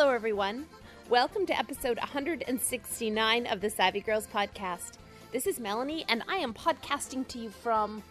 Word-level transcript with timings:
Hello, 0.00 0.14
everyone. 0.14 0.64
Welcome 1.10 1.44
to 1.44 1.58
episode 1.58 1.98
169 1.98 3.46
of 3.46 3.60
the 3.60 3.68
Savvy 3.68 4.00
Girls 4.00 4.26
podcast. 4.26 4.92
This 5.30 5.46
is 5.46 5.60
Melanie, 5.60 6.06
and 6.08 6.22
I 6.26 6.36
am 6.36 6.54
podcasting 6.54 7.28
to 7.28 7.38
you 7.38 7.50
from, 7.50 8.02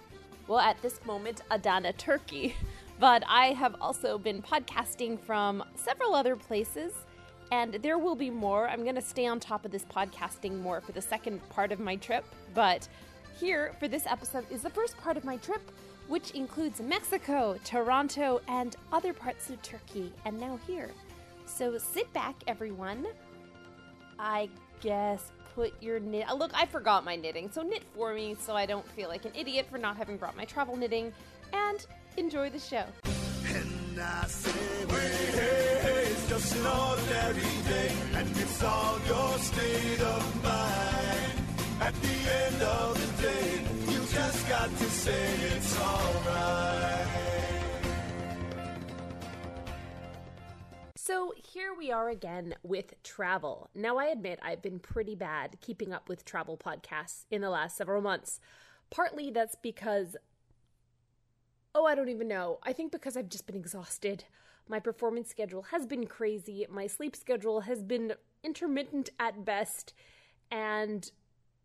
well, 0.48 0.60
at 0.60 0.80
this 0.84 1.04
moment, 1.04 1.42
Adana, 1.50 1.94
Turkey. 1.94 2.56
But 3.00 3.24
I 3.28 3.54
have 3.54 3.76
also 3.82 4.20
been 4.20 4.40
podcasting 4.40 5.20
from 5.20 5.64
several 5.74 6.14
other 6.14 6.36
places, 6.36 6.94
and 7.52 7.74
there 7.82 7.98
will 7.98 8.16
be 8.16 8.30
more. 8.30 8.70
I'm 8.70 8.84
going 8.84 8.94
to 8.94 9.02
stay 9.02 9.26
on 9.26 9.40
top 9.40 9.66
of 9.66 9.72
this 9.72 9.86
podcasting 9.86 10.62
more 10.62 10.82
for 10.82 10.92
the 10.92 11.02
second 11.02 11.42
part 11.50 11.72
of 11.72 11.80
my 11.80 11.96
trip, 11.96 12.24
but 12.54 12.88
here 13.40 13.74
for 13.80 13.88
this 13.88 14.06
episode 14.06 14.46
is 14.52 14.62
the 14.62 14.70
first 14.70 14.96
part 14.98 15.18
of 15.18 15.24
my 15.24 15.38
trip, 15.38 15.72
which 16.08 16.30
includes 16.32 16.82
Mexico, 16.82 17.58
Toronto, 17.64 18.42
and 18.48 18.76
other 18.94 19.12
parts 19.12 19.50
of 19.50 19.60
Turkey, 19.64 20.14
and 20.24 20.40
now 20.40 20.60
here. 20.68 20.92
So 21.50 21.78
sit 21.78 22.12
back, 22.14 22.36
everyone. 22.48 23.06
I 24.18 24.50
guess 24.80 25.32
put 25.56 25.74
your 25.82 26.00
knit. 26.00 26.26
Oh, 26.30 26.36
look, 26.36 26.52
I 26.54 26.66
forgot 26.66 27.04
my 27.04 27.16
knitting, 27.18 27.50
so 27.52 27.64
knit 27.64 27.84
for 27.94 28.14
me 28.14 28.36
so 28.40 28.56
I 28.56 28.66
don't 28.66 28.88
feel 28.92 29.10
like 29.10 29.26
an 29.26 29.32
idiot 29.36 29.68
for 29.70 29.78
not 29.78 29.98
having 29.98 30.16
brought 30.16 30.38
my 30.38 30.46
travel 30.46 30.78
knitting, 30.78 31.12
and 31.52 31.86
enjoy 32.16 32.50
the 32.50 32.60
show. 32.60 32.86
And 33.04 34.00
I 34.00 34.26
say, 34.28 34.52
hey, 34.88 35.80
hey, 35.82 36.04
it's 36.12 36.30
just 36.30 36.56
an 36.56 36.66
ordinary 36.66 37.42
day, 37.68 37.92
and 38.14 38.30
it's 38.38 38.64
all 38.64 39.00
your 39.08 39.38
state 39.40 40.02
of 40.02 40.44
mind. 40.44 41.40
At 41.82 41.94
the 42.02 42.32
end 42.46 42.62
of 42.62 43.18
the 43.18 43.24
day, 43.24 43.66
you 43.92 44.00
just 44.00 44.48
got 44.48 44.70
to 44.70 44.86
say 44.86 45.28
it's 45.56 45.80
alright. 45.80 47.39
So 51.10 51.34
here 51.36 51.74
we 51.76 51.92
are 51.92 52.08
again 52.08 52.54
with 52.62 53.02
travel. 53.02 53.72
Now, 53.74 53.98
I 53.98 54.06
admit 54.06 54.38
I've 54.44 54.62
been 54.62 54.78
pretty 54.78 55.16
bad 55.16 55.58
keeping 55.60 55.92
up 55.92 56.08
with 56.08 56.24
travel 56.24 56.56
podcasts 56.56 57.26
in 57.32 57.42
the 57.42 57.50
last 57.50 57.76
several 57.76 58.00
months. 58.00 58.40
Partly 58.92 59.32
that's 59.32 59.56
because, 59.56 60.16
oh, 61.74 61.88
I 61.88 61.96
don't 61.96 62.10
even 62.10 62.28
know. 62.28 62.60
I 62.62 62.74
think 62.74 62.92
because 62.92 63.18
I've 63.18 63.28
just 63.28 63.48
been 63.48 63.56
exhausted. 63.56 64.26
My 64.68 64.80
performance 64.80 65.32
schedule 65.32 65.64
has 65.72 65.88
been 65.88 66.06
crazy. 66.06 66.68
My 66.70 66.86
sleep 66.86 67.16
schedule 67.16 67.62
has 67.62 67.82
been 67.82 68.14
intermittent 68.44 69.10
at 69.20 69.44
best. 69.44 69.96
And 70.52 71.12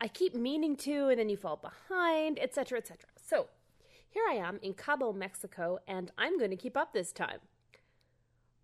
I 0.00 0.08
keep 0.08 0.34
meaning 0.34 0.74
to, 0.76 1.08
and 1.08 1.18
then 1.18 1.28
you 1.28 1.36
fall 1.36 1.60
behind, 1.60 2.38
etc., 2.38 2.78
etc. 2.78 3.10
So 3.22 3.48
here 4.08 4.24
I 4.26 4.36
am 4.36 4.58
in 4.62 4.72
Cabo, 4.72 5.12
Mexico, 5.12 5.80
and 5.86 6.12
I'm 6.16 6.38
going 6.38 6.50
to 6.50 6.56
keep 6.56 6.78
up 6.78 6.94
this 6.94 7.12
time. 7.12 7.40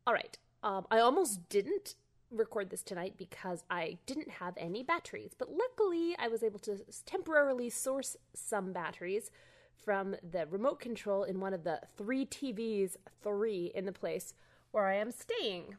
All 0.06 0.14
right. 0.14 0.38
Um, 0.62 0.86
I 0.90 0.98
almost 0.98 1.48
didn't 1.48 1.94
record 2.30 2.70
this 2.70 2.82
tonight 2.82 3.14
because 3.16 3.64
I 3.70 3.98
didn't 4.06 4.30
have 4.30 4.54
any 4.56 4.82
batteries, 4.82 5.32
but 5.36 5.50
luckily 5.50 6.14
I 6.18 6.28
was 6.28 6.42
able 6.42 6.58
to 6.60 6.78
temporarily 7.06 7.70
source 7.70 8.16
some 8.34 8.72
batteries 8.72 9.30
from 9.84 10.16
the 10.22 10.46
remote 10.46 10.78
control 10.78 11.24
in 11.24 11.40
one 11.40 11.54
of 11.54 11.64
the 11.64 11.80
three 11.96 12.26
TVs, 12.26 12.96
three 13.22 13.72
in 13.74 13.86
the 13.86 13.92
place 13.92 14.34
where 14.70 14.86
I 14.86 14.96
am 14.96 15.10
staying. 15.10 15.76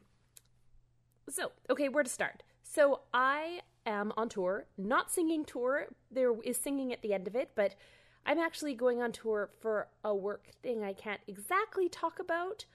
So, 1.29 1.51
okay, 1.69 1.87
where 1.87 2.03
to 2.03 2.09
start? 2.09 2.43
So, 2.63 3.01
I 3.13 3.61
am 3.85 4.11
on 4.17 4.29
tour, 4.29 4.65
not 4.77 5.11
singing 5.11 5.45
tour. 5.45 5.87
There 6.09 6.33
is 6.41 6.57
singing 6.57 6.91
at 6.91 7.01
the 7.01 7.13
end 7.13 7.27
of 7.27 7.35
it, 7.35 7.51
but 7.55 7.75
I'm 8.25 8.39
actually 8.39 8.73
going 8.73 9.01
on 9.01 9.11
tour 9.11 9.49
for 9.61 9.87
a 10.03 10.15
work 10.15 10.47
thing 10.61 10.83
I 10.83 10.93
can't 10.93 11.21
exactly 11.27 11.87
talk 11.87 12.19
about 12.19 12.65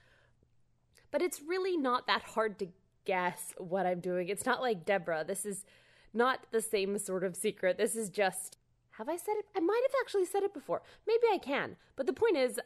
but 1.11 1.21
it's 1.21 1.41
really 1.41 1.77
not 1.77 2.07
that 2.07 2.23
hard 2.23 2.59
to 2.59 2.67
guess 3.05 3.53
what 3.57 3.85
I'm 3.85 3.99
doing. 3.99 4.29
It's 4.29 4.45
not 4.45 4.61
like 4.61 4.85
Deborah. 4.85 5.23
This 5.25 5.45
is 5.45 5.65
not 6.13 6.45
the 6.51 6.61
same 6.61 6.97
sort 6.97 7.23
of 7.23 7.35
secret. 7.35 7.77
This 7.77 7.95
is 7.95 8.09
just. 8.09 8.57
Have 8.91 9.07
I 9.09 9.15
said 9.15 9.35
it? 9.37 9.45
I 9.55 9.59
might 9.59 9.81
have 9.83 10.01
actually 10.01 10.25
said 10.25 10.43
it 10.43 10.53
before. 10.53 10.81
Maybe 11.07 11.23
I 11.31 11.37
can. 11.37 11.75
But 11.95 12.07
the 12.07 12.13
point 12.13 12.35
is, 12.35 12.59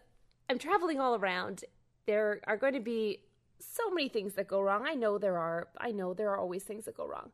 I'm 0.50 0.57
traveling 0.57 1.00
all 1.00 1.16
around. 1.16 1.66
There 2.07 2.40
are 2.47 2.56
going 2.57 2.74
to 2.74 2.79
be 2.79 3.19
so 3.59 3.90
many 3.91 4.07
things 4.07 4.34
that 4.34 4.47
go 4.47 4.62
wrong. 4.62 4.85
I 4.88 4.96
know 4.96 5.18
there 5.18 5.38
are. 5.38 5.68
I 5.78 5.91
know 5.91 6.13
there 6.13 6.29
are 6.29 6.40
always 6.40 6.63
things 6.63 6.85
that 6.85 6.97
go 6.97 7.06
wrong. 7.06 7.31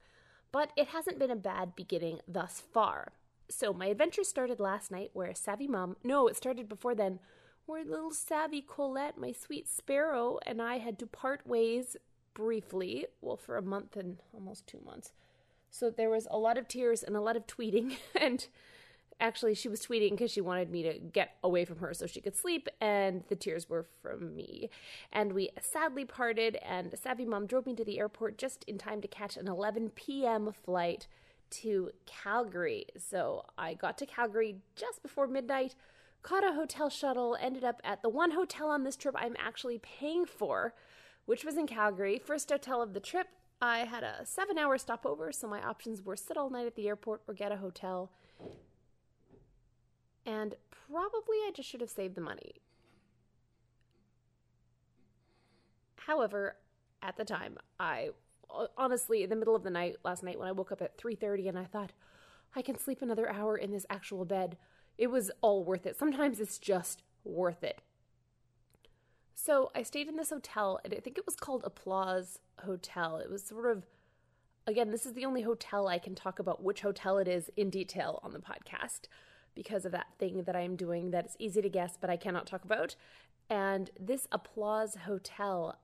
But 0.52 0.72
it 0.76 0.88
hasn't 0.88 1.20
been 1.20 1.32
a 1.32 1.36
bad 1.36 1.76
beginning 1.76 2.20
thus 2.28 2.62
far. 2.74 3.14
So 3.50 3.72
my 3.72 3.88
adventure 3.88 4.24
started 4.24 4.60
last 4.60 4.92
night 4.92 5.12
where 5.14 5.30
a 5.30 5.36
Savvy 5.36 5.68
Mom, 5.68 5.96
no, 6.04 6.28
it 6.28 6.36
started 6.36 6.68
before 6.68 6.96
then, 6.96 7.20
where 7.68 7.84
little 7.84 8.12
savvy 8.12 8.62
Colette, 8.62 9.18
my 9.18 9.32
sweet 9.32 9.68
sparrow, 9.68 10.40
and 10.46 10.62
I 10.62 10.80
had 10.80 10.98
to 11.00 11.06
part 11.06 11.46
ways 11.46 11.98
briefly, 12.34 13.06
well, 13.22 13.38
for 13.38 13.58
a 13.58 13.62
month 13.62 13.96
and 13.98 14.18
almost 14.34 14.66
two 14.66 14.80
months. 14.86 15.12
So 15.70 15.90
there 15.90 16.10
was 16.10 16.28
a 16.32 16.38
lot 16.38 16.58
of 16.58 16.68
tears 16.68 17.04
and 17.04 17.16
a 17.16 17.22
lot 17.22 17.36
of 17.36 17.46
tweeting. 17.46 17.98
And 18.20 18.48
actually, 19.20 19.54
she 19.54 19.68
was 19.68 19.82
tweeting 19.82 20.12
because 20.12 20.32
she 20.32 20.42
wanted 20.42 20.72
me 20.72 20.84
to 20.84 20.98
get 20.98 21.36
away 21.44 21.66
from 21.66 21.80
her 21.80 21.94
so 21.94 22.08
she 22.08 22.22
could 22.22 22.36
sleep, 22.36 22.70
and 22.80 23.24
the 23.28 23.36
tears 23.36 23.70
were 23.70 23.86
from 24.02 24.34
me. 24.36 24.70
And 25.12 25.34
we 25.34 25.50
sadly 25.62 26.06
parted, 26.06 26.58
and 26.58 26.98
Savvy 26.98 27.26
Mom 27.26 27.48
drove 27.48 27.66
me 27.66 27.76
to 27.76 27.84
the 27.84 28.00
airport 28.00 28.38
just 28.38 28.64
in 28.64 28.78
time 28.78 29.02
to 29.02 29.08
catch 29.08 29.36
an 29.36 29.48
11 29.48 29.92
p.m. 29.96 30.54
flight 30.64 31.08
to 31.50 31.92
Calgary. 32.06 32.86
So 32.98 33.46
I 33.58 33.74
got 33.74 33.98
to 33.98 34.06
Calgary 34.06 34.58
just 34.76 35.02
before 35.04 35.28
midnight 35.28 35.76
caught 36.28 36.44
a 36.44 36.52
hotel 36.52 36.90
shuttle, 36.90 37.38
ended 37.40 37.64
up 37.64 37.80
at 37.86 38.02
the 38.02 38.10
one 38.10 38.32
hotel 38.32 38.70
on 38.70 38.84
this 38.84 38.98
trip 38.98 39.16
I'm 39.18 39.38
actually 39.40 39.78
paying 39.78 40.26
for, 40.26 40.74
which 41.26 41.46
was 41.46 41.56
in 41.56 41.68
Calgary. 41.68 42.20
First 42.20 42.50
hotel 42.50 42.82
of 42.82 42.94
the 42.94 43.00
trip. 43.00 43.28
I 43.62 43.80
had 43.80 44.04
a 44.04 44.26
seven 44.26 44.58
hour 44.58 44.78
stopover, 44.78 45.32
so 45.32 45.48
my 45.48 45.62
options 45.62 46.02
were 46.02 46.18
sit 46.18 46.36
all 46.36 46.50
night 46.50 46.68
at 46.68 46.76
the 46.76 46.90
airport 46.90 47.22
or 47.30 47.34
get 47.34 47.54
a 47.54 47.58
hotel. 47.58 48.12
And 50.26 50.56
probably 50.70 51.38
I 51.38 51.52
just 51.56 51.70
should 51.70 51.80
have 51.80 51.90
saved 51.90 52.16
the 52.16 52.22
money. 52.22 52.56
However, 55.96 56.58
at 57.02 57.16
the 57.16 57.24
time, 57.24 57.58
I 57.80 58.10
honestly 58.78 59.24
in 59.24 59.30
the 59.30 59.36
middle 59.38 59.56
of 59.56 59.64
the 59.64 59.70
night 59.70 59.96
last 60.04 60.24
night 60.24 60.38
when 60.38 60.50
I 60.50 60.52
woke 60.52 60.74
up 60.74 60.82
at 60.82 60.98
3:30 60.98 61.48
and 61.48 61.58
I 61.58 61.64
thought 61.64 61.94
I 62.54 62.62
can 62.62 62.78
sleep 62.78 63.02
another 63.02 63.30
hour 63.30 63.58
in 63.58 63.72
this 63.72 63.86
actual 63.90 64.26
bed 64.26 64.58
it 64.98 65.08
was 65.08 65.32
all 65.42 65.64
worth 65.64 65.86
it. 65.86 65.98
Sometimes 65.98 66.40
it's 66.40 66.58
just 66.58 67.04
worth 67.24 67.64
it. 67.64 67.82
So 69.34 69.72
I 69.76 69.84
stayed 69.84 70.08
in 70.08 70.16
this 70.16 70.32
hotel, 70.32 70.80
and 70.84 70.94
I 70.94 70.98
think 70.98 71.18
it 71.18 71.26
was 71.26 71.36
called 71.36 71.62
Applause 71.64 72.40
Hotel. 72.66 73.18
It 73.18 73.30
was 73.30 73.44
sort 73.44 73.70
of, 73.70 73.86
again, 74.66 74.92
this 74.92 75.06
is 75.06 75.14
the 75.14 75.26
only 75.26 75.44
hotel 75.44 75.88
I 75.88 76.00
can 76.00 76.16
talk 76.16 76.40
about 76.40 76.64
which 76.64 76.82
hotel 76.82 77.18
it 77.20 77.28
is 77.28 77.52
in 77.56 77.70
detail 77.70 78.20
on 78.24 78.34
the 78.34 78.40
podcast 78.40 79.02
because 79.54 79.86
of 79.86 79.92
that 79.92 80.08
thing 80.20 80.44
that 80.44 80.56
I'm 80.56 80.76
doing 80.76 81.12
that 81.12 81.28
is 81.28 81.36
easy 81.40 81.62
to 81.62 81.70
guess, 81.70 81.98
but 82.00 82.10
I 82.10 82.18
cannot 82.18 82.48
talk 82.48 82.66
about. 82.66 82.96
And 83.50 83.92
this 84.00 84.28
Applause 84.32 84.98
Hotel, 85.06 85.78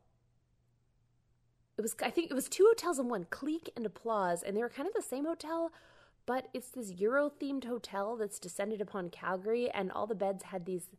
it 1.78 1.82
was, 1.82 1.96
I 2.04 2.10
think 2.10 2.32
it 2.32 2.36
was 2.36 2.50
two 2.50 2.66
hotels 2.68 3.00
in 3.00 3.08
one, 3.08 3.28
Clique 3.30 3.70
and 3.76 3.86
Applause, 3.86 4.44
and 4.44 4.58
they 4.58 4.62
were 4.62 4.70
kind 4.70 4.88
of 4.88 4.94
the 4.94 5.02
same 5.02 5.26
hotel, 5.26 5.72
but 6.26 6.48
it's 6.54 6.70
this 6.70 6.92
Euro 6.94 7.30
themed 7.30 7.66
hotel 7.66 8.16
that's 8.16 8.40
descended 8.40 8.82
upon 8.82 9.10
Calgary, 9.10 9.70
and 9.70 9.92
all 9.92 10.08
the 10.08 10.16
beds 10.16 10.46
had 10.46 10.66
these 10.66 10.90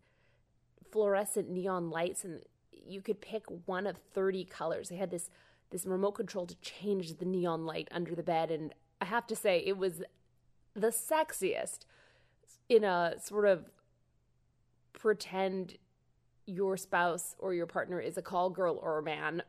fluorescent 0.90 1.50
neon 1.50 1.90
lights, 1.90 2.24
and 2.24 2.42
you 2.72 3.00
could 3.00 3.20
pick 3.20 3.44
one 3.66 3.86
of 3.86 3.96
30 4.12 4.44
colors. 4.44 4.88
They 4.88 4.96
had 4.96 5.10
this 5.10 5.30
this 5.70 5.86
remote 5.86 6.12
control 6.12 6.46
to 6.46 6.54
change 6.60 7.16
the 7.16 7.24
neon 7.24 7.66
light 7.66 7.88
under 7.90 8.14
the 8.14 8.22
bed, 8.22 8.50
and 8.50 8.72
I 9.00 9.06
have 9.06 9.26
to 9.26 9.34
say, 9.34 9.62
it 9.66 9.76
was 9.76 10.02
the 10.74 10.88
sexiest 10.88 11.80
in 12.68 12.84
a 12.84 13.14
sort 13.22 13.46
of 13.46 13.70
pretend 14.92 15.78
your 16.46 16.76
spouse 16.76 17.34
or 17.38 17.54
your 17.54 17.66
partner 17.66 18.00
is 18.00 18.16
a 18.16 18.22
call 18.22 18.50
girl 18.50 18.78
or 18.80 18.98
a 18.98 19.02
man 19.02 19.42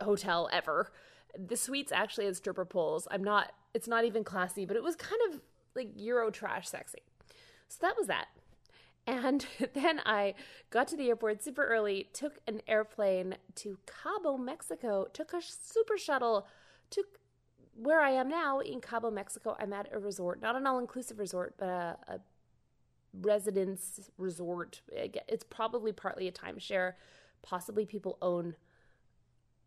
hotel 0.00 0.48
ever. 0.52 0.92
The 1.38 1.56
suites 1.56 1.92
actually 1.92 2.26
had 2.26 2.36
stripper 2.36 2.64
poles. 2.64 3.08
I'm 3.10 3.24
not 3.24 3.52
it's 3.74 3.88
not 3.88 4.04
even 4.04 4.22
classy, 4.24 4.64
but 4.64 4.76
it 4.76 4.82
was 4.82 4.96
kind 4.96 5.20
of 5.28 5.40
like 5.74 5.88
Euro 5.96 6.30
trash 6.30 6.68
sexy. 6.68 7.00
So 7.68 7.78
that 7.80 7.96
was 7.96 8.06
that. 8.06 8.28
And 9.06 9.46
then 9.74 10.00
I 10.06 10.34
got 10.70 10.88
to 10.88 10.96
the 10.96 11.08
airport 11.08 11.42
super 11.42 11.66
early, 11.66 12.08
took 12.12 12.38
an 12.46 12.62
airplane 12.66 13.36
to 13.56 13.78
Cabo, 13.86 14.36
Mexico, 14.36 15.06
took 15.12 15.32
a 15.32 15.40
super 15.42 15.98
shuttle, 15.98 16.46
took 16.90 17.06
where 17.76 18.00
I 18.00 18.10
am 18.10 18.28
now 18.28 18.60
in 18.60 18.80
Cabo, 18.80 19.10
Mexico. 19.10 19.56
I'm 19.58 19.72
at 19.72 19.88
a 19.92 19.98
resort, 19.98 20.40
not 20.40 20.54
an 20.54 20.66
all 20.66 20.78
inclusive 20.78 21.18
resort, 21.18 21.54
but 21.58 21.68
a, 21.68 21.96
a 22.08 22.20
residence 23.20 24.10
resort. 24.16 24.80
It's 24.92 25.44
probably 25.44 25.92
partly 25.92 26.28
a 26.28 26.32
timeshare. 26.32 26.92
Possibly 27.42 27.84
people 27.84 28.16
own 28.22 28.54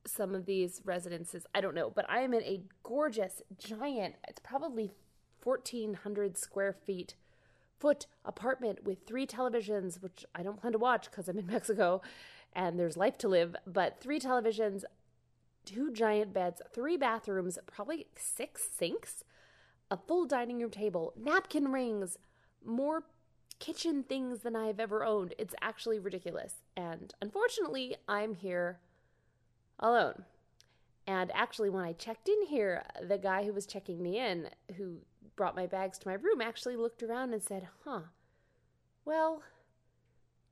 some 0.07 0.33
of 0.33 0.45
these 0.45 0.81
residences. 0.85 1.45
I 1.53 1.61
don't 1.61 1.75
know, 1.75 1.89
but 1.89 2.09
I 2.09 2.21
am 2.21 2.33
in 2.33 2.43
a 2.43 2.63
gorgeous, 2.83 3.41
giant, 3.57 4.15
it's 4.27 4.39
probably 4.39 4.93
1,400 5.43 6.37
square 6.37 6.73
feet 6.73 7.15
foot 7.79 8.07
apartment 8.25 8.83
with 8.83 9.05
three 9.05 9.27
televisions, 9.27 10.01
which 10.01 10.25
I 10.33 10.43
don't 10.43 10.59
plan 10.59 10.73
to 10.73 10.79
watch 10.79 11.09
because 11.09 11.27
I'm 11.27 11.37
in 11.37 11.47
Mexico 11.47 12.01
and 12.53 12.79
there's 12.79 12.97
life 12.97 13.17
to 13.19 13.27
live, 13.27 13.55
but 13.65 13.99
three 13.99 14.19
televisions, 14.19 14.83
two 15.65 15.91
giant 15.91 16.33
beds, 16.33 16.61
three 16.73 16.97
bathrooms, 16.97 17.59
probably 17.67 18.07
six 18.15 18.67
sinks, 18.75 19.23
a 19.91 19.97
full 19.97 20.25
dining 20.25 20.59
room 20.59 20.71
table, 20.71 21.13
napkin 21.15 21.71
rings, 21.71 22.17
more 22.65 23.03
kitchen 23.59 24.03
things 24.03 24.39
than 24.39 24.55
I've 24.55 24.79
ever 24.79 25.03
owned. 25.03 25.33
It's 25.37 25.55
actually 25.61 25.99
ridiculous. 25.99 26.55
And 26.75 27.13
unfortunately, 27.21 27.95
I'm 28.07 28.33
here 28.33 28.79
alone. 29.79 30.25
And 31.07 31.31
actually, 31.33 31.69
when 31.69 31.85
I 31.85 31.93
checked 31.93 32.27
in 32.27 32.47
here, 32.47 32.83
the 33.01 33.17
guy 33.17 33.45
who 33.45 33.53
was 33.53 33.65
checking 33.65 34.03
me 34.03 34.19
in, 34.19 34.49
who 34.75 34.97
brought 35.35 35.55
my 35.55 35.65
bags 35.65 35.97
to 35.99 36.07
my 36.07 36.15
room, 36.15 36.41
actually 36.41 36.75
looked 36.75 37.01
around 37.01 37.33
and 37.33 37.41
said, 37.41 37.69
Huh, 37.85 38.01
well, 39.05 39.41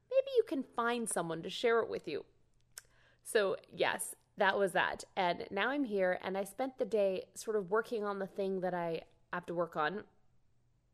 maybe 0.10 0.32
you 0.38 0.44
can 0.48 0.64
find 0.64 1.10
someone 1.10 1.42
to 1.42 1.50
share 1.50 1.80
it 1.80 1.90
with 1.90 2.08
you. 2.08 2.24
So, 3.22 3.58
yes, 3.74 4.16
that 4.38 4.58
was 4.58 4.72
that. 4.72 5.04
And 5.18 5.46
now 5.52 5.70
I'm 5.70 5.84
here, 5.84 6.20
and 6.24 6.38
I 6.38 6.46
spent 6.46 6.78
the 6.78 6.86
day 6.86 7.26
sort 7.34 7.58
of 7.58 7.70
working 7.70 8.06
on 8.06 8.20
the 8.20 8.28
thing 8.28 8.62
that 8.62 8.74
I 8.74 9.02
have 9.34 9.46
to 9.48 9.54
work 9.54 9.76
on 9.76 10.04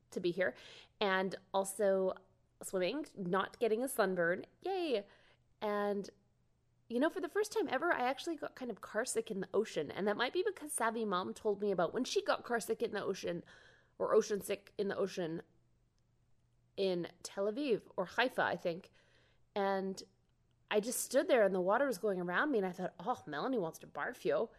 to 0.10 0.19
be 0.19 0.31
here, 0.31 0.56
and 1.00 1.36
also 1.54 2.13
swimming, 2.63 3.06
not 3.16 3.60
getting 3.60 3.84
a 3.84 3.88
sunburn. 3.88 4.45
Yay! 4.63 5.04
And 5.62 6.10
you 6.91 6.99
know, 6.99 7.09
for 7.09 7.21
the 7.21 7.29
first 7.29 7.53
time 7.53 7.69
ever, 7.71 7.93
I 7.93 8.09
actually 8.09 8.35
got 8.35 8.55
kind 8.55 8.69
of 8.69 8.81
carsick 8.81 9.31
in 9.31 9.39
the 9.39 9.47
ocean. 9.53 9.91
And 9.95 10.07
that 10.07 10.17
might 10.17 10.33
be 10.33 10.43
because 10.45 10.73
Savvy 10.73 11.05
Mom 11.05 11.33
told 11.33 11.61
me 11.61 11.71
about 11.71 11.93
when 11.93 12.03
she 12.03 12.21
got 12.21 12.43
carsick 12.43 12.81
in 12.81 12.91
the 12.91 13.03
ocean 13.03 13.43
or 13.97 14.13
ocean 14.13 14.41
sick 14.41 14.73
in 14.77 14.89
the 14.89 14.97
ocean 14.97 15.41
in 16.75 17.07
Tel 17.23 17.51
Aviv 17.51 17.81
or 17.95 18.05
Haifa, 18.05 18.43
I 18.43 18.57
think. 18.57 18.91
And 19.55 20.03
I 20.69 20.81
just 20.81 21.03
stood 21.03 21.29
there 21.29 21.43
and 21.43 21.55
the 21.55 21.61
water 21.61 21.85
was 21.85 21.97
going 21.97 22.19
around 22.19 22.51
me. 22.51 22.57
And 22.57 22.67
I 22.67 22.71
thought, 22.71 22.93
oh, 22.99 23.19
Melanie 23.25 23.59
wants 23.59 23.79
to 23.79 23.88
barf 23.88 24.25
you. 24.25 24.49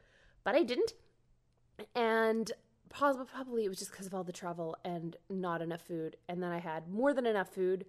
But 0.42 0.54
I 0.54 0.62
didn't. 0.62 0.94
And 1.94 2.50
probably 2.88 3.64
it 3.66 3.68
was 3.68 3.78
just 3.78 3.90
because 3.90 4.06
of 4.06 4.14
all 4.14 4.24
the 4.24 4.32
travel 4.32 4.76
and 4.86 5.16
not 5.28 5.60
enough 5.60 5.82
food. 5.82 6.16
And 6.30 6.42
then 6.42 6.50
I 6.50 6.58
had 6.58 6.88
more 6.88 7.12
than 7.12 7.26
enough 7.26 7.50
food 7.50 7.84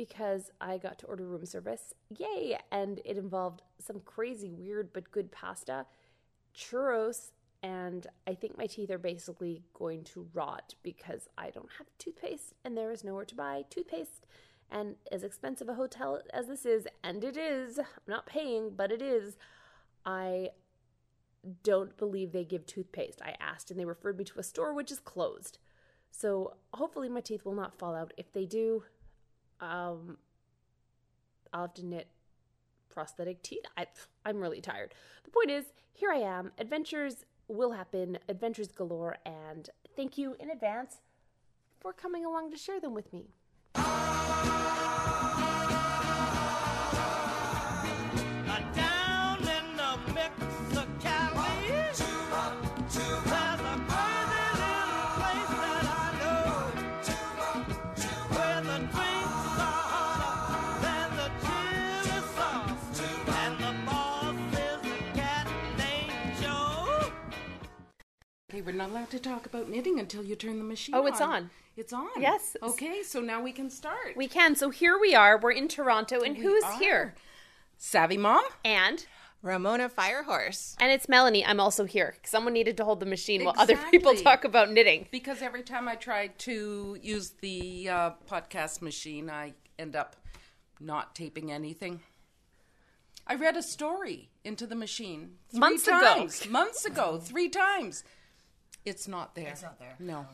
because 0.00 0.50
I 0.62 0.78
got 0.78 0.98
to 1.00 1.06
order 1.06 1.26
room 1.26 1.44
service. 1.44 1.92
Yay! 2.16 2.58
And 2.72 3.02
it 3.04 3.18
involved 3.18 3.60
some 3.78 4.00
crazy, 4.00 4.50
weird, 4.50 4.94
but 4.94 5.10
good 5.10 5.30
pasta, 5.30 5.84
churros, 6.56 7.32
and 7.62 8.06
I 8.26 8.32
think 8.32 8.56
my 8.56 8.64
teeth 8.64 8.90
are 8.90 8.96
basically 8.96 9.62
going 9.74 10.04
to 10.04 10.26
rot 10.32 10.74
because 10.82 11.28
I 11.36 11.50
don't 11.50 11.68
have 11.76 11.86
toothpaste 11.98 12.54
and 12.64 12.74
there 12.74 12.90
is 12.90 13.04
nowhere 13.04 13.26
to 13.26 13.34
buy 13.34 13.66
toothpaste. 13.68 14.24
And 14.70 14.94
as 15.12 15.22
expensive 15.22 15.68
a 15.68 15.74
hotel 15.74 16.22
as 16.32 16.46
this 16.46 16.64
is, 16.64 16.88
and 17.04 17.22
it 17.22 17.36
is, 17.36 17.78
I'm 17.78 17.84
not 18.08 18.24
paying, 18.24 18.70
but 18.74 18.90
it 18.90 19.02
is, 19.02 19.36
I 20.06 20.48
don't 21.62 21.94
believe 21.98 22.32
they 22.32 22.44
give 22.44 22.64
toothpaste. 22.64 23.20
I 23.20 23.34
asked 23.38 23.70
and 23.70 23.78
they 23.78 23.84
referred 23.84 24.16
me 24.16 24.24
to 24.24 24.40
a 24.40 24.42
store 24.42 24.72
which 24.72 24.90
is 24.90 24.98
closed. 24.98 25.58
So 26.10 26.54
hopefully 26.72 27.10
my 27.10 27.20
teeth 27.20 27.44
will 27.44 27.54
not 27.54 27.78
fall 27.78 27.94
out. 27.94 28.14
If 28.16 28.32
they 28.32 28.46
do, 28.46 28.84
um, 29.60 30.18
I'll 31.52 31.62
have 31.62 31.74
to 31.74 31.86
knit 31.86 32.08
prosthetic 32.88 33.42
teeth. 33.42 33.64
I, 33.76 33.86
I'm 34.24 34.40
really 34.40 34.60
tired. 34.60 34.94
The 35.24 35.30
point 35.30 35.50
is, 35.50 35.66
here 35.92 36.10
I 36.10 36.18
am. 36.18 36.52
Adventures 36.58 37.24
will 37.48 37.72
happen, 37.72 38.18
adventures 38.28 38.68
galore, 38.68 39.16
and 39.24 39.68
thank 39.96 40.16
you 40.16 40.36
in 40.38 40.50
advance 40.50 40.96
for 41.80 41.92
coming 41.92 42.24
along 42.24 42.50
to 42.50 42.56
share 42.56 42.80
them 42.80 42.94
with 42.94 43.12
me. 43.12 43.26
Okay, 68.60 68.66
we're 68.72 68.76
not 68.76 68.90
allowed 68.90 69.10
to 69.10 69.18
talk 69.18 69.46
about 69.46 69.70
knitting 69.70 69.98
until 69.98 70.22
you 70.22 70.36
turn 70.36 70.58
the 70.58 70.64
machine 70.64 70.94
Oh, 70.94 71.06
it's 71.06 71.20
on. 71.20 71.48
It's 71.78 71.94
on. 71.94 72.08
Yes. 72.18 72.56
Okay, 72.62 73.02
so 73.02 73.20
now 73.20 73.40
we 73.42 73.52
can 73.52 73.70
start. 73.70 74.14
We 74.16 74.28
can. 74.28 74.54
So 74.54 74.68
here 74.68 74.98
we 75.00 75.14
are. 75.14 75.38
We're 75.38 75.52
in 75.52 75.66
Toronto, 75.66 76.20
and 76.20 76.36
We 76.36 76.42
who's 76.42 76.64
are. 76.64 76.78
here? 76.78 77.14
Savvy 77.78 78.18
mom? 78.18 78.44
And 78.62 79.06
Ramona 79.42 79.88
Firehorse. 79.88 80.76
and 80.78 80.92
it's 80.92 81.08
Melanie. 81.08 81.42
I'm 81.42 81.58
also 81.58 81.84
here. 81.86 82.16
Someone 82.22 82.52
needed 82.52 82.76
to 82.76 82.84
hold 82.84 83.00
the 83.00 83.06
machine 83.06 83.44
while 83.44 83.54
other 83.56 83.78
people 83.90 84.14
talk 84.14 84.44
about 84.44 84.70
knitting. 84.70 85.06
Because 85.10 85.40
every 85.40 85.62
time 85.62 85.88
I 85.88 85.94
try 85.94 86.26
to 86.26 86.98
use 87.00 87.30
the 87.40 87.88
uh, 87.88 88.10
podcast 88.30 88.82
machine, 88.82 89.30
I 89.30 89.54
end 89.78 89.96
up 89.96 90.16
not 90.78 91.14
taping 91.14 91.50
anything. 91.50 92.00
I 93.26 93.36
read 93.36 93.56
a 93.56 93.62
story 93.62 94.28
into 94.44 94.66
the 94.66 94.74
machine 94.76 95.36
three 95.50 95.60
Months 95.60 95.86
ago. 95.86 96.28
Months 96.50 96.84
ago, 96.84 97.16
three 97.18 97.48
times. 97.48 98.04
It's 98.84 99.06
not 99.08 99.34
there. 99.34 99.48
It's 99.48 99.62
not 99.62 99.78
there. 99.78 99.96
Oh, 100.00 100.04
no. 100.04 100.26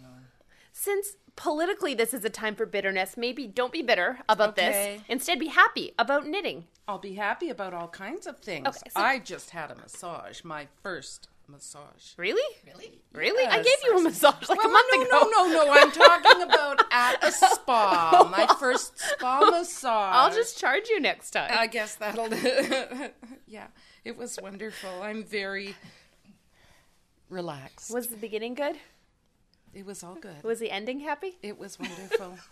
Since 0.72 1.12
politically 1.36 1.94
this 1.94 2.12
is 2.14 2.24
a 2.24 2.30
time 2.30 2.54
for 2.54 2.66
bitterness, 2.66 3.16
maybe 3.16 3.46
don't 3.46 3.72
be 3.72 3.82
bitter 3.82 4.18
about 4.28 4.50
Okay. 4.50 4.96
this. 4.98 5.02
Instead, 5.08 5.38
be 5.38 5.48
happy 5.48 5.92
about 5.98 6.26
knitting. 6.26 6.66
I'll 6.86 6.98
be 6.98 7.14
happy 7.14 7.48
about 7.50 7.74
all 7.74 7.88
kinds 7.88 8.26
of 8.26 8.38
things. 8.38 8.68
Okay, 8.68 8.90
so- 8.94 9.00
I 9.00 9.18
just 9.18 9.50
had 9.50 9.70
a 9.70 9.74
massage, 9.74 10.44
my 10.44 10.68
first 10.82 11.28
massage. 11.48 12.12
Really? 12.16 12.42
Really? 12.66 13.00
Really? 13.12 13.46
I 13.46 13.56
Yes. 13.58 13.64
gave 13.66 13.84
you 13.84 13.98
a 13.98 14.02
massage 14.02 14.48
like 14.48 14.58
Well, 14.58 14.68
a 14.68 14.72
month 14.72 14.86
no, 14.92 15.02
ago. 15.02 15.30
no, 15.30 15.44
no, 15.46 15.64
no. 15.64 15.72
I'm 15.72 15.92
talking 15.92 16.42
about 16.42 16.82
at 16.90 17.22
a 17.24 17.30
spa. 17.54 18.28
My 18.30 18.52
first 18.58 18.98
spa 18.98 19.40
massage. 19.50 20.14
I'll 20.14 20.30
just 20.34 20.58
charge 20.58 20.88
you 20.88 21.00
next 21.00 21.30
time. 21.30 21.50
I 21.52 21.66
guess 21.68 21.94
that'll. 21.96 22.28
yeah, 23.46 23.68
it 24.04 24.16
was 24.16 24.38
wonderful. 24.42 25.02
I'm 25.02 25.22
very 25.24 25.74
relaxed. 27.28 27.92
was 27.92 28.08
the 28.08 28.16
beginning 28.16 28.54
good? 28.54 28.76
it 29.74 29.84
was 29.84 30.02
all 30.02 30.14
good. 30.14 30.42
Was 30.42 30.58
the 30.58 30.70
ending 30.70 31.00
happy? 31.00 31.36
It 31.42 31.58
was 31.58 31.78
wonderful. 31.78 32.38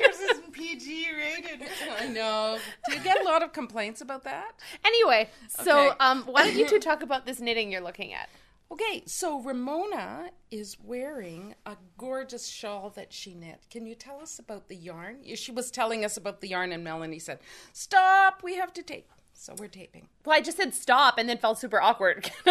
Yours 0.00 0.18
isn't 0.30 0.52
PG 0.52 1.06
rated. 1.16 1.68
I 2.00 2.08
know. 2.08 2.58
Do 2.88 2.94
you 2.96 3.02
get 3.02 3.20
a 3.20 3.24
lot 3.24 3.42
of 3.42 3.52
complaints 3.52 4.00
about 4.00 4.24
that? 4.24 4.52
Anyway, 4.84 5.28
so 5.48 5.88
Okay. 5.88 5.96
um, 6.00 6.22
why 6.22 6.44
don't 6.44 6.56
you 6.56 6.66
two 6.68 6.78
talk 6.80 7.02
about 7.02 7.26
this 7.26 7.38
knitting 7.40 7.70
you're 7.70 7.80
looking 7.82 8.12
at? 8.12 8.28
Okay, 8.72 9.02
so 9.06 9.40
Ramona 9.40 10.30
is 10.50 10.76
wearing 10.82 11.54
a 11.66 11.76
gorgeous 11.98 12.48
shawl 12.48 12.90
that 12.96 13.12
she 13.12 13.34
knit. 13.34 13.60
Can 13.70 13.86
you 13.86 13.94
tell 13.94 14.20
us 14.20 14.38
about 14.38 14.68
the 14.68 14.74
yarn? 14.74 15.18
She 15.36 15.52
was 15.52 15.70
telling 15.70 16.04
us 16.04 16.16
about 16.16 16.40
the 16.40 16.48
yarn, 16.48 16.72
and 16.72 16.82
Melanie 16.82 17.18
said, 17.20 17.38
Stop, 17.72 18.42
we 18.42 18.56
have 18.56 18.72
to 18.72 18.82
tape. 18.82 19.08
So 19.44 19.54
we're 19.58 19.68
taping. 19.68 20.08
Well, 20.24 20.34
I 20.34 20.40
just 20.40 20.56
said 20.56 20.72
stop 20.72 21.18
and 21.18 21.28
then 21.28 21.36
felt 21.36 21.58
super 21.58 21.78
awkward. 21.78 22.30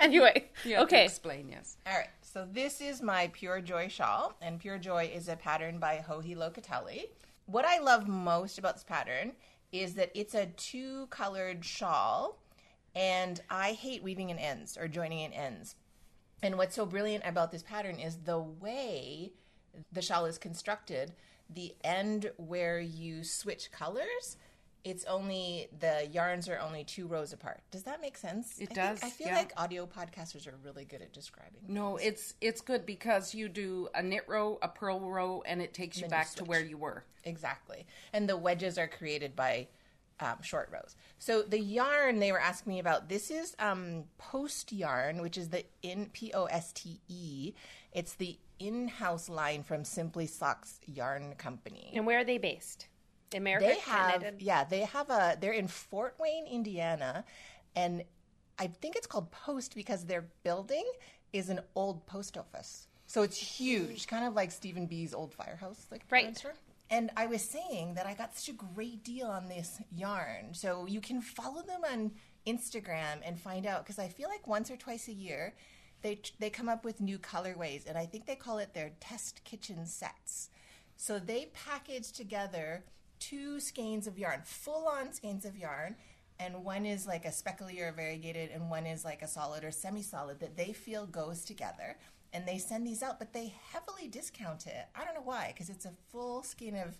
anyway, 0.00 0.50
You 0.64 0.74
have 0.74 0.80
to 0.80 0.94
okay. 0.94 1.06
explain, 1.06 1.48
yes. 1.48 1.78
All 1.86 1.94
right. 1.94 2.10
So 2.20 2.46
this 2.52 2.82
is 2.82 3.00
my 3.00 3.30
Pure 3.32 3.62
Joy 3.62 3.88
shawl, 3.88 4.34
and 4.42 4.60
Pure 4.60 4.80
Joy 4.80 5.10
is 5.14 5.28
a 5.28 5.36
pattern 5.36 5.78
by 5.78 6.04
Joji 6.06 6.34
Locatelli. 6.34 7.04
What 7.46 7.64
I 7.64 7.78
love 7.78 8.06
most 8.06 8.58
about 8.58 8.74
this 8.74 8.84
pattern 8.84 9.32
is 9.72 9.94
that 9.94 10.10
it's 10.14 10.34
a 10.34 10.44
two-colored 10.44 11.64
shawl, 11.64 12.38
and 12.94 13.40
I 13.48 13.72
hate 13.72 14.02
weaving 14.02 14.28
in 14.28 14.38
ends 14.38 14.76
or 14.76 14.88
joining 14.88 15.20
in 15.20 15.32
ends. 15.32 15.76
And 16.42 16.58
what's 16.58 16.76
so 16.76 16.84
brilliant 16.84 17.24
about 17.24 17.50
this 17.50 17.62
pattern 17.62 17.98
is 17.98 18.16
the 18.24 18.40
way 18.40 19.32
the 19.90 20.02
shawl 20.02 20.26
is 20.26 20.36
constructed. 20.36 21.12
The 21.48 21.74
end 21.82 22.30
where 22.36 22.78
you 22.78 23.24
switch 23.24 23.72
colors, 23.72 24.36
it's 24.88 25.04
only 25.04 25.68
the 25.80 26.08
yarns 26.10 26.48
are 26.48 26.58
only 26.58 26.84
two 26.84 27.06
rows 27.06 27.32
apart. 27.32 27.60
Does 27.70 27.82
that 27.82 28.00
make 28.00 28.16
sense? 28.16 28.58
It 28.58 28.62
I 28.62 28.66
think- 28.66 28.74
does, 28.74 29.02
I 29.02 29.10
feel 29.10 29.28
yeah. 29.28 29.36
like 29.36 29.52
audio 29.56 29.86
podcasters 29.86 30.46
are 30.46 30.56
really 30.64 30.84
good 30.84 31.02
at 31.02 31.12
describing. 31.12 31.62
No, 31.68 31.96
it's 31.96 32.34
it's 32.40 32.60
good 32.60 32.86
because 32.86 33.34
you 33.34 33.48
do 33.48 33.88
a 33.94 34.02
knit 34.02 34.24
row, 34.26 34.58
a 34.62 34.68
purl 34.68 35.00
row, 35.00 35.42
and 35.46 35.60
it 35.60 35.74
takes 35.74 35.98
you 35.98 36.02
Then 36.02 36.10
you 36.10 36.16
back 36.16 36.34
to 36.36 36.44
where 36.44 36.64
you 36.64 36.78
were. 36.78 37.04
Exactly. 37.24 37.86
And 38.12 38.28
the 38.28 38.36
wedges 38.36 38.78
are 38.78 38.88
created 38.88 39.36
by 39.36 39.68
um, 40.20 40.42
short 40.42 40.68
rows. 40.72 40.96
So 41.18 41.42
the 41.42 41.60
yarn 41.60 42.18
they 42.18 42.32
were 42.32 42.40
asking 42.40 42.72
me 42.72 42.78
about, 42.80 43.08
this 43.08 43.30
is 43.30 43.54
um, 43.58 44.04
Poste 44.16 44.72
Yarn, 44.72 45.20
which 45.22 45.38
is 45.38 45.50
the 45.50 45.64
in 45.82 46.06
P 46.12 46.32
O 46.34 46.46
S 46.46 46.72
T 46.72 47.00
E. 47.08 47.52
It's 47.92 48.14
the 48.14 48.38
in-house 48.58 49.28
line 49.28 49.62
from 49.62 49.84
Simply 49.84 50.26
Socks 50.26 50.80
Yarn 50.86 51.34
Company. 51.36 51.92
And 51.94 52.04
where 52.06 52.18
are 52.18 52.24
they 52.24 52.38
based? 52.38 52.88
America, 53.34 53.66
They 53.66 53.78
have, 53.80 54.20
Canada. 54.22 54.36
yeah, 54.40 54.64
they 54.64 54.80
have 54.80 55.10
a. 55.10 55.36
They're 55.40 55.52
in 55.52 55.68
Fort 55.68 56.16
Wayne, 56.18 56.46
Indiana, 56.46 57.24
and 57.76 58.02
I 58.58 58.66
think 58.68 58.96
it's 58.96 59.06
called 59.06 59.30
Post 59.30 59.74
because 59.74 60.04
their 60.06 60.26
building 60.42 60.84
is 61.32 61.48
an 61.48 61.60
old 61.74 62.06
post 62.06 62.36
office. 62.38 62.86
So 63.06 63.22
it's 63.22 63.36
huge, 63.38 64.06
kind 64.06 64.24
of 64.26 64.34
like 64.34 64.50
StevenBe's 64.50 65.14
old 65.14 65.32
firehouse, 65.32 65.86
like 65.90 66.02
Right. 66.10 66.36
store. 66.36 66.54
And 66.90 67.10
I 67.16 67.26
was 67.26 67.42
saying 67.42 67.94
that 67.94 68.06
I 68.06 68.14
got 68.14 68.34
such 68.36 68.48
a 68.48 68.52
great 68.56 69.04
deal 69.04 69.26
on 69.26 69.46
this 69.48 69.78
yarn. 69.94 70.52
So 70.54 70.86
you 70.86 71.00
can 71.02 71.20
follow 71.20 71.62
them 71.62 71.82
on 71.84 72.12
Instagram 72.46 73.20
and 73.24 73.38
find 73.38 73.66
out 73.66 73.84
because 73.84 73.98
I 73.98 74.08
feel 74.08 74.28
like 74.28 74.46
once 74.46 74.70
or 74.70 74.76
twice 74.76 75.06
a 75.08 75.12
year 75.12 75.54
they 76.00 76.20
they 76.38 76.48
come 76.48 76.68
up 76.68 76.84
with 76.84 77.00
new 77.00 77.18
colorways 77.18 77.86
and 77.86 77.98
I 77.98 78.06
think 78.06 78.24
they 78.26 78.36
call 78.36 78.58
it 78.58 78.72
their 78.72 78.92
test 79.00 79.44
kitchen 79.44 79.84
sets. 79.84 80.48
So 80.96 81.18
they 81.18 81.50
package 81.52 82.10
together 82.12 82.84
two 83.18 83.60
skeins 83.60 84.06
of 84.06 84.18
yarn, 84.18 84.42
full 84.44 84.86
on 84.88 85.12
skeins 85.12 85.44
of 85.44 85.56
yarn, 85.56 85.96
and 86.40 86.64
one 86.64 86.86
is 86.86 87.06
like 87.06 87.24
a 87.24 87.32
speckly 87.32 87.80
or 87.80 87.92
variegated 87.92 88.50
and 88.50 88.70
one 88.70 88.86
is 88.86 89.04
like 89.04 89.22
a 89.22 89.28
solid 89.28 89.64
or 89.64 89.70
semi-solid 89.70 90.38
that 90.40 90.56
they 90.56 90.72
feel 90.72 91.06
goes 91.06 91.44
together. 91.44 91.96
And 92.32 92.46
they 92.46 92.58
send 92.58 92.86
these 92.86 93.02
out 93.02 93.18
but 93.18 93.32
they 93.32 93.54
heavily 93.72 94.08
discount 94.08 94.66
it. 94.66 94.86
I 94.94 95.04
don't 95.04 95.14
know 95.14 95.22
why 95.24 95.52
because 95.52 95.68
it's 95.68 95.86
a 95.86 95.92
full 96.10 96.42
skein 96.42 96.76
of 96.76 96.96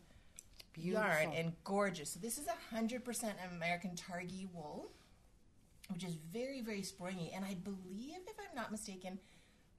yarn 0.77 1.33
and 1.35 1.53
gorgeous. 1.65 2.11
So 2.11 2.21
this 2.21 2.39
is 2.39 2.47
a 2.47 2.75
100% 2.75 3.35
american 3.57 3.91
Targhee 3.91 4.49
wool 4.53 4.91
which 5.93 6.05
is 6.05 6.17
very 6.33 6.61
very 6.61 6.83
springy. 6.83 7.33
And 7.35 7.45
i 7.45 7.55
believe 7.55 8.19
if 8.27 8.37
i'm 8.41 8.57
not 8.57 8.73
mistaken 8.73 9.19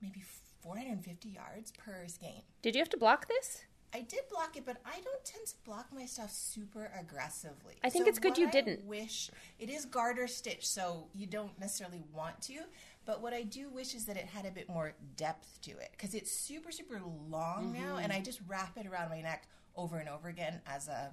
maybe 0.01 0.23
450 0.61 1.29
yards 1.29 1.71
per 1.71 2.07
skein. 2.07 2.43
Did 2.61 2.75
you 2.75 2.79
have 2.79 2.89
to 2.89 2.97
block 2.97 3.27
this? 3.27 3.63
I 3.93 4.01
did 4.01 4.21
block 4.29 4.55
it, 4.55 4.65
but 4.65 4.77
I 4.85 4.99
don't 5.01 5.25
tend 5.25 5.47
to 5.47 5.53
block 5.65 5.87
my 5.93 6.05
stuff 6.05 6.31
super 6.31 6.91
aggressively. 6.99 7.75
I 7.83 7.89
think 7.89 8.05
So 8.05 8.09
it's 8.09 8.19
good 8.19 8.37
you 8.37 8.47
I 8.47 8.51
didn't. 8.51 8.85
Wish 8.85 9.31
it 9.59 9.69
is 9.69 9.85
garter 9.85 10.27
stitch, 10.27 10.67
so 10.67 11.07
you 11.15 11.25
don't 11.25 11.57
necessarily 11.59 12.03
want 12.13 12.41
to. 12.43 12.59
But 13.05 13.21
what 13.21 13.33
I 13.33 13.41
do 13.41 13.69
wish 13.69 13.95
is 13.95 14.05
that 14.05 14.17
it 14.17 14.25
had 14.25 14.45
a 14.45 14.51
bit 14.51 14.69
more 14.69 14.93
depth 15.17 15.59
to 15.63 15.71
it 15.71 15.89
because 15.93 16.13
it's 16.13 16.31
super 16.31 16.71
super 16.71 17.01
long 17.29 17.73
now, 17.73 17.97
and 17.97 18.11
Mm-hmm. 18.11 18.21
I 18.21 18.21
just 18.21 18.41
wrap 18.47 18.77
it 18.77 18.85
around 18.85 19.09
my 19.09 19.21
neck 19.21 19.47
over 19.75 19.97
and 19.97 20.07
over 20.09 20.27
again 20.29 20.61
as 20.67 20.87
a 20.87 21.11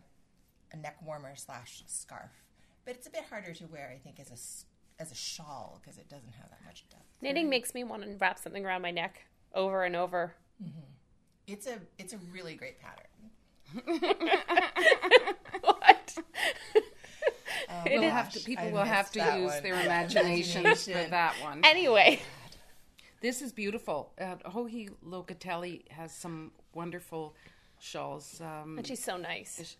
a 0.72 0.76
neck 0.76 0.96
warmer 1.04 1.34
slash 1.36 1.82
scarf. 1.86 2.30
But 2.84 2.96
it's 2.96 3.06
a 3.06 3.10
bit 3.10 3.24
harder 3.30 3.54
to 3.54 3.66
wear, 3.66 3.90
I 3.94 3.98
think, 3.98 4.20
as 4.20 4.30
a 4.30 5.02
as 5.02 5.10
a 5.12 5.14
shawl 5.14 5.80
because 5.82 5.98
it 5.98 6.08
doesn't 6.08 6.32
have 6.32 6.50
that 6.50 6.64
much 6.66 6.84
depth. 6.90 7.04
Knitting 7.22 7.48
makes 7.48 7.72
me 7.74 7.84
want 7.84 8.02
to 8.02 8.16
wrap 8.18 8.38
something 8.38 8.64
around 8.66 8.82
my 8.82 8.90
neck 8.90 9.24
over 9.54 9.84
and 9.84 9.96
over. 9.96 10.34
It's 11.46 11.66
a 11.66 11.78
it's 11.98 12.12
a 12.12 12.18
really 12.32 12.54
great 12.56 12.76
pattern. 12.80 13.06
what? 15.62 16.16
It 17.84 17.92
We'll 17.92 18.02
is- 18.04 18.12
have 18.12 18.32
to, 18.32 18.40
people 18.40 18.64
I 18.68 18.72
will 18.72 18.84
have 18.84 19.10
to 19.12 19.18
use 19.38 19.52
one. 19.52 19.62
their 19.62 19.80
imaginations 19.80 20.84
for 20.84 20.92
that 21.10 21.34
one. 21.42 21.60
Anyway, 21.64 22.20
This 23.20 23.42
is 23.42 23.52
beautiful. 23.52 24.12
Uh, 24.20 24.36
Joji 24.52 24.90
Locatelli 25.04 25.88
has 25.90 26.12
some 26.14 26.52
wonderful 26.74 27.34
shawls. 27.78 28.40
Um, 28.40 28.78
and 28.78 28.86
she's 28.86 29.02
so 29.02 29.16
nice. 29.16 29.76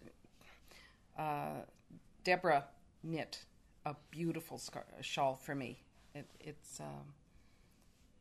uh, 1.19 1.63
Deborah 2.25 2.65
knit 3.03 3.45
a 3.85 3.95
beautiful 4.11 4.59
scar- 4.59 4.87
shawl 5.01 5.35
for 5.37 5.55
me. 5.55 5.83
It, 6.15 6.27
it's 6.41 6.81
um, 6.81 7.15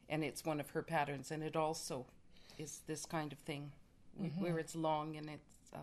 and 0.10 0.24
it's 0.24 0.44
one 0.46 0.60
of 0.60 0.70
her 0.72 0.84
patterns, 0.84 1.32
and 1.32 1.42
it 1.44 1.56
also 1.56 2.06
is 2.58 2.82
this 2.88 3.06
kind 3.06 3.32
of 3.32 3.40
thing 3.40 3.72
Mm-hmm. 4.22 4.42
where 4.44 4.58
it's 4.60 4.76
long 4.78 5.18
and 5.18 5.30
it's. 5.30 5.74
Uh, 5.74 5.80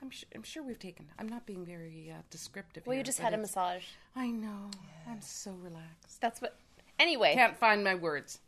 I'm 0.00 0.08
sure. 0.08 0.26
I'm 0.34 0.42
sure 0.42 0.62
we've 0.62 0.78
taken. 0.78 1.04
I'm 1.18 1.28
not 1.28 1.44
being 1.44 1.66
very 1.66 2.10
uh, 2.10 2.22
descriptive. 2.30 2.86
Well, 2.86 2.96
you 2.96 3.02
just 3.02 3.18
had 3.18 3.34
a 3.34 3.36
massage. 3.36 3.82
I 4.16 4.28
know. 4.28 4.70
I'm 5.06 5.20
so 5.20 5.50
relaxed. 5.62 6.22
That's 6.22 6.40
what. 6.40 6.56
Anyway, 6.98 7.34
Can't 7.34 7.54
find 7.54 7.84
my 7.84 7.96
words. 7.96 8.38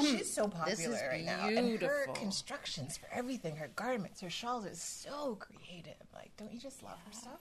She's 0.00 0.32
so 0.32 0.48
popular 0.48 0.70
this 0.70 0.86
is 0.86 1.02
right 1.10 1.22
now. 1.24 1.46
And 1.48 1.78
her 1.82 2.06
constructions 2.14 2.96
for 2.96 3.08
everything, 3.12 3.56
her 3.56 3.68
garments, 3.76 4.22
her 4.22 4.30
shawls 4.30 4.64
is 4.64 4.80
so 4.80 5.36
creative. 5.38 5.94
Like, 6.14 6.30
don't 6.38 6.50
you 6.52 6.58
just 6.58 6.82
love 6.82 6.96
her 7.06 7.12
stuff? 7.12 7.38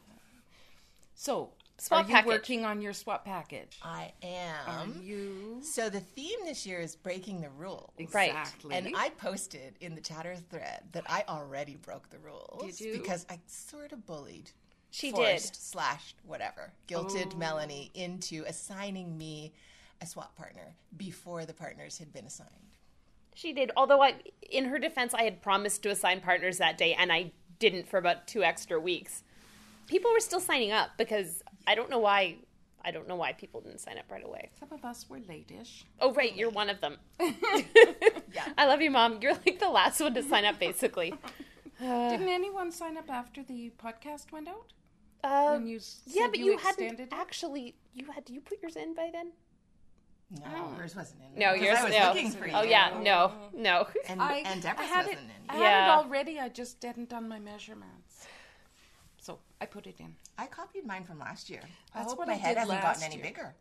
So, 1.16 1.52
Swap 1.78 2.06
are 2.06 2.08
you 2.08 2.14
package. 2.16 2.28
working 2.28 2.66
on 2.66 2.82
your 2.82 2.94
swap 2.94 3.26
package? 3.26 3.78
I 3.82 4.14
am. 4.24 4.56
Are 4.68 4.84
am. 4.84 5.02
you 5.04 5.60
So 5.62 5.90
the 5.90 6.00
theme 6.00 6.40
this 6.46 6.66
year 6.66 6.80
is 6.80 6.96
breaking 6.96 7.42
the 7.42 7.50
rules. 7.50 7.92
Right. 8.14 8.30
exactly? 8.30 8.76
And 8.76 8.96
I 8.96 9.10
posted 9.10 9.76
in 9.82 9.94
the 9.94 10.02
chatter 10.02 10.36
thread 10.50 10.84
that 10.94 11.04
I 11.08 11.26
already 11.28 11.76
broke 11.76 12.10
the 12.10 12.20
rules. 12.20 12.62
Did 12.66 12.80
you? 12.80 12.94
Because 12.94 13.26
I 13.30 13.40
sort 13.48 13.92
of 13.92 14.06
bullied. 14.06 14.52
She 14.92 15.12
forced, 15.12 15.54
did. 15.54 15.62
Slash 15.62 16.16
whatever. 16.26 16.72
Guilted 16.88 17.34
Oh. 17.34 17.38
Melanie 17.38 17.92
into 17.94 18.46
assigning 18.48 19.18
me 19.18 19.52
a 20.02 20.06
swap 20.06 20.36
partner 20.38 20.76
before 20.96 21.46
the 21.46 21.54
partners 21.54 21.98
had 21.98 22.14
been 22.14 22.26
assigned. 22.26 22.50
she 23.34 23.52
did. 23.52 23.72
Although 23.76 24.02
I, 24.02 24.16
in 24.50 24.66
her 24.66 24.80
defense, 24.80 25.14
I 25.14 25.24
had 25.24 25.42
promised 25.42 25.84
to 25.84 25.90
assign 25.90 26.22
partners 26.22 26.58
that 26.60 26.78
day, 26.78 26.94
and 26.94 27.12
I 27.12 27.32
didn't 27.60 27.90
for 27.90 27.98
about 27.98 28.28
two 28.28 28.44
extra 28.46 28.80
weeks. 28.80 29.24
People 29.88 30.12
were 30.12 30.20
still 30.22 30.40
signing 30.40 30.72
up 30.72 30.92
because 30.98 31.44
I 31.68 31.76
don't 31.76 31.90
know 31.90 32.00
why. 32.00 32.38
I 32.84 32.92
don't 32.92 33.08
know 33.08 33.16
why 33.16 33.34
people 33.34 33.62
didn't 33.62 33.80
sign 33.80 33.98
up 33.98 34.06
right 34.12 34.24
away. 34.24 34.52
Some 34.60 34.72
of 34.72 34.86
us 34.86 35.10
were 35.10 35.20
late-ish. 35.28 35.86
Oh, 36.00 36.14
right, 36.14 36.36
you're 36.36 36.52
one 36.52 36.70
of 36.70 36.82
them. 36.82 36.98
Yeah. 38.36 38.44
I 38.58 38.66
love 38.66 38.82
you, 38.82 38.92
mom. 38.92 39.20
You're 39.22 39.34
like 39.34 39.60
the 39.60 39.70
last 39.70 40.02
one 40.02 40.14
to 40.14 40.22
sign 40.22 40.44
up, 40.44 40.60
basically. 40.60 41.14
Didn't 41.80 42.28
anyone 42.42 42.70
sign 42.72 42.98
up 42.98 43.10
after 43.10 43.42
the 43.44 43.72
podcast 43.82 44.32
went 44.34 44.50
out? 44.50 44.74
Uh, 45.24 45.58
you 45.64 45.80
yeah, 46.06 46.28
but 46.28 46.38
you 46.40 46.46
you, 46.52 46.58
hadn't 46.58 47.00
it? 47.00 47.10
actually. 47.14 47.76
You 47.94 48.06
had. 48.12 48.30
You 48.30 48.42
put 48.42 48.62
yours 48.62 48.76
in 48.76 48.94
by 48.94 49.10
then? 49.12 49.32
No, 50.32 50.68
hers 50.78 50.96
wasn't 50.96 51.22
in. 51.34 51.40
No, 51.40 51.54
yours. 51.54 51.78
I 51.80 51.84
was 51.86 51.94
no. 51.94 52.08
looking 52.10 52.32
for 52.32 52.46
you. 52.46 52.54
Oh 52.56 52.64
yeah, 52.64 53.00
no, 53.02 53.32
no. 53.56 53.88
And, 54.10 54.22
I, 54.22 54.38
and 54.40 54.60
I 54.66 54.70
Deborah's 54.70 54.90
had 54.90 55.06
wasn't 55.06 55.18
it. 55.18 55.20
in. 55.22 55.50
I 55.50 55.60
Yeah. 55.60 55.70
had 55.70 55.88
it 56.02 56.06
already. 56.06 56.40
I 56.40 56.50
just 56.50 56.84
hadn't 56.84 57.10
done 57.10 57.30
my 57.30 57.40
measurements, 57.40 58.28
so 59.18 59.40
I 59.62 59.66
put 59.66 59.88
it 59.88 59.96
in. 60.00 60.16
I 60.38 60.48
copied 60.48 60.86
mine 60.86 61.04
from 61.06 61.20
last 61.20 61.50
year. 61.50 61.62
I 61.94 62.00
That's 62.00 62.10
hope 62.12 62.20
what 62.20 62.28
my 62.28 62.34
I 62.34 62.38
head 62.38 62.56
did 62.56 62.60
hasn't 62.60 62.82
last 62.84 63.00
gotten 63.02 63.20
any 63.20 63.24
year. 63.24 63.54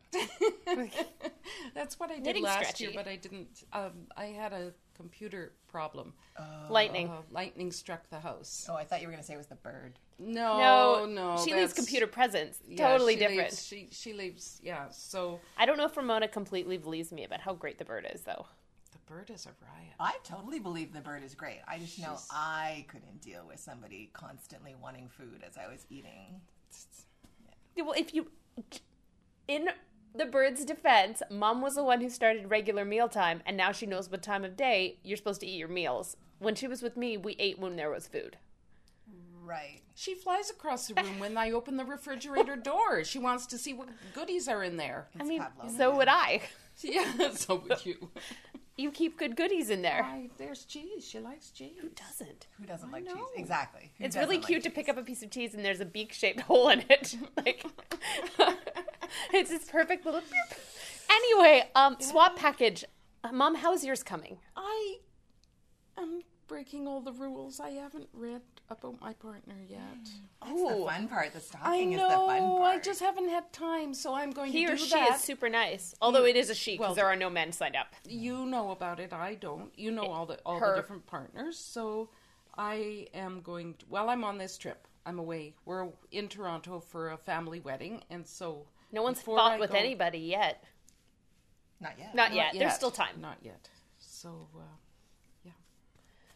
bigger. 0.73 0.91
That's 1.75 1.99
what 2.01 2.11
I 2.11 2.15
did 2.15 2.25
Knitting 2.25 2.43
last 2.43 2.59
stretchy. 2.65 2.85
year, 2.85 2.93
but 2.95 3.07
I 3.07 3.17
didn't. 3.17 3.65
Um, 3.73 3.93
I 4.17 4.27
had 4.27 4.53
a 4.53 4.73
computer 4.97 5.53
problem. 5.69 6.13
Lightning. 6.69 7.09
Uh, 7.09 7.23
lightning 7.31 7.71
struck 7.71 8.09
the 8.11 8.19
house. 8.21 8.67
Oh, 8.69 8.75
I 8.75 8.85
thought 8.85 9.01
you 9.01 9.07
were 9.07 9.13
going 9.13 9.23
to 9.23 9.27
say 9.27 9.35
it 9.35 9.39
was 9.39 9.47
the 9.47 9.55
bird. 9.57 9.99
No, 10.19 10.59
no, 10.59 11.07
no. 11.07 11.45
She 11.45 11.55
leaves 11.55 11.73
computer 11.73 12.07
presents. 12.07 12.59
yeah, 12.67 12.89
totally 12.89 13.15
she 13.15 13.19
different. 13.21 13.41
leaves- 13.51 13.67
she 13.67 13.89
she 13.91 14.13
leaves. 14.13 14.61
Yeah. 14.63 14.89
So 14.91 15.41
I 15.57 15.67
don't 15.67 15.77
know 15.77 15.87
if 15.87 15.97
Ramona 15.97 16.29
completely 16.29 16.77
believes 16.79 17.13
me 17.13 17.25
about 17.25 17.41
how 17.41 17.55
great 17.55 17.79
the 17.79 17.85
bird 17.85 18.07
is, 18.13 18.23
though. 18.23 18.47
the 18.93 18.99
bird 19.13 19.31
is 19.31 19.47
a 19.47 19.51
riot. 19.65 19.95
I 20.01 20.15
totally 20.25 20.59
believe 20.61 20.93
the 20.93 21.01
bird 21.01 21.23
is 21.25 21.35
great. 21.35 21.61
I 21.69 21.79
just 21.79 21.99
know 22.01 22.17
I 22.31 22.85
couldn't 22.89 23.21
deal 23.21 23.45
with 23.47 23.59
somebody 23.61 24.11
constantly 24.13 24.75
wanting 24.81 25.09
food 25.09 25.43
as 25.47 25.57
I 25.57 25.69
was 25.71 25.85
eating. 25.91 26.41
Yeah, 27.77 27.85
Well, 27.85 27.95
if 27.97 28.15
you, 28.15 28.29
in 29.49 29.69
the 30.15 30.25
bird's 30.27 30.65
defense, 30.65 31.23
Mom 31.31 31.61
was 31.61 31.75
the 31.75 31.85
one 31.85 32.01
who 32.01 32.09
started 32.09 32.51
regular 32.51 32.85
mealtime, 32.85 33.43
and 33.47 33.57
now 33.57 33.73
she 33.73 33.87
knows 33.87 34.11
what 34.11 34.23
time 34.23 34.45
of 34.45 34.57
day 34.57 34.99
you're 35.03 35.17
supposed 35.17 35.41
to 35.41 35.47
eat 35.47 35.59
your 35.59 35.69
meals. 35.69 36.17
When 36.39 36.55
she 36.55 36.67
was 36.69 36.83
with 36.83 36.97
me, 36.97 37.17
we 37.17 37.37
ate 37.39 37.59
when 37.59 37.77
there 37.77 37.91
was 37.91 38.07
food. 38.07 38.37
Right. 39.43 39.81
She 39.95 40.15
flies 40.15 40.51
across 40.51 40.89
the 40.89 40.95
room 40.95 41.19
when 41.19 41.37
I 41.37 41.51
open 41.51 41.77
the 41.77 41.85
refrigerator 41.85 42.57
door. 42.57 43.05
She 43.05 43.19
wants 43.19 43.47
to 43.47 43.59
see 43.59 43.73
what 43.75 43.89
goodies 44.15 44.49
are 44.49 44.63
in 44.65 44.77
there. 44.77 45.09
I 45.21 45.23
mean, 45.25 45.43
Pavlov. 45.43 45.77
so 45.77 45.97
would 45.97 46.09
I. 46.09 46.43
Yeah, 46.81 47.31
so 47.31 47.55
would 47.55 47.87
you. 47.87 48.11
You 48.77 48.91
keep 48.91 49.17
good 49.17 49.37
goodies 49.37 49.71
in 49.71 49.83
there. 49.83 50.03
I, 50.05 50.31
there's 50.37 50.65
cheese. 50.65 51.07
She 51.07 51.21
likes 51.21 51.51
cheese. 51.51 51.77
Who 51.81 51.89
doesn't? 51.91 52.49
Who 52.59 52.67
doesn't 52.67 52.91
like 52.91 53.05
know. 53.05 53.15
cheese? 53.15 53.25
Exactly. 53.37 53.93
Who 53.99 54.05
It's 54.05 54.17
really 54.17 54.39
cute 54.39 54.59
like 54.59 54.63
to 54.65 54.71
pick 54.71 54.89
up 54.89 54.97
a 54.97 55.03
piece 55.03 55.23
of 55.23 55.31
cheese 55.31 55.55
and 55.55 55.65
there's 55.65 55.81
a 55.81 55.85
beak-shaped 55.85 56.41
hole 56.49 56.71
in 56.71 56.83
it. 56.91 57.17
like, 57.37 57.65
it's 59.33 59.51
this 59.51 59.65
perfect 59.71 60.05
little. 60.05 60.21
beep. 60.21 60.59
Anyway, 61.09 61.69
um, 61.77 61.97
swap 62.01 62.35
package. 62.37 62.85
Uh, 63.23 63.31
Mom, 63.31 63.55
how's 63.55 63.85
yours 63.85 64.03
coming? 64.03 64.39
I 64.57 64.97
am 65.97 66.23
breaking 66.47 66.87
all 66.87 67.01
the 67.01 67.13
rules. 67.13 67.61
I 67.61 67.71
haven't 67.71 68.09
read 68.13 68.43
about 68.71 69.01
my 69.01 69.13
partner 69.15 69.55
yet. 69.69 69.81
That's 70.43 70.53
the 70.63 70.85
fun 70.87 71.09
part. 71.09 71.33
The 71.33 71.39
I 71.39 71.43
stocking 71.43 71.93
is 71.93 72.01
the 72.01 72.09
fun 72.09 72.39
know. 72.43 72.59
part. 72.59 72.77
I 72.77 72.79
just 72.81 73.01
haven't 73.01 73.29
had 73.29 73.53
time, 73.53 73.95
so 73.95 74.15
I'm 74.15 74.31
going 74.31 74.53
He 74.53 74.63
to 74.63 74.69
do 74.69 74.73
or 74.75 74.77
she 74.77 74.91
that. 74.91 75.17
is 75.17 75.21
super 75.23 75.49
nice. 75.49 75.95
Although 76.01 76.25
it 76.25 76.37
is 76.37 76.51
a 76.51 76.55
she 76.55 76.73
because 76.75 76.81
well- 76.89 76.95
there 76.95 77.07
are 77.07 77.17
no 77.17 77.31
men 77.31 77.53
signed 77.53 77.77
up. 77.77 77.95
you 78.09 78.47
know 78.47 78.71
about 78.71 79.01
it. 79.01 79.13
I 79.13 79.35
don't. 79.35 79.71
You 79.79 79.91
know 79.91 80.07
all 80.07 80.27
the 80.27 80.39
all 80.47 80.59
her. 80.59 80.75
the 80.77 80.81
different 80.83 81.07
partners. 81.07 81.59
So 81.59 82.11
I 82.57 83.09
am 83.15 83.41
going. 83.41 83.75
To, 83.75 83.87
while 83.89 84.09
I'm 84.11 84.25
on 84.25 84.39
this 84.39 84.57
trip, 84.59 84.87
I'm 85.07 85.19
away. 85.19 85.55
We're 85.65 85.89
in 86.13 86.29
Toronto 86.29 86.81
for 86.81 87.11
a 87.11 87.17
family 87.17 87.61
wedding, 87.61 88.03
and 88.11 88.27
so 88.27 88.67
No 88.93 89.03
one's 89.03 89.19
before 89.19 89.39
fought 89.39 89.53
I 89.53 89.59
with 89.59 89.71
go- 89.73 89.79
anybody 89.79 90.19
yet. 90.19 90.65
Not 91.81 91.99
yet. 91.99 92.15
Not, 92.15 92.31
Not 92.31 92.35
yet. 92.37 92.55
There's 92.57 92.75
still 92.75 92.91
time. 92.91 93.21
Not 93.21 93.39
yet. 93.43 93.69
So 93.99 94.49
uh, 94.57 94.61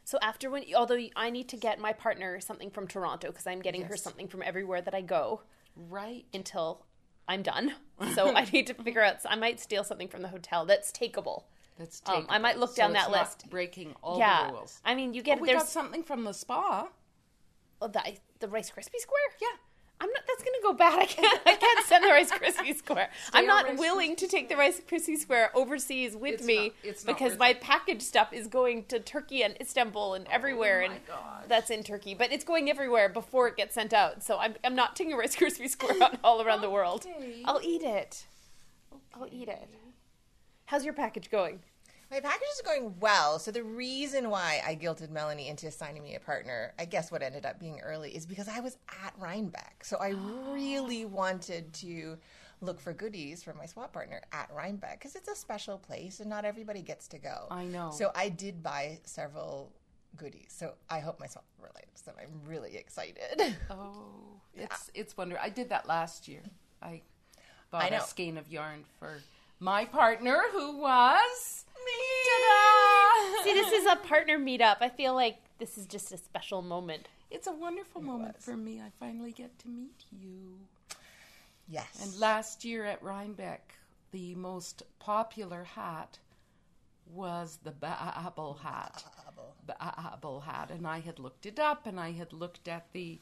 So 0.08 0.18
after 0.22 0.48
when, 0.48 0.64
although 0.74 0.98
I 1.16 1.28
need 1.28 1.50
to 1.50 1.58
get 1.58 1.78
my 1.78 1.92
partner 1.92 2.40
something 2.40 2.70
from 2.70 2.88
Toronto 2.88 3.28
because 3.28 3.46
I'm 3.46 3.60
getting 3.60 3.82
her 3.82 3.94
something 3.94 4.26
from 4.26 4.42
everywhere 4.42 4.80
that 4.80 4.94
I 4.94 5.02
go 5.02 5.42
right. 5.76 6.24
until 6.32 6.86
I'm 7.28 7.42
done. 7.42 7.74
So 8.14 8.34
I 8.34 8.44
need 8.50 8.68
to 8.68 8.74
figure 8.74 9.02
out. 9.02 9.16
I 9.28 9.36
might 9.36 9.60
steal 9.60 9.84
something 9.84 10.08
from 10.08 10.22
the 10.22 10.28
hotel 10.28 10.64
that's 10.64 10.90
takeable. 10.92 11.42
Let's 11.78 12.00
Um. 12.06 12.24
I 12.30 12.38
might 12.38 12.56
look 12.56 12.70
so 12.70 12.76
down 12.76 12.92
it's 12.92 13.04
that 13.04 13.10
not 13.10 13.20
list. 13.20 13.50
breaking 13.50 13.96
all 14.02 14.18
yeah, 14.18 14.46
the 14.46 14.52
rules. 14.54 14.80
I 14.82 14.94
mean, 14.94 15.12
you 15.12 15.20
get 15.20 15.36
Oh, 15.36 15.42
we 15.42 15.48
there's 15.48 15.64
got 15.64 15.68
something 15.68 16.02
from 16.02 16.24
the 16.24 16.32
spa. 16.32 16.88
Oh, 17.82 17.88
the 17.88 18.00
the 18.38 18.48
Rice 18.48 18.70
Krispie 18.70 19.00
square. 19.00 19.28
Yeah. 19.42 19.58
I'm 20.00 20.08
not. 20.10 20.22
That's 20.28 20.42
gonna 20.44 20.62
go 20.62 20.72
bad. 20.74 20.98
I 21.00 21.06
can't. 21.06 21.40
I 21.44 21.54
can't 21.56 21.86
send 21.86 22.04
the 22.04 22.08
Rice 22.08 22.30
Krispie 22.30 22.76
square. 22.76 23.10
I'm 23.32 23.46
not 23.46 23.64
Rice 23.66 23.78
willing 23.78 24.14
to 24.16 24.28
take 24.28 24.48
the 24.48 24.56
Rice 24.56 24.80
Krispie 24.88 25.16
square 25.18 25.50
overseas 25.56 26.14
with 26.14 26.34
It's 26.34 26.44
me 26.44 26.72
not- 26.86 27.06
because 27.06 27.36
my 27.36 27.48
it. 27.50 27.60
package 27.60 28.02
stuff 28.02 28.32
is 28.32 28.46
going 28.46 28.84
to 28.84 29.00
Turkey 29.00 29.42
and 29.42 29.56
Istanbul 29.60 30.14
and 30.14 30.26
oh 30.28 30.32
everywhere, 30.32 30.82
Oh 30.84 30.88
my 30.88 30.94
and 30.94 31.06
gosh. 31.06 31.44
that's 31.48 31.70
in 31.70 31.82
Turkey. 31.82 32.14
But 32.14 32.30
it's 32.32 32.44
going 32.44 32.70
everywhere 32.70 33.08
before 33.08 33.48
it 33.48 33.56
gets 33.56 33.74
sent 33.74 33.92
out. 33.92 34.22
So 34.22 34.38
I'm 34.38 34.54
I'm 34.62 34.76
not 34.76 34.94
taking 34.94 35.12
a 35.14 35.16
Rice 35.16 35.34
Krispie 35.34 35.68
square 35.68 36.00
out 36.00 36.18
all 36.24 36.42
around 36.42 36.60
the 36.60 36.70
world. 36.70 37.04
I'll 37.44 37.60
eat 37.62 37.82
it. 37.82 38.24
I'll 39.14 39.28
eat 39.32 39.48
it. 39.48 39.68
How's 40.66 40.84
your 40.84 40.94
package 40.94 41.30
going? 41.30 41.60
My 42.10 42.20
package 42.20 42.48
is 42.54 42.62
going 42.64 42.94
well. 43.00 43.38
So 43.38 43.50
the 43.50 43.62
reason 43.62 44.30
why 44.30 44.62
I 44.66 44.74
guilted 44.74 45.10
Melanie 45.10 45.48
into 45.48 45.66
assigning 45.66 46.02
me 46.02 46.14
a 46.14 46.20
partner, 46.20 46.72
I 46.78 46.86
guess 46.86 47.12
what 47.12 47.22
ended 47.22 47.44
up 47.44 47.60
being 47.60 47.80
early, 47.80 48.16
is 48.16 48.24
because 48.24 48.48
I 48.48 48.60
was 48.60 48.78
at 49.04 49.12
Rhinebeck. 49.18 49.84
So 49.84 49.98
I 49.98 50.10
really 50.50 51.04
wanted 51.04 51.72
to 51.74 52.16
look 52.60 52.80
for 52.80 52.92
goodies 52.92 53.42
for 53.42 53.54
my 53.54 53.66
swap 53.66 53.92
partner 53.92 54.20
at 54.32 54.50
Rhinebeck 54.54 54.98
because 54.98 55.16
it's 55.16 55.28
a 55.28 55.36
special 55.36 55.78
place 55.78 56.20
and 56.20 56.28
not 56.28 56.44
everybody 56.44 56.82
gets 56.82 57.08
to 57.08 57.18
go. 57.18 57.46
I 57.50 57.64
know. 57.64 57.90
So 57.90 58.10
I 58.14 58.30
did 58.30 58.62
buy 58.62 59.00
several 59.04 59.72
goodies. 60.16 60.48
So 60.56 60.72
I 60.88 61.00
hope 61.00 61.20
my 61.20 61.26
swap 61.26 61.44
relates. 61.58 62.02
So 62.04 62.12
I'm 62.20 62.48
really 62.48 62.76
excited. 62.76 63.54
Oh, 63.70 64.06
it's 64.54 64.90
it's 64.94 65.16
wonderful. 65.16 65.44
I 65.44 65.50
did 65.50 65.68
that 65.68 65.86
last 65.86 66.26
year. 66.26 66.42
I 66.82 67.02
bought 67.70 67.92
I 67.92 67.96
a 67.96 68.00
skein 68.00 68.38
of 68.38 68.48
yarn 68.48 68.84
for 68.98 69.20
my 69.60 69.84
partner, 69.84 70.42
who 70.52 70.78
was 70.78 71.64
Me. 71.84 71.92
See, 73.44 73.52
this 73.54 73.72
is 73.72 73.86
a 73.86 73.96
partner 73.96 74.38
meetup. 74.38 74.76
I 74.80 74.88
feel 74.88 75.14
like 75.14 75.38
this 75.58 75.78
is 75.78 75.86
just 75.86 76.12
a 76.12 76.18
special 76.18 76.62
moment. 76.62 77.08
It's 77.30 77.46
a 77.46 77.52
wonderful 77.52 78.00
moment 78.00 78.42
for 78.42 78.56
me. 78.56 78.80
I 78.80 78.90
finally 78.98 79.32
get 79.32 79.58
to 79.60 79.68
meet 79.68 80.04
you. 80.10 80.58
Yes. 81.68 82.00
And 82.02 82.18
last 82.18 82.64
year 82.64 82.84
at 82.84 83.02
Rhinebeck, 83.02 83.74
the 84.12 84.34
most 84.34 84.82
popular 84.98 85.64
hat 85.64 86.18
was 87.12 87.58
the 87.62 87.72
Baable 87.72 88.58
hat. 88.60 89.04
Baable 89.66 90.42
hat, 90.42 90.70
and 90.70 90.86
I 90.86 91.00
had 91.00 91.18
looked 91.18 91.44
it 91.44 91.58
up, 91.58 91.86
and 91.86 92.00
I 92.00 92.12
had 92.12 92.32
looked 92.32 92.68
at 92.68 92.86
the 92.92 93.20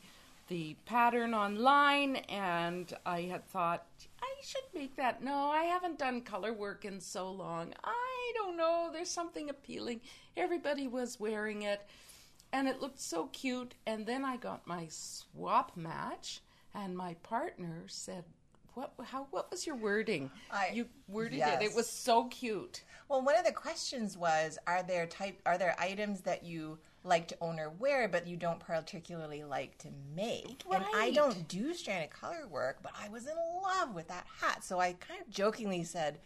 the 0.48 0.76
pattern 0.84 1.34
online, 1.34 2.16
and 2.28 2.92
I 3.04 3.22
had 3.22 3.44
thought 3.48 3.84
I 4.15 4.15
should 4.42 4.64
make 4.74 4.96
that. 4.96 5.22
No, 5.22 5.50
I 5.50 5.64
haven't 5.64 5.98
done 5.98 6.20
color 6.22 6.52
work 6.52 6.84
in 6.84 7.00
so 7.00 7.30
long. 7.30 7.74
I 7.84 8.32
don't 8.34 8.56
know. 8.56 8.90
There's 8.92 9.10
something 9.10 9.50
appealing. 9.50 10.00
Everybody 10.36 10.86
was 10.86 11.20
wearing 11.20 11.62
it, 11.62 11.86
and 12.52 12.68
it 12.68 12.80
looked 12.80 13.00
so 13.00 13.26
cute. 13.26 13.74
And 13.86 14.06
then 14.06 14.24
I 14.24 14.36
got 14.36 14.66
my 14.66 14.86
swap 14.88 15.76
match, 15.76 16.42
and 16.74 16.96
my 16.96 17.14
partner 17.22 17.84
said. 17.88 18.24
What? 18.76 18.92
How? 19.04 19.26
What 19.30 19.50
was 19.50 19.66
your 19.66 19.74
wording? 19.76 20.30
I- 20.52 20.70
you 20.74 20.86
worded 21.08 21.36
it. 21.36 21.38
yes. 21.38 21.62
It 21.62 21.74
was 21.74 21.88
so 21.88 22.24
cute. 22.26 22.84
Well, 23.08 23.22
one 23.22 23.34
of 23.38 23.46
the 23.46 23.52
questions 23.52 24.18
was: 24.18 24.58
Are 24.66 24.82
there 24.82 25.06
type? 25.06 25.40
Are 25.46 25.56
there 25.56 25.74
items 25.78 26.20
that 26.22 26.44
you 26.44 26.78
like 27.02 27.26
to 27.28 27.36
own 27.40 27.58
or 27.58 27.70
wear, 27.70 28.06
but 28.06 28.26
you 28.26 28.36
don't 28.36 28.60
particularly 28.60 29.44
like 29.44 29.78
to 29.78 29.88
make? 30.14 30.62
And 30.70 30.84
I 30.94 31.10
don't 31.12 31.48
do 31.48 31.72
stranded 31.72 32.10
color 32.10 32.46
work, 32.50 32.80
but 32.82 32.92
I 33.02 33.08
was 33.08 33.26
in 33.26 33.36
love 33.62 33.94
with 33.94 34.08
that 34.08 34.26
hat, 34.42 34.62
so 34.62 34.78
I 34.78 34.92
kind 34.92 35.22
of 35.22 35.30
jokingly 35.30 35.82
said. 35.82 36.18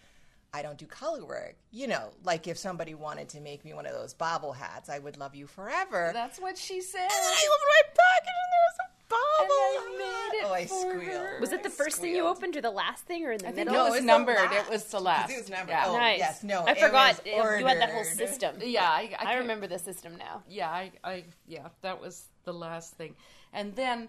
I 0.53 0.63
don't 0.63 0.77
do 0.77 0.85
color 0.87 1.25
work. 1.25 1.55
You 1.71 1.87
know, 1.87 2.11
like 2.25 2.49
if 2.49 2.59
somebody 2.59 2.95
wanted 2.97 3.29
to 3.29 3.41
make 3.41 3.65
me 3.65 3.73
one 3.73 3.87
of 3.87 3.93
those 3.93 4.15
bobble 4.15 4.51
hats, 4.53 4.89
I 4.89 4.99
would 4.99 5.17
love 5.17 5.37
you 5.37 5.47
forever. 5.47 6.11
That's 6.13 6.41
what 6.41 6.59
she 6.59 6.81
said. 6.81 7.03
and 7.03 7.09
then 7.09 7.23
I 7.23 7.49
opened 7.55 7.69
my 7.69 7.83
package 7.95 8.35
and 8.43 8.51
there 8.51 8.67
was 8.67 8.79
a 8.83 8.89
bobble 9.09 9.40
I 9.51 9.79
hat. 9.81 9.99
made 9.99 10.39
it 10.39 10.45
oh, 10.47 10.53
I 10.53 10.67
for 10.67 10.75
squealed. 10.91 11.41
Was 11.41 11.53
it 11.53 11.63
the 11.63 11.69
I 11.69 11.73
first 11.73 11.99
thing 11.99 12.15
you 12.15 12.27
opened, 12.27 12.57
or 12.57 12.61
the 12.61 12.71
last 12.71 13.05
thing, 13.05 13.25
or 13.27 13.33
in 13.33 13.39
the 13.39 13.49
I 13.49 13.53
think 13.53 13.69
middle? 13.71 13.87
it 13.87 13.91
was 13.91 14.03
numbered. 14.03 14.37
It 14.53 14.69
was 14.71 14.85
the 14.85 15.01
last. 15.01 15.31
it 15.31 15.39
was 15.39 15.51
numbered. 15.51 15.71
Yeah. 15.71 15.85
Oh, 15.87 15.97
Nice. 15.97 16.19
yes, 16.19 16.43
no, 16.45 16.61
I 16.67 16.73
it 16.73 16.79
forgot. 16.79 17.21
was 17.25 17.61
You 17.61 17.67
had 17.67 17.81
that 17.81 17.91
whole 17.91 18.05
system. 18.05 18.57
Yeah, 18.63 18.85
I, 18.89 19.11
I, 19.19 19.33
I 19.33 19.35
remember 19.39 19.67
the 19.67 19.79
system 19.79 20.17
now. 20.17 20.43
Yeah, 20.49 20.69
I, 20.71 20.93
I, 21.05 21.25
yeah, 21.47 21.69
that 21.83 22.01
was 22.01 22.27
the 22.45 22.53
last 22.53 22.95
thing. 22.95 23.15
And 23.53 23.75
then 23.77 24.09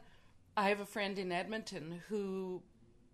I 0.55 0.69
have 0.69 0.79
a 0.79 0.85
friend 0.85 1.17
in 1.17 1.31
Edmonton 1.31 2.01
who 2.09 2.61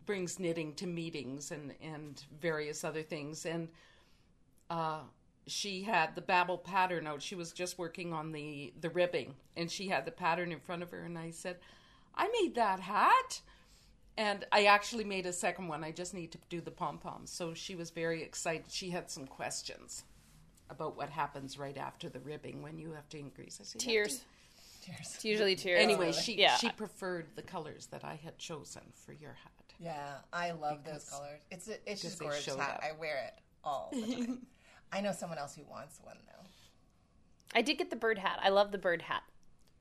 brings 0.06 0.40
knitting 0.40 0.74
to 0.76 0.88
meetings 0.88 1.52
and 1.52 1.74
and 1.82 2.24
various 2.40 2.84
other 2.84 3.04
things. 3.04 3.46
And 3.46 3.68
uh, 4.70 5.02
she 5.48 5.84
had 5.84 6.16
the 6.16 6.22
Baable 6.22 6.64
pattern 6.64 7.08
out. 7.08 7.22
She 7.22 7.36
was 7.36 7.52
just 7.52 7.78
working 7.78 8.14
on 8.14 8.32
the 8.32 8.74
the 8.82 8.90
ribbing, 8.90 9.36
and 9.56 9.70
she 9.72 9.88
had 9.88 10.06
the 10.06 10.12
pattern 10.12 10.52
in 10.52 10.60
front 10.60 10.84
of 10.84 10.92
her. 10.92 11.02
And 11.04 11.18
I 11.18 11.32
said, 11.32 11.58
"I 12.18 12.30
made 12.42 12.56
that 12.56 12.80
hat." 12.80 13.42
And 14.18 14.46
I 14.52 14.66
actually 14.66 15.04
made 15.04 15.28
a 15.28 15.34
second 15.34 15.68
one. 15.68 15.84
I 15.84 15.92
just 15.92 16.16
need 16.16 16.32
to 16.32 16.40
do 16.50 16.60
the 16.60 16.72
pom 16.72 16.98
poms. 16.98 17.32
So 17.32 17.54
she 17.54 17.76
was 17.76 17.92
very 17.92 18.24
excited. 18.24 18.66
She 18.72 18.90
had 18.90 19.12
some 19.12 19.28
questions 19.28 20.04
about 20.72 20.98
what 20.98 21.10
happens 21.10 21.60
right 21.60 21.78
after 21.78 22.10
the 22.10 22.20
ribbing 22.20 22.64
when 22.64 22.80
you 22.80 22.92
have 22.94 23.08
to 23.10 23.20
increase. 23.20 23.60
I 23.62 23.64
said, 23.64 23.84
"You 23.84 24.00
have 24.00 24.10
to 24.10 24.18
Tears. 24.88 25.14
It's 25.16 25.26
usually 25.26 25.56
tears. 25.56 25.82
Anyway, 25.82 26.12
she 26.12 26.36
yeah. 26.36 26.56
she 26.56 26.70
preferred 26.70 27.28
the 27.36 27.42
colors 27.42 27.88
that 27.88 28.04
I 28.06 28.16
had 28.16 28.38
chosen 28.38 28.84
for 28.94 29.12
your 29.14 29.34
hat. 29.34 29.52
Yeah, 29.80 30.16
I 30.32 30.52
love 30.52 30.84
those 30.86 31.04
colors. 31.04 31.40
It's 31.52 31.68
a, 31.68 31.74
it's 31.86 32.02
just 32.02 32.20
they 32.20 32.26
gorgeous 32.26 32.56
hat. 32.56 32.76
up. 32.76 32.84
I 32.84 32.98
wear 32.98 33.26
it 33.26 33.34
all 33.64 33.90
the 33.92 34.02
time. 34.02 34.46
I 34.94 35.02
know 35.02 35.12
someone 35.12 35.38
else 35.38 35.56
who 35.56 35.64
wants 35.70 36.00
one 36.04 36.18
though. 36.26 36.46
I 37.54 37.62
did 37.62 37.78
get 37.78 37.90
the 37.90 37.96
bird 37.96 38.18
hat. 38.18 38.40
I 38.42 38.50
love 38.50 38.72
the 38.72 38.78
bird 38.78 39.02
hat. 39.02 39.24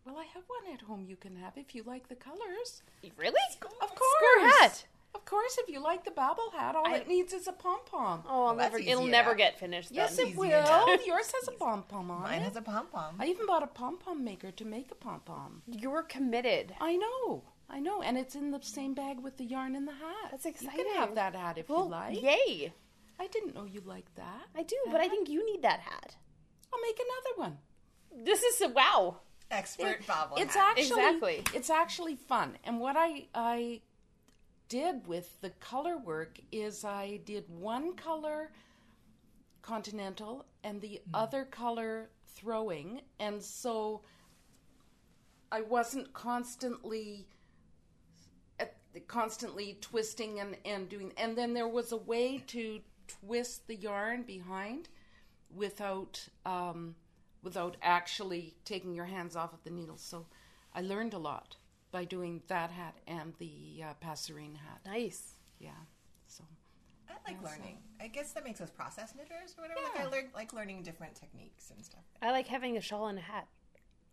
Well, 0.06 0.16
I 0.18 0.24
have 0.34 0.44
one 0.46 0.72
at 0.72 0.82
home 0.82 1.04
you 1.08 1.16
can 1.16 1.34
have 1.36 1.54
if 1.56 1.74
you 1.74 1.82
like 1.82 2.08
the 2.08 2.14
colors. 2.14 2.82
Really? 3.16 3.34
Of 3.82 3.88
Score 3.90 4.40
course. 4.40 4.52
hat. 4.60 4.84
Of 5.14 5.24
course, 5.24 5.58
if 5.58 5.68
you 5.68 5.80
like 5.80 6.04
the 6.04 6.10
Baable 6.10 6.52
hat, 6.54 6.76
all 6.76 6.86
I- 6.86 6.96
it 6.98 7.08
needs 7.08 7.32
is 7.32 7.48
a 7.48 7.52
pom 7.52 7.78
pom. 7.86 8.22
Oh, 8.28 8.46
I'll 8.46 8.54
that's 8.56 8.70
never. 8.72 8.78
easy 8.78 8.90
It'll 8.90 9.06
never 9.06 9.30
enough. 9.30 9.38
get 9.38 9.58
finished. 9.58 9.90
yes, 9.90 10.18
it 10.18 10.28
easy 10.28 10.36
will. 10.38 10.46
enough. 10.60 11.00
Yours 11.06 11.32
has 11.32 11.48
a 11.48 11.52
pom 11.52 11.82
pom 11.84 12.10
on 12.10 12.22
Mine 12.22 12.40
it. 12.42 12.44
has 12.44 12.56
a 12.56 12.62
pom 12.62 12.86
pom. 12.92 13.16
I 13.18 13.26
even 13.26 13.46
bought 13.46 13.62
a 13.62 13.66
pom 13.66 13.96
pom 13.98 14.22
maker 14.22 14.50
to 14.52 14.64
make 14.64 14.90
a 14.92 14.94
pom 14.94 15.20
pom. 15.20 15.62
You 15.66 15.90
were 15.90 16.02
committed. 16.02 16.74
I 16.80 16.96
know, 16.96 17.42
I 17.68 17.80
know, 17.80 18.02
and 18.02 18.16
it's 18.18 18.34
in 18.36 18.50
the 18.52 18.60
same 18.62 18.94
bag 18.94 19.18
with 19.20 19.38
the 19.38 19.44
yarn 19.44 19.74
and 19.74 19.88
the 19.88 19.92
hat. 19.92 20.30
That's 20.30 20.44
You 20.44 20.50
exciting. 20.52 20.84
can 20.84 20.94
have 20.96 21.14
that 21.16 21.34
hat 21.34 21.58
if 21.58 21.68
Well, 21.68 21.84
you 21.86 21.90
like. 21.90 22.22
yay! 22.22 22.72
I 23.18 23.26
didn't 23.28 23.54
know 23.54 23.64
you 23.64 23.80
liked 23.80 24.14
that. 24.16 24.42
I 24.54 24.62
do, 24.62 24.76
but 24.92 25.00
I 25.00 25.08
think 25.08 25.28
you 25.30 25.44
need 25.50 25.62
that 25.62 25.80
hat. 25.80 26.14
I'll 26.72 26.80
make 26.82 27.00
another 27.00 27.40
one. 27.50 27.58
This 28.24 28.42
is 28.42 28.60
a 28.60 28.68
wow. 28.68 29.20
Expert 29.50 30.06
bobble 30.06 30.36
it's 30.36 30.54
hat. 30.54 30.76
actually 30.76 31.04
Exactly. 31.04 31.42
it's 31.54 31.70
actually 31.70 32.16
fun 32.16 32.58
and 32.64 32.80
what 32.80 32.96
i 32.96 33.26
i 33.34 33.80
did 34.68 35.06
with 35.06 35.40
the 35.40 35.50
color 35.50 35.96
work 35.96 36.40
is 36.50 36.84
i 36.84 37.20
did 37.24 37.44
one 37.48 37.94
color 37.94 38.50
continental 39.62 40.44
and 40.64 40.80
the 40.80 41.00
other 41.14 41.44
color 41.44 42.10
throwing 42.26 43.00
and 43.20 43.40
so 43.40 44.02
i 45.52 45.60
wasn't 45.60 46.12
constantly 46.12 47.28
constantly 49.06 49.76
twisting 49.80 50.40
and, 50.40 50.56
and 50.64 50.88
doing 50.88 51.12
and 51.16 51.36
then 51.36 51.52
there 51.54 51.68
was 51.68 51.92
a 51.92 51.96
way 51.96 52.42
to 52.46 52.80
twist 53.06 53.66
the 53.68 53.76
yarn 53.76 54.22
behind 54.22 54.88
without 55.54 56.28
um, 56.44 56.94
without 57.46 57.76
actually 57.80 58.54
taking 58.64 58.92
your 58.92 59.04
hands 59.04 59.36
off 59.36 59.52
of 59.54 59.62
the 59.62 59.70
needles. 59.70 60.02
So 60.02 60.26
I 60.74 60.80
learned 60.80 61.14
a 61.14 61.18
lot 61.18 61.54
by 61.92 62.04
doing 62.04 62.42
that 62.48 62.72
hat 62.72 62.96
and 63.06 63.34
the 63.38 63.84
uh, 63.84 63.94
passerine 64.04 64.56
hat. 64.56 64.80
Nice. 64.84 65.36
Yeah. 65.60 65.70
So 66.26 66.42
I 67.08 67.12
like 67.30 67.40
learning. 67.42 67.78
I 68.00 68.08
guess 68.08 68.32
that 68.32 68.44
makes 68.44 68.60
us 68.60 68.68
process 68.68 69.14
knitters 69.14 69.54
or 69.56 69.62
whatever. 69.62 69.80
Like 69.80 70.06
I 70.06 70.10
learn, 70.10 70.28
like 70.34 70.52
learning 70.52 70.82
different 70.82 71.14
techniques 71.14 71.70
and 71.70 71.84
stuff. 71.84 72.02
I 72.20 72.32
like 72.32 72.48
having 72.48 72.76
a 72.76 72.80
shawl 72.80 73.06
and 73.06 73.16
a 73.18 73.22
hat. 73.22 73.46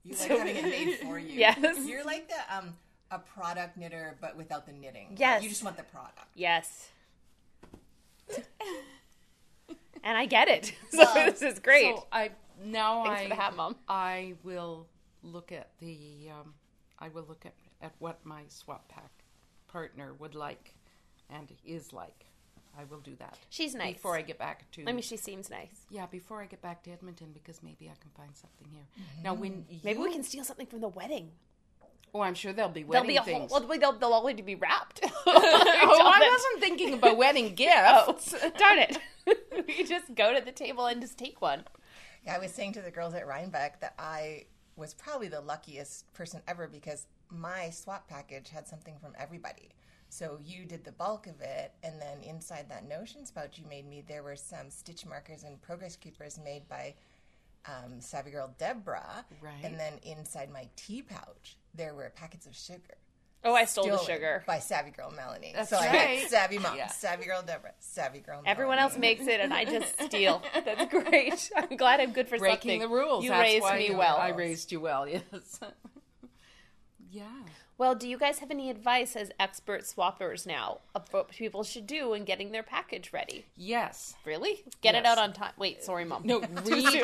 You 0.04 0.16
like 0.16 0.30
having 0.30 0.56
it 0.56 0.66
made 0.66 0.94
for 1.02 1.18
you. 1.18 1.40
Yes. 1.40 1.88
You're 1.88 2.06
like 2.06 2.30
the 2.30 2.56
um 2.56 2.76
a 3.10 3.18
product 3.18 3.78
knitter, 3.78 4.16
but 4.22 4.38
without 4.38 4.68
the 4.68 4.74
knitting. 4.74 5.16
Yes. 5.18 5.42
You 5.42 5.50
just 5.50 5.64
want 5.64 5.78
the 5.78 5.84
product. 5.84 6.28
Yes. 6.36 6.90
and 10.04 10.18
I 10.18 10.26
get 10.28 10.48
it. 10.48 10.74
So 10.92 11.04
this 11.16 11.42
is 11.42 11.58
great. 11.58 11.96
So 11.96 12.06
I 12.12 12.30
now 12.64 13.04
Thanks 13.04 13.22
I 13.22 13.24
for 13.24 13.30
the 13.30 13.36
hat, 13.36 13.56
Mom. 13.56 13.76
I 13.88 14.34
will 14.44 14.88
look 15.22 15.52
at 15.52 15.70
the 15.80 16.30
um, 16.32 16.54
I 17.00 17.10
will 17.10 17.26
look 17.28 17.46
at 17.46 17.54
at 17.82 17.94
what 18.00 18.26
my 18.26 18.44
swap 18.48 18.88
pack 18.90 19.12
partner 19.68 20.14
would 20.20 20.36
like 20.36 20.74
and 21.30 21.52
is 21.66 21.94
like. 21.94 22.26
I 22.76 22.86
will 22.86 23.02
do 23.02 23.16
that. 23.20 23.38
She's 23.52 23.76
nice. 23.76 23.94
before 23.94 24.16
I 24.16 24.24
get 24.24 24.40
back 24.40 24.72
to. 24.72 24.84
I 24.88 24.94
mean, 24.94 25.04
she 25.04 25.16
seems 25.16 25.52
nice. 25.52 25.86
yeah, 25.92 26.08
before 26.08 26.42
I 26.42 26.48
get 26.48 26.60
back 26.64 26.82
to 26.86 26.92
Edmonton 26.92 27.28
because 27.32 27.62
maybe 27.62 27.86
I 27.86 27.94
can 28.02 28.10
find 28.18 28.36
something 28.36 28.68
here. 28.72 28.88
Now, 29.24 29.36
when 29.36 29.66
Maybe 29.84 30.00
we 30.00 30.12
can 30.12 30.24
steal 30.24 30.44
something 30.44 30.66
from 30.66 30.82
the 30.82 30.88
wedding. 30.88 31.30
Oh, 32.16 32.22
I'm 32.22 32.34
sure 32.34 32.52
there'll 32.52 32.72
be 32.72 32.84
wedding 32.84 33.14
There'll 33.14 33.26
wedding 33.26 33.26
be 33.26 33.32
a 33.32 33.38
whole. 33.38 33.48
things. 33.48 33.70
Well, 33.70 33.80
they'll, 33.80 34.00
they'll 34.00 34.14
all 34.14 34.26
need 34.26 34.38
to 34.38 34.44
be 34.44 34.56
wrapped. 34.56 35.02
oh, 35.28 36.12
I 36.16 36.30
wasn't 36.32 36.64
thinking 36.64 36.94
about 36.96 37.18
wedding 37.18 37.54
gifts. 37.56 38.34
Oh, 38.42 38.52
darn 38.58 38.80
it! 38.80 38.98
we 39.68 39.84
just 39.84 40.16
go 40.16 40.34
to 40.38 40.44
the 40.44 40.52
table 40.52 40.88
and 40.88 41.00
just 41.02 41.18
take 41.18 41.42
one. 41.42 41.66
Yeah, 42.26 42.36
I 42.36 42.40
was 42.40 42.52
saying 42.52 42.74
to 42.74 42.82
the 42.82 42.92
girls 42.92 43.14
at 43.14 43.28
Rhinebeck 43.28 43.82
that 43.82 43.96
I 44.00 44.46
was 44.76 44.94
probably 44.94 45.28
the 45.28 45.42
luckiest 45.42 46.12
person 46.14 46.42
ever 46.48 46.68
because 46.68 47.08
my 47.30 47.70
swap 47.70 48.08
package 48.08 48.50
had 48.50 48.68
something 48.68 48.98
from 49.00 49.14
everybody. 49.18 49.70
So 50.10 50.38
you 50.44 50.66
did 50.66 50.84
the 50.84 50.92
bulk 50.92 51.26
of 51.26 51.42
it, 51.42 51.74
and 51.82 52.00
then 52.00 52.22
inside 52.22 52.70
that 52.70 52.88
Notions 52.88 53.32
pouch 53.32 53.58
you 53.58 53.66
made 53.68 53.88
me, 53.88 54.04
there 54.08 54.22
were 54.22 54.36
some 54.36 54.70
stitch 54.70 55.06
markers 55.08 55.44
and 55.44 55.60
progress 55.62 55.96
keepers 55.96 56.40
made 56.44 56.70
by 56.70 56.94
um, 57.66 58.00
Savvy 58.00 58.32
Girl 58.32 58.54
Deborah. 58.60 59.26
Right. 59.42 59.64
And 59.64 59.80
then 59.80 59.94
inside 60.04 60.52
my 60.52 60.70
tea 60.76 61.02
pouch, 61.02 61.58
there 61.74 61.96
were 61.96 62.12
packets 62.16 62.46
of 62.46 62.56
sugar. 62.56 62.98
Oh, 63.46 63.54
I 63.54 63.66
stole 63.66 63.86
the 63.88 63.98
sugar. 64.00 64.44
by 64.48 64.60
Savvy 64.60 64.92
Girl 64.92 65.12
Melanie. 65.16 65.52
That's 65.54 65.70
so 65.70 65.78
I 65.78 65.88
right. 65.88 66.20
had 66.20 66.30
Savvy 66.30 66.60
Mom, 66.60 66.78
Yeah. 66.78 66.88
Savvy 66.88 67.26
Girl 67.26 67.42
Deborah, 67.42 67.74
Savvy 67.80 68.20
Girl. 68.20 68.42
Everyone 68.46 68.78
Melanie. 68.78 68.92
else 68.94 69.00
makes 69.00 69.28
it, 69.28 69.40
and 69.40 69.54
I 69.54 69.66
just 69.66 70.00
steal. 70.06 70.42
That's 70.66 70.86
great. 70.92 71.52
I'm 71.58 71.76
glad 71.78 72.00
I'm 72.00 72.14
good 72.14 72.30
for 72.30 72.38
Breaking 72.38 72.58
something. 72.58 72.80
the 72.82 72.88
rules. 72.88 73.24
You 73.24 73.32
That's 73.32 73.42
raised 73.42 73.64
why 73.64 73.78
me 73.80 73.88
you- 73.90 73.98
well. 73.98 74.18
I 74.18 74.30
raised 74.30 74.72
you 74.72 74.80
well. 74.80 75.08
Yes. 75.10 75.60
yeah. 77.12 77.24
Well, 77.78 77.96
do 77.96 78.08
you 78.08 78.18
guys 78.18 78.40
have 78.40 78.52
any 78.52 78.70
advice 78.70 79.16
as 79.16 79.32
expert 79.40 79.82
swappers 79.82 80.46
now 80.46 80.80
of 80.96 81.12
what 81.12 81.30
people 81.30 81.64
should 81.64 81.86
do 81.88 82.14
in 82.14 82.24
getting 82.24 82.52
their 82.52 82.64
package 82.64 83.12
ready? 83.12 83.46
Yes. 83.58 84.16
Really? 84.26 84.64
Get 84.82 84.96
it 84.96 85.06
out 85.06 85.18
on 85.18 85.34
time. 85.34 85.52
Wait, 85.58 85.84
sorry, 85.84 86.06
mom. 86.06 86.22
No, 86.24 86.40
read 86.66 87.04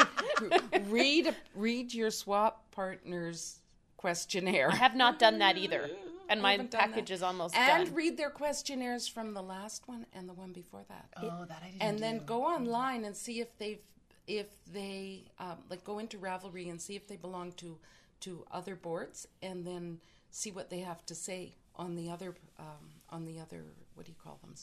read 0.88 1.36
read 1.56 1.94
your 1.94 2.12
swap 2.12 2.72
partner's 2.72 3.60
questionnaire. 3.98 4.70
I 4.72 4.76
have 4.76 4.96
not 4.96 5.20
done 5.20 5.40
that 5.40 5.58
either. 5.58 5.90
And 6.30 6.42
my 6.42 6.58
package 6.58 7.12
is 7.12 7.24
almost 7.24 7.56
and 7.56 7.88
done. 7.88 7.96
read 7.96 8.18
their 8.18 8.30
questionnaires 8.30 9.08
from 9.08 9.34
the 9.34 9.42
last 9.42 9.88
one 9.88 10.06
and 10.14 10.30
the 10.30 10.34
one 10.34 10.54
before 10.54 10.84
that. 10.88 11.10
Oh, 11.18 11.46
that 11.48 11.62
I 11.64 11.70
didn't 11.72 11.82
and 11.82 11.98
do. 11.98 12.02
then 12.02 12.22
go 12.26 12.44
online 12.46 13.04
and 13.04 13.16
see 13.16 13.42
if 13.42 13.58
they've 13.58 13.82
if 14.28 14.48
they 14.72 15.24
um, 15.40 15.58
like 15.70 15.84
go 15.84 15.98
into 15.98 16.18
Ravelry 16.20 16.70
and 16.70 16.80
see 16.80 16.96
if 16.96 17.08
they 17.08 17.16
belong 17.16 17.52
to 17.54 17.78
to 18.22 18.46
other 18.52 18.76
boards 18.76 19.28
and 19.42 19.66
then 19.66 20.00
see 20.30 20.52
what 20.52 20.70
they 20.70 20.80
have 20.80 21.04
to 21.08 21.16
say 21.16 21.56
on 21.76 21.96
the 21.96 22.10
other 22.10 22.36
um, 22.60 22.92
on 23.10 23.26
the 23.26 23.40
other 23.40 23.64
what 23.96 24.06
do 24.06 24.12
you 24.12 24.18
call 24.24 24.38
them 24.42 24.54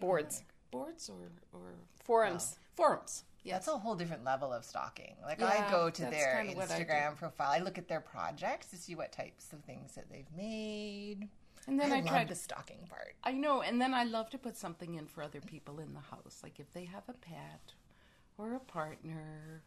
Boards. 0.00 0.42
Boards 0.76 1.08
or 1.08 1.30
or 1.52 1.74
Forums. 2.04 2.56
Uh, 2.56 2.76
forums 2.76 3.24
Yeah. 3.42 3.54
That's 3.54 3.68
a 3.68 3.78
whole 3.78 3.94
different 3.94 4.24
level 4.24 4.52
of 4.52 4.64
stalking. 4.64 5.14
Like 5.22 5.40
Yeah, 5.40 5.64
I 5.66 5.70
go 5.70 5.90
to 5.90 6.02
their 6.02 6.38
I. 6.40 6.54
Instagram 6.54 7.16
profile, 7.16 7.50
I 7.50 7.58
look 7.58 7.78
at 7.78 7.88
their 7.88 8.00
projects 8.00 8.66
to 8.70 8.76
see 8.76 8.94
what 8.94 9.12
types 9.12 9.52
of 9.52 9.60
things 9.64 9.94
that 9.94 10.06
they've 10.10 10.30
made. 10.36 11.28
and 11.66 11.78
then 11.80 11.92
I, 11.92 12.00
tried 12.00 12.28
the 12.28 12.34
stalking 12.34 12.86
part. 12.88 13.14
I 13.24 13.32
know, 13.32 13.62
and 13.62 13.80
then 13.80 13.92
I 13.94 14.04
love 14.04 14.30
to 14.30 14.38
put 14.38 14.56
something 14.56 14.94
in 14.94 15.06
for 15.06 15.22
other 15.22 15.40
people 15.40 15.78
in 15.80 15.94
the 15.94 16.00
house, 16.14 16.40
like 16.42 16.60
if 16.60 16.72
they 16.72 16.84
have 16.84 17.02
a 17.08 17.12
pet 17.14 17.72
or 18.38 18.54
a 18.54 18.60
partner. 18.60 19.62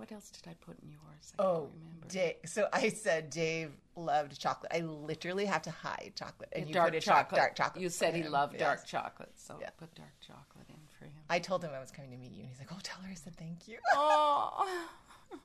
What 0.00 0.10
else 0.12 0.30
did 0.30 0.48
I 0.50 0.54
put 0.54 0.78
in 0.82 0.88
yours? 0.88 1.34
I 1.38 1.42
Oh, 1.42 1.60
can't 1.60 1.72
remember. 1.84 2.08
Dave. 2.08 2.36
So 2.46 2.68
I 2.72 2.88
said 2.88 3.28
Dave 3.28 3.70
loved 3.96 4.40
chocolate. 4.40 4.72
I 4.74 4.80
literally 4.80 5.44
have 5.44 5.60
to 5.62 5.70
hide 5.70 6.12
chocolate, 6.16 6.48
and 6.52 6.66
you 6.66 6.72
dark 6.72 6.94
put 6.94 7.02
chocolate. 7.02 7.38
dark 7.38 7.54
chocolate. 7.54 7.82
You 7.82 7.90
said 7.90 8.14
he 8.14 8.22
loved 8.22 8.54
Yes. 8.54 8.60
dark 8.62 8.86
chocolate, 8.86 9.32
so 9.38 9.58
Yeah. 9.60 9.68
put 9.76 9.94
dark 9.94 10.18
chocolate 10.26 10.64
in 10.70 10.80
for 10.98 11.04
him. 11.04 11.22
I 11.28 11.38
told 11.38 11.62
him 11.62 11.72
I 11.74 11.80
was 11.80 11.90
coming 11.90 12.12
to 12.12 12.16
meet 12.16 12.32
you, 12.32 12.40
and 12.40 12.48
he's 12.48 12.58
like, 12.58 12.72
"Oh, 12.72 12.78
tell 12.82 12.98
her 13.02 13.10
I 13.10 13.14
said 13.14 13.36
thank 13.36 13.68
you." 13.68 13.78
Oh. 13.92 14.88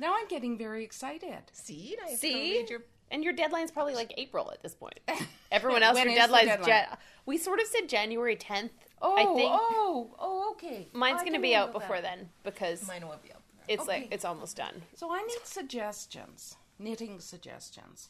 now 0.00 0.14
I'm 0.16 0.26
getting 0.28 0.56
very 0.56 0.82
excited. 0.82 1.42
See, 1.52 1.98
I 2.02 2.14
See? 2.14 2.52
read 2.60 2.70
your 2.70 2.84
And 3.10 3.22
your 3.22 3.32
deadline's 3.32 3.70
probably 3.70 3.94
like 3.94 4.12
April 4.16 4.50
at 4.52 4.62
this 4.62 4.74
point. 4.74 4.98
Everyone 5.52 5.82
else, 5.82 5.96
your 5.96 6.14
deadline's 6.14 6.46
deadline? 6.46 6.68
Jan- 6.68 6.96
we 7.26 7.38
sort 7.38 7.60
of 7.60 7.66
said 7.66 7.88
January 7.88 8.36
10th. 8.36 8.70
Oh, 9.00 9.14
I 9.14 9.24
think 9.36 9.50
oh, 9.52 10.14
oh, 10.18 10.50
okay. 10.52 10.88
mine's 10.92 11.20
I 11.20 11.28
to 11.28 11.38
be 11.38 11.54
out 11.54 11.72
before 11.72 11.96
that. 11.96 12.16
then 12.16 12.28
because 12.42 12.86
mine 12.88 13.06
will 13.06 13.20
be 13.22 13.32
up. 13.32 13.42
it's 13.68 13.86
like 13.86 14.08
it's 14.10 14.24
almost 14.24 14.56
done. 14.56 14.82
So 14.94 15.12
I 15.12 15.22
need 15.22 15.44
suggestions, 15.44 16.56
knitting 16.78 17.20
suggestions. 17.20 18.08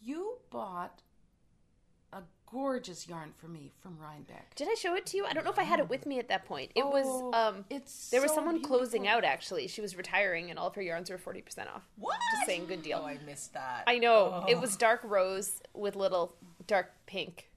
You 0.00 0.38
bought 0.50 1.02
gorgeous 2.50 3.06
yarn 3.08 3.32
for 3.36 3.48
me 3.48 3.72
from 3.80 3.98
Rhinebeck. 3.98 4.54
Did 4.54 4.68
I 4.70 4.74
show 4.74 4.94
it 4.94 5.04
to 5.06 5.16
you? 5.16 5.26
I 5.26 5.32
don't 5.32 5.44
know 5.44 5.50
if 5.50 5.58
I 5.58 5.64
had 5.64 5.80
it 5.80 5.88
with 5.88 6.06
me 6.06 6.18
at 6.18 6.28
that 6.28 6.44
point. 6.46 6.70
It 6.74 6.84
was 6.86 7.04
Oh, 7.06 7.32
um 7.32 7.64
it's 7.70 8.10
there 8.10 8.20
was 8.22 8.30
so 8.30 8.36
someone 8.36 8.62
closing 8.62 9.06
out 9.06 9.24
actually. 9.24 9.66
She 9.68 9.80
was 9.80 9.96
retiring 9.96 10.50
and 10.50 10.58
all 10.58 10.68
of 10.68 10.74
her 10.74 10.82
yarns 10.82 11.10
were 11.10 11.18
40% 11.18 11.42
off. 11.74 11.82
What? 11.98 12.16
Just 12.32 12.46
saying 12.46 12.66
good 12.66 12.82
deal. 12.82 13.00
Oh, 13.02 13.06
I 13.06 13.18
missed 13.26 13.52
that. 13.54 13.84
I 13.86 13.98
know. 13.98 14.44
It 14.48 14.60
was 14.60 14.76
dark 14.76 15.00
rose 15.04 15.60
with 15.74 15.94
little 15.96 16.34
dark 16.66 16.92
pink. 17.06 17.50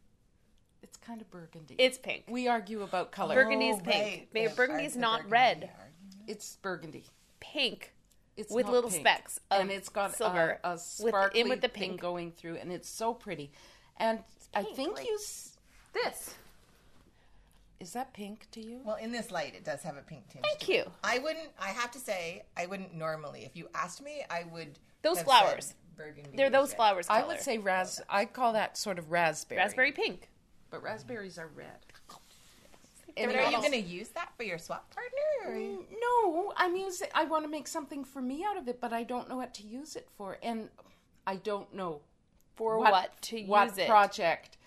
It's 0.83 0.97
kind 0.97 1.21
of 1.21 1.29
burgundy. 1.31 1.75
It's 1.77 1.97
pink. 1.97 2.25
we 2.27 2.47
argue 2.47 2.81
about 2.81 3.11
color. 3.11 3.35
Burgundy's 3.35 3.75
Oh, 3.75 3.79
pink. 3.83 4.03
right. 4.03 4.27
Maybe 4.33 4.47
The- 4.49 4.55
burgundy's 4.55 4.97
not 4.97 5.29
burgundy 5.29 5.31
red. 5.31 5.61
yarn. 5.77 5.91
It's 6.27 6.55
burgundy. 6.57 7.05
Pink. 7.39 7.93
It's 8.35 8.51
With 8.51 8.65
not 8.65 8.73
little 8.73 8.89
pink. 8.89 9.01
specks 9.01 9.39
of 9.51 9.61
and 9.61 9.71
it's 9.71 9.89
got 9.89 10.15
silver 10.15 10.59
a, 10.63 10.69
a 10.69 10.73
with- 10.73 10.81
sparkly 10.81 11.39
in 11.41 11.49
with 11.49 11.61
the 11.61 11.67
thing 11.67 11.91
pink. 11.91 12.01
going 12.01 12.31
through, 12.31 12.55
and 12.57 12.71
it's 12.71 12.89
so 12.89 13.13
pretty. 13.13 13.51
And 13.97 14.19
I 14.53 14.63
pink, 14.63 14.75
think 14.75 14.97
like- 14.97 15.07
you 15.07 15.15
s- 15.15 15.57
This. 15.93 16.35
is 17.79 17.93
that 17.93 18.13
pink 18.13 18.47
to 18.51 18.59
you? 18.61 18.81
Well, 18.83 18.97
in 18.97 19.11
this 19.11 19.31
light, 19.31 19.55
it 19.55 19.63
does 19.63 19.81
have 19.83 19.97
a 19.97 20.01
pink 20.01 20.27
tinge. 20.29 20.43
Thank 20.45 20.59
to 20.59 20.71
it. 20.71 20.75
you. 20.85 20.91
I 21.03 21.19
wouldn't. 21.19 21.49
I 21.59 21.69
have 21.69 21.91
to 21.91 21.99
say, 21.99 22.43
I 22.57 22.65
wouldn't 22.65 22.93
normally. 22.93 23.43
If 23.45 23.55
you 23.55 23.69
asked 23.73 24.01
me, 24.01 24.23
I 24.29 24.43
would. 24.51 24.77
Those 25.01 25.17
have 25.17 25.25
flowers. 25.25 25.65
said 25.67 25.75
Burgundy. 25.97 26.31
They're 26.35 26.49
those 26.49 26.69
red. 26.69 26.75
flowers 26.77 27.07
color. 27.07 27.19
I 27.19 27.27
would 27.27 27.39
say 27.41 27.57
ras. 27.57 28.01
I 28.09 28.25
call 28.25 28.53
that 28.53 28.77
sort 28.77 28.99
of 28.99 29.11
raspberry. 29.11 29.59
raspberry 29.59 29.91
pink. 29.91 30.29
but 30.69 30.81
raspberries 30.83 31.37
are 31.37 31.47
red. 31.47 31.85
But 33.13 33.35
are 33.35 33.51
you 33.51 33.57
going 33.57 33.73
to 33.73 33.77
use 33.77 34.07
that 34.09 34.31
for 34.37 34.43
your 34.43 34.57
swap 34.57 34.93
partner? 34.95 35.53
Or? 35.53 35.59
No, 35.99 36.53
I'm 36.55 36.77
using. 36.77 37.09
I 37.13 37.25
want 37.25 37.43
to 37.43 37.49
make 37.49 37.67
something 37.67 38.05
for 38.05 38.21
me 38.21 38.45
out 38.45 38.55
of 38.57 38.69
it, 38.69 38.79
but 38.79 38.93
I 38.93 39.03
don't 39.03 39.27
know 39.27 39.35
what 39.35 39.53
to 39.55 39.63
use 39.67 39.97
it 39.97 40.07
for, 40.17 40.37
and 40.41 40.69
I 41.27 41.35
don't 41.35 41.73
know 41.73 41.99
For 42.55 42.79
what, 42.79 43.19
to 43.23 43.43
what 43.43 43.69
use 43.69 43.77
it. 43.77 43.87
project 43.87 44.57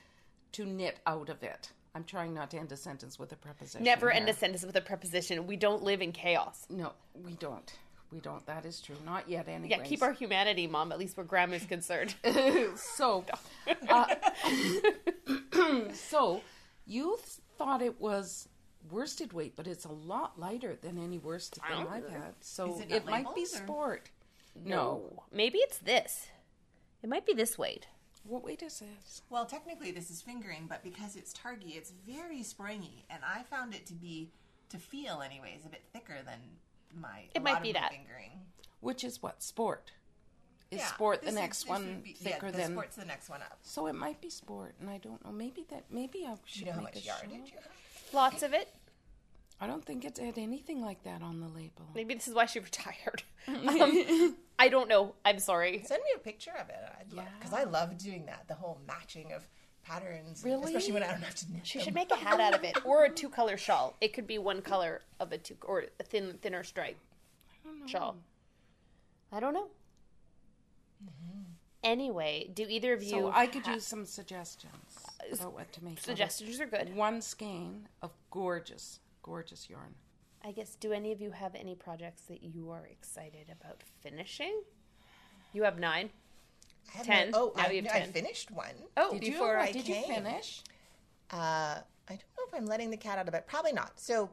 to 0.53 0.65
knit 0.65 0.99
out 1.07 1.29
of 1.29 1.43
it. 1.43 1.71
I'm 1.95 2.05
trying 2.05 2.35
not 2.35 2.51
to 2.51 2.59
end 2.59 2.73
a 2.73 2.77
sentence 2.77 3.19
with 3.19 3.33
a 3.33 3.37
preposition. 3.37 3.85
Never 3.85 4.11
end 4.11 4.29
a 4.29 4.33
sentence 4.33 4.65
with 4.65 4.75
a 4.75 4.81
preposition. 4.81 5.47
We 5.47 5.57
don't 5.57 5.83
live 5.83 6.03
in 6.03 6.11
chaos. 6.11 6.67
No, 6.69 6.93
we 7.15 7.35
don't. 7.35 7.73
We 8.11 8.21
don't. 8.21 8.45
That 8.47 8.65
is 8.65 8.81
true. 8.81 8.97
Not 9.05 9.29
yet, 9.29 9.49
anyway. 9.49 9.69
Yeah, 9.71 9.83
keep 9.83 10.03
our 10.03 10.13
humanity, 10.13 10.67
mom, 10.67 10.93
at 10.93 10.99
least 10.99 11.17
where 11.17 11.25
grandma's 11.25 11.67
concerned. 11.67 12.15
so, 12.77 13.25
uh, 13.89 14.07
so 15.93 16.41
you 16.87 17.19
thought 17.59 17.83
it 17.83 18.01
was 18.01 18.49
worsted 18.91 19.33
weight, 19.33 19.55
but 19.57 19.67
it's 19.67 19.85
a 19.85 19.93
lot 19.93 20.39
lighter 20.39 20.77
than 20.81 20.99
any 20.99 21.19
worsted 21.19 21.63
than 21.69 21.87
I've 21.89 22.09
had. 22.09 22.35
So 22.41 22.81
it 22.81 22.93
it, 22.93 23.07
might 23.07 23.35
be 23.35 23.43
or- 23.43 23.47
sport. 23.47 24.11
No. 24.65 25.25
Maybe 25.33 25.59
it's 25.59 25.79
this. 25.79 26.29
It 27.05 27.11
might 27.11 27.27
be 27.27 27.35
this 27.35 27.59
weight. 27.59 27.87
What 28.27 28.43
weight 28.43 28.63
is 28.63 28.81
this? 28.81 29.21
Well, 29.29 29.45
technically, 29.45 29.91
this 29.91 30.11
is 30.11 30.23
fingering, 30.23 30.65
but 30.67 30.83
because 30.83 31.17
it's 31.17 31.35
Targhee, 31.35 31.77
it's 31.77 31.93
very 32.09 32.43
springy, 32.43 33.05
and 33.11 33.23
I 33.23 33.43
found 33.43 33.75
it 33.75 33.85
to 33.87 33.93
be, 33.93 34.31
to 34.71 34.79
feel 34.79 35.21
anyways, 35.23 35.67
a 35.67 35.69
bit 35.69 35.83
thicker 35.93 36.17
than 36.25 36.39
my. 36.99 37.25
It 37.35 37.39
a 37.39 37.41
might 37.43 37.53
lot 37.53 37.63
be 37.63 37.69
of 37.71 37.75
that. 37.75 37.91
fingering. 37.91 38.31
Which 38.81 39.05
is 39.05 39.23
what 39.23 39.43
sport? 39.43 39.93
Is 40.71 40.79
Yeah, 40.81 40.87
sport 40.87 41.21
the 41.21 41.27
this 41.27 41.35
is- 41.35 41.41
next 41.41 41.69
one 41.69 41.87
would 41.87 42.03
be- 42.03 42.13
thicker 42.15 42.47
yeah, 42.47 42.53
the 42.53 42.57
than? 42.59 42.73
sport's 42.73 42.97
the 42.97 43.05
next 43.05 43.29
one 43.29 43.43
up. 43.43 43.59
So 43.61 43.87
it 43.87 43.93
might 43.95 44.23
be 44.23 44.31
sport, 44.31 44.75
and 44.81 44.89
I 44.89 44.97
don't 44.97 45.23
know. 45.23 45.31
Maybe 45.31 45.67
that. 45.69 45.85
Maybe 45.91 46.25
I 46.27 46.37
should 46.47 46.61
you 46.61 46.67
know 46.69 46.73
how 46.73 46.79
make 46.79 46.95
much 46.95 47.05
a 47.05 47.07
yardage 47.07 47.29
show. 47.31 47.37
you 47.37 47.43
have? 47.57 48.15
Lots 48.15 48.43
of 48.43 48.55
it. 48.55 48.75
I 49.61 49.67
don't 49.67 49.85
think 49.85 50.07
it 50.07 50.17
had 50.17 50.39
anything 50.39 50.81
like 50.83 51.05
that 51.05 51.21
on 51.23 51.41
the 51.41 51.49
label. 51.49 51.87
Maybe 51.95 52.15
this 52.15 52.27
is 52.27 52.33
why 52.35 52.47
she 52.47 52.59
retired. 52.71 53.23
um, 53.49 54.37
I 54.59 54.69
don't 54.69 54.89
know. 54.89 55.15
I'm 55.25 55.39
sorry. 55.39 55.83
Send 55.85 56.03
me 56.03 56.11
a 56.15 56.19
picture 56.19 56.53
of 56.61 56.69
it. 56.69 56.77
Yeah. 57.13 57.23
Because 57.39 57.53
I 57.55 57.65
love 57.65 57.97
doing 57.99 58.27
that, 58.27 58.47
the 58.49 58.55
whole 58.55 58.79
matching 58.87 59.33
of 59.33 59.47
patterns. 59.85 60.43
Really? 60.45 60.67
Especially 60.67 60.93
when 60.93 61.03
I 61.03 61.09
don't 61.09 61.23
have 61.23 61.35
to 61.35 61.53
knit 61.53 61.67
She 61.67 61.79
them. 61.79 61.85
should 61.87 61.95
make 61.95 62.11
a 62.11 62.17
hat 62.17 62.41
out 62.41 62.55
of 62.55 62.63
it 62.65 62.77
or 62.87 63.05
a 63.05 63.11
two 63.11 63.29
color 63.29 63.57
shawl. 63.57 63.97
It 64.01 64.13
could 64.13 64.27
be 64.27 64.39
one 64.39 64.63
color 64.63 65.03
of 65.21 65.33
a 65.33 65.39
two 65.39 65.57
or 65.63 65.85
a 66.01 66.03
thin 66.05 66.39
thinner 66.41 66.63
stripe 66.65 66.97
shawl. 67.87 68.17
I 69.33 69.41
don't 69.41 69.55
know. 69.55 69.69
Mm-hmm. 71.05 71.41
Anyway, 71.83 72.51
do 72.55 72.65
either 72.69 72.95
of 72.95 73.03
you 73.03 73.11
So 73.11 73.33
I 73.35 73.47
could 73.47 73.67
ha- 73.67 73.75
use 73.75 73.87
some 73.87 74.07
suggestions 74.07 74.73
uh, 75.21 75.35
about 75.35 75.53
what 75.55 75.73
to 75.73 75.85
make. 75.85 76.01
suggestions 76.01 76.61
are 76.61 76.67
good. 76.67 76.95
One 76.95 77.21
skein 77.21 77.89
of 78.01 78.13
gorgeous, 78.31 79.01
gorgeous 79.23 79.69
yarn. 79.69 79.95
I 80.45 80.53
guess 80.53 80.75
do 80.77 80.93
any 80.93 81.11
of 81.13 81.21
you 81.21 81.31
have 81.31 81.55
any 81.55 81.75
projects 81.75 82.23
that 82.23 82.43
you 82.43 82.71
are 82.71 82.87
excited 82.87 83.47
about 83.51 83.83
finishing? 84.03 84.61
You 85.53 85.63
have 85.63 85.79
nine. 85.79 86.11
I 86.93 86.99
have 86.99 87.07
ten. 87.07 87.31
No, 87.31 87.39
oh, 87.39 87.53
Now 87.57 87.65
I, 87.69 87.71
you 87.71 87.83
have 87.83 87.93
I 87.93 88.01
ten. 88.01 88.13
finished 88.13 88.51
one. 88.51 88.75
Oh, 88.97 89.13
Did 89.15 89.25
you? 89.25 89.33
Before 89.33 89.57
I 89.59 89.73
Did 89.73 89.89
you 89.89 90.03
finish? 90.03 90.63
Uh, 91.31 91.37
I 91.37 91.83
don't 92.09 92.21
know 92.37 92.45
if 92.47 92.55
I'm 92.55 92.67
letting 92.67 92.91
the 92.91 92.97
cat 92.99 93.19
out 93.19 93.27
of 93.27 93.33
bed. 93.33 93.47
Probably 93.47 93.73
not. 93.73 93.99
So, 93.99 94.29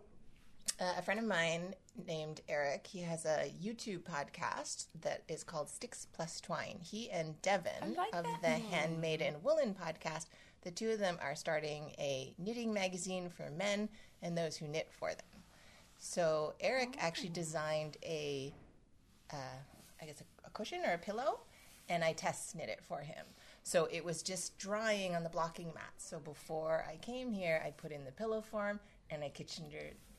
uh, 0.81 0.93
a 0.97 1.01
friend 1.01 1.19
of 1.19 1.25
mine 1.25 1.75
named 2.05 2.41
Eric, 2.49 2.87
he 2.87 2.99
has 3.01 3.23
a 3.23 3.51
YouTube 3.63 4.01
podcast 4.01 4.87
that 5.01 5.23
is 5.29 5.43
called 5.43 5.69
Sticks 5.69 6.07
Plus 6.11 6.41
Twine. 6.41 6.79
He 6.83 7.09
and 7.09 7.41
Devin 7.41 7.95
like 7.95 8.13
of 8.13 8.25
the 8.41 8.49
name. 8.49 8.63
Handmade 8.69 9.21
and 9.21 9.41
Woolen 9.43 9.73
podcast, 9.73 10.25
the 10.63 10.71
two 10.71 10.91
of 10.91 10.99
them 10.99 11.17
are 11.21 11.35
starting 11.35 11.93
a 11.97 12.33
knitting 12.37 12.73
magazine 12.73 13.29
for 13.29 13.49
men 13.51 13.87
and 14.21 14.37
those 14.37 14.57
who 14.57 14.67
knit 14.67 14.89
for 14.91 15.09
them. 15.09 15.25
So 16.03 16.55
Eric 16.59 16.95
actually 16.99 17.29
designed 17.29 17.97
a 18.03 18.53
uh, 19.31 19.35
I 20.01 20.05
guess, 20.05 20.21
a, 20.21 20.47
a 20.47 20.49
cushion 20.49 20.81
or 20.85 20.93
a 20.93 20.97
pillow, 20.97 21.41
and 21.89 22.03
I 22.03 22.13
test 22.13 22.55
knit 22.55 22.69
it 22.69 22.79
for 22.81 22.99
him. 22.99 23.25
So 23.63 23.87
it 23.91 24.03
was 24.03 24.23
just 24.23 24.57
drying 24.57 25.15
on 25.15 25.23
the 25.23 25.29
blocking 25.29 25.67
mat. 25.67 25.93
So 25.97 26.19
before 26.19 26.85
I 26.89 26.95
came 26.97 27.31
here, 27.31 27.61
I 27.65 27.69
put 27.71 27.91
in 27.91 28.03
the 28.03 28.11
pillow 28.11 28.41
form 28.41 28.79
and 29.09 29.23
I 29.23 29.29
kitchened 29.29 29.71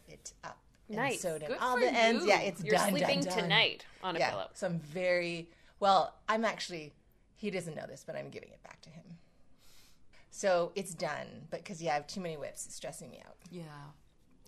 it 0.09 0.33
up. 0.45 0.59
And 0.89 0.99
Nice. 0.99 1.21
sewed 1.21 1.43
in 1.43 1.49
Good 1.49 1.59
all 1.61 1.75
for 1.75 1.81
the 1.81 1.93
ends. 1.93 2.25
Yeah, 2.27 2.41
it's 2.41 2.63
You're 2.63 2.77
done. 2.77 2.91
done, 2.91 2.99
sleeping 2.99 3.21
done. 3.23 3.39
tonight 3.39 3.85
on 4.05 4.15
a 4.17 4.19
yeah, 4.19 4.31
pillow. 4.31 4.49
So 4.55 4.67
I'm 4.67 4.79
very 4.79 5.49
well. 5.81 6.15
I'm 6.29 6.45
actually. 6.45 6.93
He 7.35 7.51
doesn't 7.51 7.75
know 7.75 7.87
this, 7.89 8.05
but 8.07 8.15
I'm 8.15 8.31
giving 8.31 8.51
it 8.51 8.63
back 8.63 8.81
to 8.83 8.91
him. 8.91 9.03
So 10.31 10.71
it's 10.77 10.95
done, 10.95 11.27
but 11.51 11.65
because 11.65 11.83
yeah, 11.83 11.93
I 11.93 11.95
have 11.95 12.07
too 12.07 12.21
many 12.21 12.37
WIPs, 12.37 12.67
it's 12.67 12.75
stressing 12.77 13.11
me 13.11 13.21
out. 13.27 13.35
Yeah. 13.51 13.65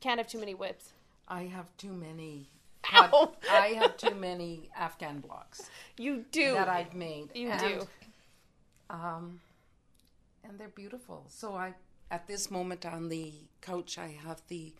Can't 0.00 0.18
have 0.18 0.28
too 0.28 0.38
many 0.38 0.54
WIPs. 0.54 0.93
I 1.28 1.42
have 1.44 1.74
too 1.76 1.92
many. 1.92 2.48
Ow. 2.92 3.32
I 3.50 3.68
have 3.68 3.96
too 3.96 4.14
many 4.14 4.68
Afghan 4.76 5.20
blocks 5.20 5.70
You 5.96 6.24
do. 6.30 6.52
that 6.52 6.68
I've 6.68 6.94
made. 6.94 7.30
you 7.34 7.48
and, 7.48 7.60
do. 7.60 7.86
Um, 8.90 9.40
and 10.46 10.58
they're 10.58 10.68
beautiful. 10.68 11.24
So 11.28 11.54
I, 11.54 11.74
at 12.10 12.26
this 12.26 12.50
moment 12.50 12.84
on 12.84 13.08
the 13.08 13.32
couch, 13.62 13.96
I 13.98 14.08
have 14.26 14.42
the 14.48 14.74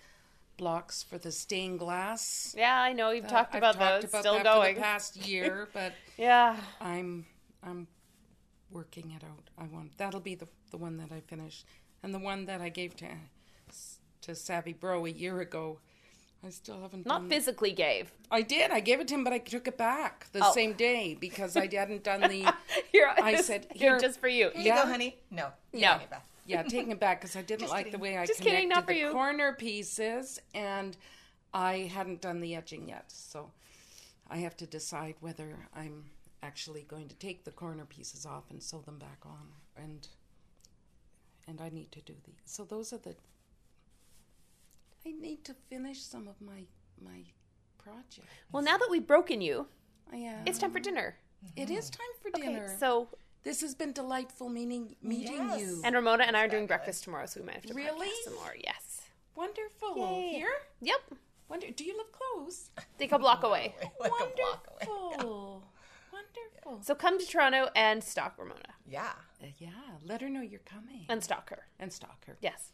blocks 0.58 1.02
for 1.02 1.16
the 1.18 1.32
stained 1.32 1.78
glass. 1.78 2.54
Yeah, 2.56 2.78
I 2.78 2.92
know 2.92 3.10
you've 3.10 3.26
talked 3.26 3.54
I've 3.54 3.58
about 3.58 3.76
talked 3.76 4.02
those. 4.02 4.10
about 4.10 4.20
Still 4.22 4.34
that 4.34 4.44
going. 4.44 4.76
past 4.76 5.16
year, 5.16 5.68
but 5.72 5.94
yeah. 6.18 6.56
I'm 6.80 7.24
I'm 7.62 7.86
working 8.70 9.10
it 9.16 9.24
out. 9.24 9.48
I 9.58 9.64
want 9.64 9.96
that'll 9.96 10.20
be 10.20 10.34
the 10.34 10.46
the 10.70 10.76
one 10.76 10.98
that 10.98 11.10
I 11.10 11.20
finish, 11.20 11.64
and 12.02 12.12
the 12.14 12.18
one 12.18 12.44
that 12.46 12.60
I 12.60 12.68
gave 12.68 12.94
to 12.96 13.06
to 14.22 14.34
Savvy 14.34 14.72
Bro 14.74 15.06
a 15.06 15.10
year 15.10 15.40
ago. 15.40 15.78
I 16.44 16.50
still 16.50 16.80
haven't 16.82 17.06
Not 17.06 17.20
done. 17.22 17.28
physically 17.30 17.72
gave. 17.72 18.12
I 18.30 18.42
did. 18.42 18.70
I 18.70 18.80
gave 18.80 19.00
it 19.00 19.08
to 19.08 19.14
him, 19.14 19.24
but 19.24 19.32
I 19.32 19.38
took 19.38 19.66
it 19.66 19.78
back 19.78 20.26
the 20.32 20.40
Oh. 20.46 20.52
same 20.52 20.74
day 20.74 21.14
because 21.14 21.56
I 21.56 21.68
hadn't 21.74 22.02
done 22.04 22.20
the. 22.20 22.52
Here, 22.92 23.08
I 23.16 23.36
said, 23.40 23.66
here 23.74 23.92
here- 23.92 24.00
just 24.00 24.20
for 24.20 24.28
you. 24.28 24.50
Here 24.50 24.62
Yeah. 24.62 24.76
you 24.76 24.82
go, 24.82 24.88
honey. 24.88 25.18
No, 25.30 25.52
No. 25.72 25.80
don't 25.98 26.00
need. 26.00 26.08
Yeah, 26.46 26.62
taking 26.62 26.90
it 26.92 27.00
back 27.00 27.20
because 27.22 27.36
I 27.36 27.42
didn't 27.42 27.70
like 27.70 27.90
the 27.90 27.98
way 27.98 28.18
I 28.18 28.26
Just 28.26 28.40
connected 28.40 28.56
kidding, 28.56 28.68
not 28.68 28.84
for 28.84 28.92
the 28.92 28.98
you. 28.98 29.12
corner 29.12 29.54
pieces, 29.54 30.38
and 30.52 30.94
I 31.54 31.90
hadn't 31.94 32.20
done 32.20 32.40
the 32.40 32.54
etching 32.54 32.86
yet, 32.88 33.10
so 33.10 33.50
I 34.28 34.38
have 34.38 34.54
to 34.58 34.66
decide 34.66 35.14
whether 35.20 35.68
I'm 35.74 36.10
actually 36.42 36.82
going 36.82 37.08
to 37.08 37.14
take 37.14 37.44
the 37.44 37.50
corner 37.50 37.86
pieces 37.86 38.26
off 38.26 38.50
and 38.50 38.62
sew 38.62 38.82
them 38.82 38.98
back 38.98 39.24
on, 39.24 39.54
and 39.74 40.06
and 41.46 41.60
I 41.62 41.68
need 41.70 41.92
to 41.92 42.00
do 42.02 42.14
the. 42.24 42.32
So 42.44 42.64
those 42.64 42.92
are 42.92 42.98
the. 42.98 43.16
I 45.06 45.12
need 45.12 45.44
to 45.44 45.54
finish 45.68 46.02
some 46.02 46.28
of 46.28 46.40
my 46.40 46.64
my 47.02 47.24
project. 47.78 48.28
Well, 48.52 48.62
now 48.62 48.78
that 48.78 48.88
we've 48.90 49.06
broken 49.06 49.40
you, 49.40 49.66
I 50.12 50.16
am. 50.16 50.42
it's 50.46 50.58
time 50.58 50.70
for 50.72 50.80
dinner. 50.80 51.16
It 51.56 51.70
is 51.70 51.90
time 51.90 52.06
for 52.22 52.28
Okay, 52.28 52.42
dinner. 52.54 52.74
so 52.80 53.08
this 53.42 53.60
has 53.60 53.74
been 53.74 53.92
delightful 53.92 54.48
meeting 54.48 54.96
meeting 55.02 55.36
Yes. 55.50 55.60
you. 55.60 55.82
and 55.84 55.94
Ramona 55.94 56.24
and 56.24 56.36
I 56.36 56.44
are 56.44 56.48
doing 56.48 56.66
breakfast 56.66 57.04
tomorrow, 57.04 57.26
so 57.26 57.40
we 57.40 57.46
might 57.46 57.56
have 57.56 57.66
to 57.66 57.74
Really? 57.74 58.08
podcast 58.08 58.24
some 58.24 58.34
more. 58.36 58.54
Yes. 58.62 59.02
Wonderful. 59.36 59.96
Yay. 59.96 60.28
Here. 60.38 60.52
Yep. 60.80 61.00
Wonder. 61.48 61.70
Do 61.70 61.84
you 61.84 61.96
live 61.98 62.10
close? 62.12 62.70
Take 62.98 63.12
a 63.12 63.18
block 63.18 63.42
away. 63.42 63.74
like 64.00 64.10
a 64.12 64.30
block 64.36 64.66
away. 64.70 64.86
Wonderful. 64.88 65.64
Wonderful. 66.12 66.82
So 66.82 66.94
come 66.94 67.18
to 67.18 67.26
Toronto 67.26 67.68
and 67.76 68.02
stalk 68.02 68.38
Ramona 68.38 68.74
Yeah. 68.88 69.12
Uh, 69.42 69.48
yeah, 69.58 69.68
let 70.04 70.22
her 70.22 70.30
know 70.30 70.40
you're 70.40 70.60
coming. 70.60 71.04
and 71.10 71.22
stalk 71.22 71.50
her. 71.50 71.66
and 71.78 71.92
stalk 71.92 72.24
her. 72.26 72.38
Yes. 72.40 72.70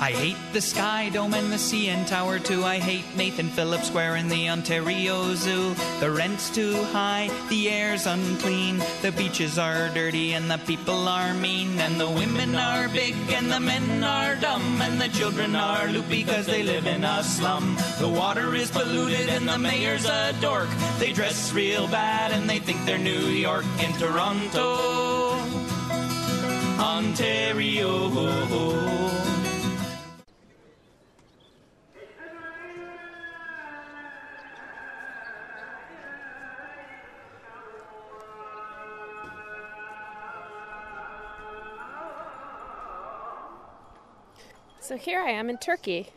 I 0.00 0.12
hate 0.12 0.38
the 0.54 0.62
Sky 0.62 1.10
Dome 1.10 1.34
and 1.34 1.52
the 1.52 1.56
CN 1.56 2.06
Tower 2.06 2.38
too. 2.38 2.64
I 2.64 2.78
hate 2.78 3.04
Nathan 3.18 3.50
Phillips 3.50 3.88
Square 3.88 4.14
and 4.14 4.30
the 4.30 4.48
Ontario 4.48 5.34
Zoo. 5.34 5.74
The 6.00 6.10
rent's 6.10 6.48
too 6.48 6.74
high, 6.84 7.28
the 7.50 7.68
air's 7.68 8.06
unclean, 8.06 8.82
the 9.02 9.12
beaches 9.12 9.58
are 9.58 9.90
dirty 9.90 10.32
and 10.32 10.50
the 10.50 10.56
people 10.56 11.06
are 11.06 11.34
mean, 11.34 11.78
and 11.78 12.00
the 12.00 12.08
women 12.08 12.54
are 12.54 12.88
big 12.88 13.14
and 13.28 13.52
the 13.52 13.60
men 13.60 14.02
are 14.02 14.36
dumb, 14.36 14.80
and 14.80 14.98
the 14.98 15.08
children 15.08 15.54
are 15.54 15.86
loopy 15.88 16.24
because 16.24 16.46
they 16.46 16.62
live 16.62 16.86
in 16.86 17.04
a 17.04 17.22
slum. 17.22 17.76
The 17.98 18.08
water 18.08 18.54
is 18.54 18.70
polluted 18.70 19.28
and 19.28 19.46
the 19.46 19.58
mayor's 19.58 20.06
a 20.06 20.32
dork. 20.40 20.70
They 20.98 21.12
dress 21.12 21.52
real 21.52 21.86
bad 21.88 22.32
and 22.32 22.48
they 22.48 22.58
think 22.58 22.86
they're 22.86 22.96
New 22.96 23.26
York 23.28 23.66
in 23.78 23.92
Toronto, 23.98 25.34
Ontario. 26.80 28.30
So 44.90 44.96
here 44.96 45.20
I 45.20 45.30
am 45.30 45.48
in 45.48 45.56
Turkey. 45.56 46.08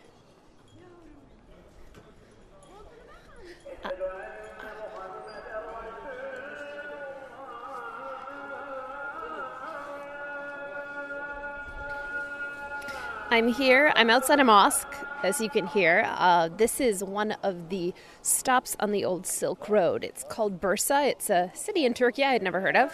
I'm 13.30 13.48
here. 13.48 13.94
I'm 13.96 14.10
outside 14.10 14.40
a 14.40 14.44
mosque, 14.44 14.88
as 15.22 15.40
you 15.40 15.52
can 15.52 15.68
hear. 15.68 16.06
Uh, 16.08 16.50
this 16.58 16.82
is 16.82 17.04
one 17.04 17.34
of 17.44 17.70
the 17.70 17.94
stops 18.24 18.76
on 18.80 18.92
the 18.92 19.06
old 19.06 19.28
Silk 19.28 19.70
Road. 19.70 20.04
It's 20.04 20.24
called 20.24 20.60
Bursa. 20.60 21.12
It's 21.12 21.30
a 21.30 21.52
city 21.54 21.86
in 21.86 21.94
Turkey 21.94 22.24
I 22.24 22.34
had 22.34 22.42
never 22.42 22.60
heard 22.60 22.76
of, 22.76 22.92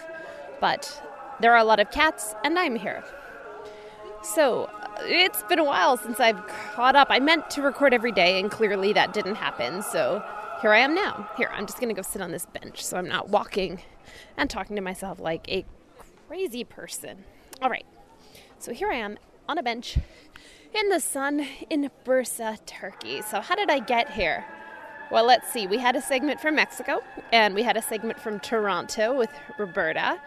but 0.59 1.01
there 1.39 1.53
are 1.53 1.59
a 1.59 1.63
lot 1.63 1.79
of 1.79 1.89
cats, 1.89 2.35
and 2.43 2.59
I'm 2.59 2.75
here. 2.75 3.01
So, 4.21 4.69
it's 5.03 5.43
been 5.43 5.59
a 5.59 5.63
while 5.63 5.97
since 5.97 6.19
I've 6.19 6.45
caught 6.47 6.95
up. 6.95 7.07
I 7.09 7.19
meant 7.19 7.49
to 7.51 7.61
record 7.61 7.93
every 7.93 8.11
day, 8.11 8.39
and 8.39 8.49
clearly 8.49 8.93
that 8.93 9.13
didn't 9.13 9.35
happen. 9.35 9.81
So, 9.81 10.23
here 10.61 10.71
I 10.73 10.79
am 10.79 10.93
now. 10.93 11.29
Here, 11.37 11.49
I'm 11.53 11.65
just 11.65 11.79
going 11.79 11.89
to 11.89 11.95
go 11.95 12.01
sit 12.01 12.21
on 12.21 12.31
this 12.31 12.45
bench 12.45 12.83
so 12.83 12.97
I'm 12.97 13.07
not 13.07 13.29
walking 13.29 13.81
and 14.37 14.49
talking 14.49 14.75
to 14.75 14.81
myself 14.81 15.19
like 15.19 15.49
a 15.49 15.65
crazy 16.27 16.63
person. 16.63 17.23
All 17.61 17.69
right. 17.69 17.85
So, 18.59 18.73
here 18.73 18.91
I 18.91 18.95
am 18.95 19.17
on 19.47 19.57
a 19.57 19.63
bench 19.63 19.97
in 20.73 20.89
the 20.89 20.99
sun 20.99 21.45
in 21.69 21.89
Bursa, 22.05 22.57
Turkey. 22.65 23.21
So, 23.21 23.41
how 23.41 23.55
did 23.55 23.69
I 23.69 23.79
get 23.79 24.11
here? 24.11 24.45
Well, 25.11 25.25
let's 25.25 25.51
see. 25.51 25.65
We 25.65 25.79
had 25.79 25.95
a 25.95 26.01
segment 26.01 26.39
from 26.39 26.55
Mexico, 26.55 27.01
and 27.31 27.55
we 27.55 27.63
had 27.63 27.75
a 27.77 27.81
segment 27.81 28.19
from 28.19 28.39
Toronto 28.39 29.17
with 29.17 29.31
Roberta. 29.57 30.21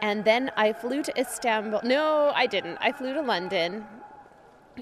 And 0.00 0.24
then 0.24 0.50
I 0.56 0.72
flew 0.72 1.02
to 1.02 1.20
Istanbul. 1.20 1.80
No, 1.84 2.32
I 2.34 2.46
didn't. 2.46 2.78
I 2.80 2.92
flew 2.92 3.14
to 3.14 3.22
London. 3.22 3.84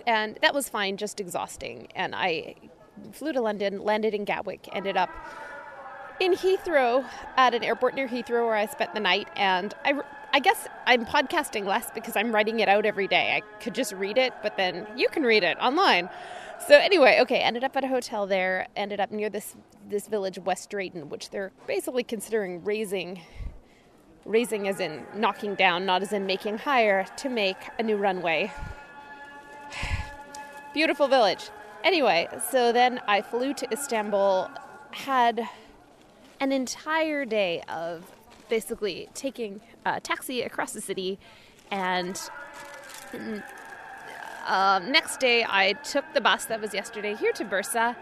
And 0.07 0.39
that 0.43 0.55
was 0.55 0.69
fine, 0.69 0.97
just 0.97 1.21
exhausting. 1.21 1.89
And 1.95 2.15
I 2.15 2.57
flew 3.13 3.33
to 3.33 3.41
London, 3.41 3.83
landed 3.83 4.15
in 4.15 4.25
Gatwick, 4.25 4.69
ended 4.73 4.97
up 4.97 5.11
in 6.21 6.33
Heathrow 6.33 7.05
at 7.37 7.55
an 7.55 7.63
airport 7.63 7.95
near 7.95 8.09
Heathrow 8.09 8.47
where 8.47 8.55
I 8.55 8.67
spent 8.67 8.95
the 8.95 9.01
night. 9.01 9.29
And 9.37 9.75
I, 9.85 10.01
I 10.33 10.41
guess 10.41 10.67
I'm 10.87 11.05
podcasting 11.07 11.65
less 11.65 11.91
because 11.95 12.17
I'm 12.17 12.35
writing 12.35 12.61
it 12.61 12.69
out 12.69 12.87
every 12.87 13.07
day. 13.07 13.37
I 13.37 13.61
could 13.61 13.75
just 13.75 13.93
read 13.93 14.19
it, 14.19 14.33
but 14.43 14.57
then 14.57 14.87
you 14.97 15.09
can 15.09 15.23
read 15.23 15.45
it 15.45 15.57
online. 15.61 16.09
So 16.67 16.77
anyway, 16.77 17.19
okay, 17.23 17.39
ended 17.39 17.65
up 17.65 17.77
at 17.77 17.85
a 17.85 17.89
hotel 17.89 18.27
there. 18.27 18.69
Ended 18.77 19.01
up 19.01 19.11
near 19.11 19.29
this 19.29 19.57
this 19.89 20.09
village 20.09 20.39
West 20.39 20.71
Drayton, 20.71 21.09
which 21.11 21.31
they're 21.31 21.53
basically 21.67 22.05
considering 22.05 22.65
raising 22.65 23.21
raising 24.25 24.69
as 24.69 24.81
in 24.81 25.05
knocking 25.15 25.55
down, 25.55 25.87
not 25.87 26.03
as 26.03 26.13
in 26.13 26.27
making 26.27 26.59
higher, 26.59 27.05
to 27.17 27.29
make 27.29 27.57
a 27.79 27.83
new 27.83 27.97
runway. 27.97 28.53
Beautiful 30.75 31.09
village. 31.09 31.51
Anyway, 31.83 32.29
so 32.51 32.73
then 32.73 33.01
I 33.07 33.21
flew 33.21 33.53
to 33.55 33.71
Istanbul, 33.71 34.51
had 34.91 35.47
an 36.41 36.53
entire 36.53 37.25
day 37.25 37.63
of 37.69 38.11
basically 38.49 39.09
taking 39.15 39.61
a 39.85 40.01
taxi 40.01 40.43
across 40.43 40.73
the 40.73 40.81
city, 40.81 41.19
and 41.71 42.19
mm, 43.13 43.43
um, 44.47 44.91
next 44.91 45.21
day 45.21 45.45
I 45.49 45.75
took 45.75 46.05
the 46.15 46.21
bus 46.21 46.47
that 46.47 46.61
was 46.61 46.73
yesterday 46.73 47.15
here 47.15 47.33
to 47.33 47.45
Bursa, 47.45 47.97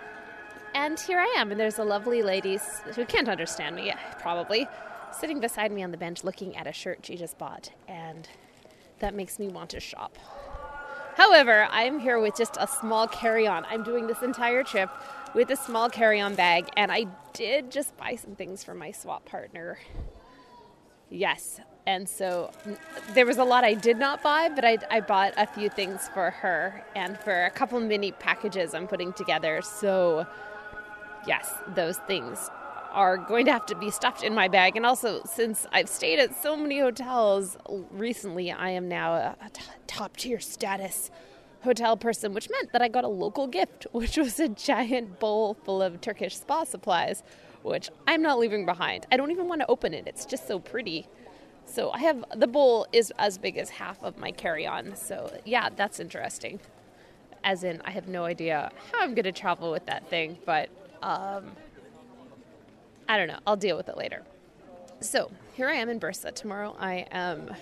and 0.74 0.98
here 0.98 1.18
I 1.18 1.35
am. 1.38 1.50
And 1.50 1.61
there's 1.61 1.78
a 1.78 1.85
lovely 1.85 2.22
lady 2.22 2.58
who 2.94 3.04
can't 3.04 3.28
understand 3.28 3.76
me, 3.76 3.92
probably, 4.20 4.68
sitting 5.14 5.40
beside 5.40 5.72
me 5.72 5.83
on 5.83 5.90
the 5.90 5.96
bench 5.96 6.25
looking 6.25 6.57
at 6.57 6.66
a 6.66 6.72
shirt 6.72 7.01
she 7.05 7.16
just 7.16 7.38
bought, 7.38 7.70
and 7.88 8.29
that 8.98 9.14
makes 9.14 9.38
me 9.38 9.48
want 9.48 9.70
to 9.70 9.81
shop. 9.81 10.16
However, 11.16 11.68
I'm 11.70 11.98
here 11.98 12.18
with 12.18 12.37
just 12.37 12.57
a 12.59 12.66
small 12.66 13.07
carry 13.07 13.46
on. 13.46 13.66
I'm 13.66 13.83
doing 13.83 14.07
this 14.07 14.22
entire 14.22 14.62
trip 14.62 14.90
with 15.35 15.51
a 15.51 15.57
small 15.57 15.90
carry 15.90 16.20
on 16.20 16.35
bag, 16.35 16.68
and 16.77 16.90
I 16.90 17.07
did 17.33 17.70
just 17.70 17.96
buy 17.96 18.16
some 18.16 18.35
things 18.35 18.64
for 18.64 18.75
my 18.75 18.90
swap 18.92 19.25
partner. 19.25 19.79
Yes. 21.11 21.61
And 21.87 22.09
so 22.09 22.51
there 23.12 23.27
was 23.27 23.38
a 23.38 23.44
lot 23.44 23.64
I 23.64 23.75
did 23.75 23.98
not 23.98 24.22
buy, 24.22 24.48
but 24.48 24.64
I, 24.64 24.79
I 24.90 25.01
bought 25.01 25.35
a 25.37 25.46
few 25.46 25.68
things 25.68 26.09
for 26.14 26.31
her 26.31 26.85
and 26.94 27.18
for 27.18 27.44
a 27.44 27.51
couple 27.51 27.81
mini 27.81 28.12
packages 28.12 28.72
I'm 28.72 28.87
putting 28.87 29.12
together. 29.12 29.61
So 29.62 30.27
yes, 31.27 31.53
those 31.75 31.98
things 31.98 32.51
are 32.92 33.16
going 33.16 33.46
to 33.46 33.52
have 33.52 33.66
to 33.66 33.74
be 33.74 33.90
stuffed 33.90 34.22
in 34.22 34.35
my 34.35 34.48
bag. 34.48 34.76
And 34.76 34.87
also, 34.87 35.22
since 35.24 35.66
I've 35.72 35.88
stayed 35.88 36.18
at 36.18 36.40
so 36.40 36.57
many 36.57 36.81
hotels 36.81 37.57
recently, 37.90 38.52
I 38.52 38.70
am 38.70 38.88
now 38.88 39.14
a, 39.14 39.37
t- 39.52 39.62
top 39.87 40.16
tier 40.16 40.40
status 40.40 41.11
hotel 41.62 41.96
person, 41.96 42.35
which 42.35 42.50
meant 42.50 42.72
that 42.72 42.83
I 42.83 42.88
got 42.88 43.05
a 43.05 43.09
local 43.09 43.46
gift, 43.46 43.87
which 43.92 44.16
was 44.16 44.38
a 44.38 44.48
giant 44.48 45.18
bowl 45.18 45.55
full 45.64 45.83
of 45.83 46.00
Turkish 46.00 46.37
spa 46.37 46.64
supplies, 46.64 47.22
which 47.62 47.90
I'm 48.07 48.22
not 48.22 48.38
leaving 48.38 48.66
behind. 48.66 49.07
I 49.11 49.16
don't 49.16 49.31
even 49.31 49.48
want 49.48 49.61
to 49.61 49.70
open 49.70 49.94
it, 49.94 50.07
it's 50.07 50.24
just 50.26 50.46
so 50.46 50.59
pretty. 50.59 51.07
So 51.64 51.90
I 51.92 52.00
have 52.00 52.24
the 52.35 52.48
bowl 52.48 52.87
is 52.92 53.12
as 53.18 53.38
big 53.38 53.57
as 53.57 53.70
half 53.70 54.02
of 54.02 54.18
my 54.18 54.33
carry 54.33 54.66
on. 54.66 54.96
So, 54.96 55.33
yeah, 55.44 55.68
that's 55.74 56.00
interesting. 56.00 56.61
As 57.44 57.64
in, 57.64 57.81
I 57.85 57.90
have 57.92 58.09
no 58.09 58.24
idea 58.24 58.70
how 58.92 59.00
I'm 59.00 59.14
going 59.14 59.24
to 59.24 59.33
travel 59.33 59.70
with 59.70 59.87
that 59.87 60.09
thing, 60.09 60.38
but 60.44 60.68
um, 61.02 61.52
I 63.12 63.18
don't 63.18 63.29
know. 63.29 63.40
I'll 63.46 63.57
deal 63.57 63.77
with 63.77 63.90
it 63.90 63.98
later. 63.98 64.22
So 65.01 65.31
here 65.53 65.68
I 65.68 65.75
am 65.75 65.90
in 65.90 66.01
Bursa. 66.01 66.35
Tomorrow 66.35 66.75
I 66.81 67.05
am 67.11 67.55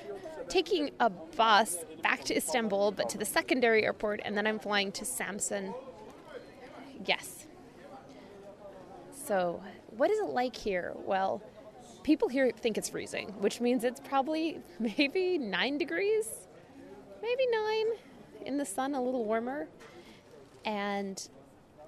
taking 0.48 0.92
a 1.00 1.10
bus 1.10 1.78
back 2.04 2.22
to 2.26 2.36
Istanbul, 2.36 2.92
but 2.92 3.08
to 3.08 3.18
the 3.18 3.24
secondary 3.24 3.82
airport, 3.82 4.20
and 4.24 4.38
then 4.38 4.46
I'm 4.46 4.60
flying 4.60 4.92
to 4.92 5.04
Samsun. 5.04 5.74
Yes. 7.04 7.46
So, 9.26 9.60
what 9.96 10.08
is 10.08 10.20
it 10.20 10.28
like 10.28 10.54
here? 10.54 10.92
Well, 11.04 11.42
people 12.04 12.28
here 12.28 12.52
think 12.52 12.78
it's 12.78 12.88
freezing, 12.88 13.30
which 13.40 13.60
means 13.60 13.82
it's 13.82 13.98
probably 13.98 14.60
maybe 14.78 15.36
nine 15.36 15.78
degrees, 15.78 16.28
maybe 17.20 17.48
nine 17.50 17.86
in 18.46 18.56
the 18.56 18.64
sun, 18.64 18.94
a 18.94 19.02
little 19.02 19.24
warmer. 19.24 19.66
And 20.64 21.20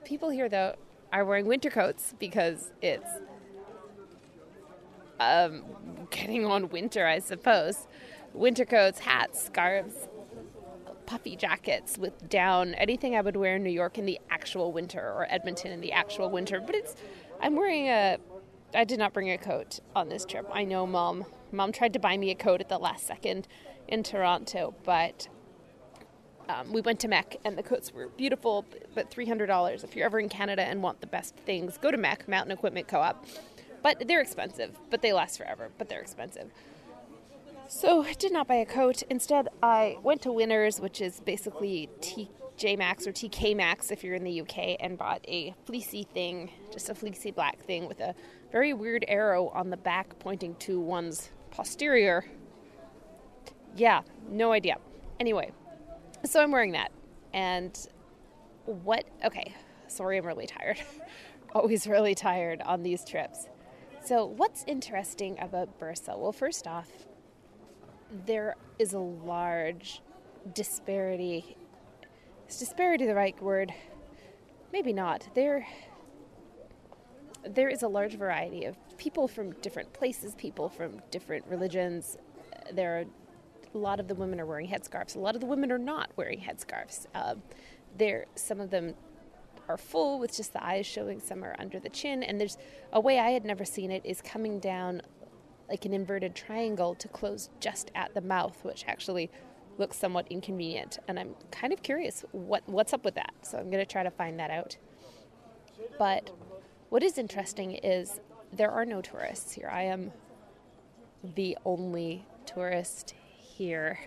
people 0.05 0.31
here, 0.31 0.48
though, 0.48 0.75
are 1.12 1.25
wearing 1.25 1.46
winter 1.46 1.70
coats 1.70 2.14
because 2.18 2.72
it's 2.81 3.09
um, 5.22 5.64
getting 6.11 6.44
on 6.44 6.68
winter, 6.68 7.06
I 7.06 7.18
suppose. 7.18 7.87
Winter 8.32 8.64
coats, 8.64 9.00
hats, 9.00 9.44
scarves, 9.44 10.08
puffy 11.06 11.37
jackets 11.37 11.98
with 11.98 12.28
down, 12.28 12.74
anything 12.74 13.16
I 13.16 13.20
would 13.20 13.37
wear 13.37 13.56
in 13.56 13.62
New 13.62 13.70
York 13.70 13.98
in 13.98 14.06
the 14.06 14.18
actual 14.30 14.72
winter 14.72 15.00
or 15.00 15.26
Edmonton 15.28 15.70
in 15.70 15.80
the 15.80 15.92
actual 15.92 16.30
winter. 16.30 16.61
But 16.61 16.74
it's, 16.74 16.96
I'm 17.40 17.56
wearing 17.56 17.88
a, 17.88 18.18
I 18.74 18.85
did 18.85 18.98
not 18.98 19.12
bring 19.12 19.30
a 19.30 19.38
coat 19.38 19.80
on 19.94 20.08
this 20.08 20.24
trip. 20.24 20.48
I 20.52 20.64
know 20.64 20.87
mom, 20.87 21.26
mom 21.50 21.72
tried 21.72 21.92
to 21.92 21.98
buy 21.98 22.16
me 22.16 22.30
a 22.30 22.35
coat 22.35 22.61
at 22.61 22.68
the 22.68 22.78
last 22.78 23.06
second 23.06 23.46
in 23.88 24.02
Toronto, 24.02 24.74
but 24.85 25.28
um, 26.48 26.72
we 26.72 26.80
went 26.80 27.00
to 27.00 27.08
MEC 27.08 27.37
and 27.44 27.56
the 27.56 27.62
coats 27.62 27.92
were 27.92 28.08
beautiful, 28.08 28.64
but 28.94 29.11
$300. 29.11 29.85
If 29.85 29.94
you're 29.94 30.06
ever 30.06 30.18
in 30.18 30.28
Canada 30.28 30.62
and 30.62 30.82
want 30.82 31.00
the 31.00 31.06
best 31.06 31.37
things, 31.37 31.78
go 31.78 31.90
to 31.90 31.98
MEC, 31.98 32.26
Mountain 32.28 32.52
Equipment 32.52 32.88
Co 32.88 33.00
op. 33.00 33.26
But 33.83 34.07
they're 34.07 34.21
expensive, 34.21 34.79
but 34.90 35.03
they 35.03 35.12
last 35.12 35.38
forever, 35.38 35.71
but 35.77 35.88
they're 35.88 36.01
expensive. 36.01 36.51
So 37.68 38.05
I 38.05 38.12
did 38.12 38.33
not 38.33 38.47
buy 38.47 38.57
a 38.57 38.66
coat. 38.66 39.03
Instead, 39.09 39.49
I 39.62 39.97
went 40.03 40.23
to 40.23 40.33
Winners, 40.33 40.79
which 40.79 41.01
is 41.01 41.21
basically 41.21 41.88
TJ 42.01 42.77
Maxx 42.79 43.07
or 43.07 43.12
TK 43.12 43.57
Maxx 43.57 43.90
if 43.90 44.05
you're 44.05 44.14
in 44.14 44.25
the 44.25 44.42
UK, 44.42 44.77
and 44.79 44.99
bought 44.99 45.25
a 45.27 45.55
fleecy 45.64 46.05
thing, 46.05 46.51
just 46.71 46.90
a 46.90 46.95
fleecy 46.95 47.31
black 47.31 47.59
thing 47.61 47.88
with 47.88 48.01
a 48.01 48.14
very 48.53 48.75
weird 48.75 49.05
arrow 49.09 49.49
on 49.49 49.71
the 49.71 49.77
back 49.79 50.18
pointing 50.18 50.55
to 50.57 50.79
one's 50.79 51.31
posterior. 51.51 52.27
Yeah, 53.75 54.03
no 54.29 54.53
idea. 54.53 54.77
Anyway, 55.18 55.51
so 56.25 56.42
I'm 56.42 56.53
wearing 56.53 56.73
that. 56.73 56.92
And 57.33 57.75
what, 58.66 59.07
okay, 59.25 59.55
sorry, 59.88 60.18
I'm 60.18 60.27
really 60.27 60.47
tired. 60.47 60.79
Always 61.55 61.87
really 61.87 62.14
tired 62.14 62.61
on 62.62 62.83
these 62.83 63.05
trips. 63.05 63.49
So, 64.05 64.25
what's 64.25 64.65
interesting 64.67 65.38
about 65.38 65.79
Bursa? 65.79 66.19
Well, 66.19 66.33
first 66.33 66.67
off, 66.67 66.91
there 68.27 68.57
is 68.77 68.95
a 68.95 68.99
large 68.99 70.03
disparity. 70.55 71.57
Is 72.49 72.59
disparity 72.59 73.07
the 73.07 73.15
right 73.15 73.41
word? 73.41 73.73
Maybe 74.73 74.93
not. 74.93 75.29
There, 75.37 75.65
there 77.49 77.69
is 77.69 77.85
a 77.85 77.88
large 77.88 78.17
variety 78.17 78.65
of 78.65 78.77
people 78.99 79.29
from 79.29 79.53
different 79.61 79.93
places, 79.93 80.35
people 80.35 80.69
from 80.69 81.01
different 81.12 81.47
religions. 81.47 82.19
There 82.73 82.99
are 82.99 83.05
a 83.73 83.79
lot 83.79 84.01
of 84.01 84.09
the 84.09 84.17
women 84.17 84.41
are 84.41 84.47
wearing 84.47 84.67
headscarves. 84.67 85.15
A 85.15 85.21
lot 85.21 85.37
of 85.37 85.41
the 85.41 85.47
women 85.47 85.71
are 85.71 85.79
not 85.79 86.11
wearing 86.17 86.41
headscarves. 86.41 87.07
Um, 87.15 87.41
there, 87.97 88.27
some 88.35 88.61
of 88.61 88.71
them 88.71 88.95
are 89.68 89.77
full 89.77 90.18
with 90.18 90.37
just 90.37 90.53
the 90.53 90.64
eyes 90.64 90.87
showing, 90.87 91.20
some 91.20 91.44
are 91.44 91.57
under 91.59 91.79
the 91.79 91.88
chin, 91.88 92.22
and 92.22 92.40
there's 92.40 92.59
a 92.92 93.01
way 93.01 93.18
I 93.18 93.31
had 93.31 93.44
never 93.44 93.64
seen 93.64 93.90
it 93.90 94.05
is 94.05 94.20
coming 94.20 94.59
down 94.59 95.03
like 95.68 95.85
an 95.85 95.94
inverted 95.94 96.35
triangle 96.35 96.94
to 96.96 97.09
close 97.09 97.48
just 97.61 97.90
at 97.94 98.14
the 98.14 98.20
mouth, 98.20 98.59
which 98.62 98.85
actually 98.87 99.31
looks 99.79 99.96
somewhat 99.96 100.27
inconvenient. 100.29 100.98
And 101.09 101.18
I'm 101.18 101.35
kind 101.51 101.72
of 101.72 101.83
curious 101.83 102.25
what 102.33 102.62
what's 102.66 102.92
up 102.92 103.05
with 103.05 103.14
that. 103.14 103.33
So 103.42 103.59
I'm 103.59 103.70
going 103.70 103.83
to 103.83 103.90
try 103.90 104.03
to 104.03 104.11
find 104.11 104.38
that 104.38 104.51
out. 104.51 104.77
But 105.98 106.31
what 106.90 107.03
is 107.03 107.16
interesting 107.16 107.72
is 107.72 108.20
there 108.53 108.70
are 108.70 108.85
no 108.85 109.01
tourists 109.01 109.53
here. 109.53 109.70
I 109.72 109.85
am 109.85 110.12
the 111.35 111.57
only 111.64 112.27
tourist 112.44 113.14
here, 113.38 113.98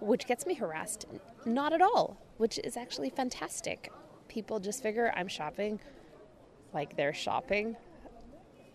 which 0.00 0.26
gets 0.26 0.44
me 0.44 0.54
harassed. 0.54 1.06
Not 1.44 1.72
at 1.72 1.80
all, 1.80 2.16
which 2.36 2.58
is 2.64 2.76
actually 2.76 3.10
fantastic. 3.10 3.92
People 4.28 4.60
just 4.60 4.82
figure 4.82 5.12
I'm 5.16 5.28
shopping 5.28 5.80
like 6.72 6.96
they're 6.96 7.14
shopping. 7.14 7.76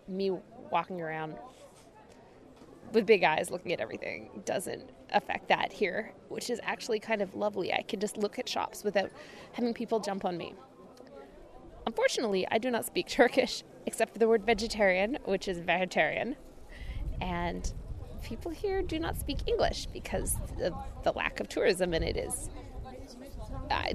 Me 0.07 0.31
walking 0.71 1.01
around 1.01 1.35
with 2.91 3.05
big 3.05 3.23
eyes 3.23 3.49
looking 3.49 3.71
at 3.73 3.79
everything 3.79 4.29
doesn't 4.45 4.89
affect 5.11 5.47
that 5.49 5.71
here, 5.71 6.11
which 6.29 6.49
is 6.49 6.59
actually 6.63 6.99
kind 6.99 7.21
of 7.21 7.35
lovely. 7.35 7.73
I 7.73 7.81
can 7.81 7.99
just 7.99 8.17
look 8.17 8.39
at 8.39 8.47
shops 8.47 8.83
without 8.83 9.09
having 9.53 9.73
people 9.73 9.99
jump 9.99 10.25
on 10.25 10.37
me. 10.37 10.53
Unfortunately, 11.85 12.47
I 12.49 12.57
do 12.57 12.71
not 12.71 12.85
speak 12.85 13.07
Turkish 13.09 13.63
except 13.85 14.13
for 14.13 14.19
the 14.19 14.27
word 14.27 14.45
vegetarian, 14.45 15.17
which 15.25 15.47
is 15.47 15.59
vegetarian. 15.59 16.35
And 17.21 17.71
people 18.23 18.51
here 18.51 18.81
do 18.81 18.99
not 18.99 19.17
speak 19.19 19.39
English 19.45 19.87
because 19.87 20.35
of 20.61 20.73
the 21.03 21.11
lack 21.11 21.39
of 21.39 21.47
tourism, 21.47 21.93
and 21.93 22.03
it 22.03 22.17
is. 22.17 22.49
Uh, 23.69 23.93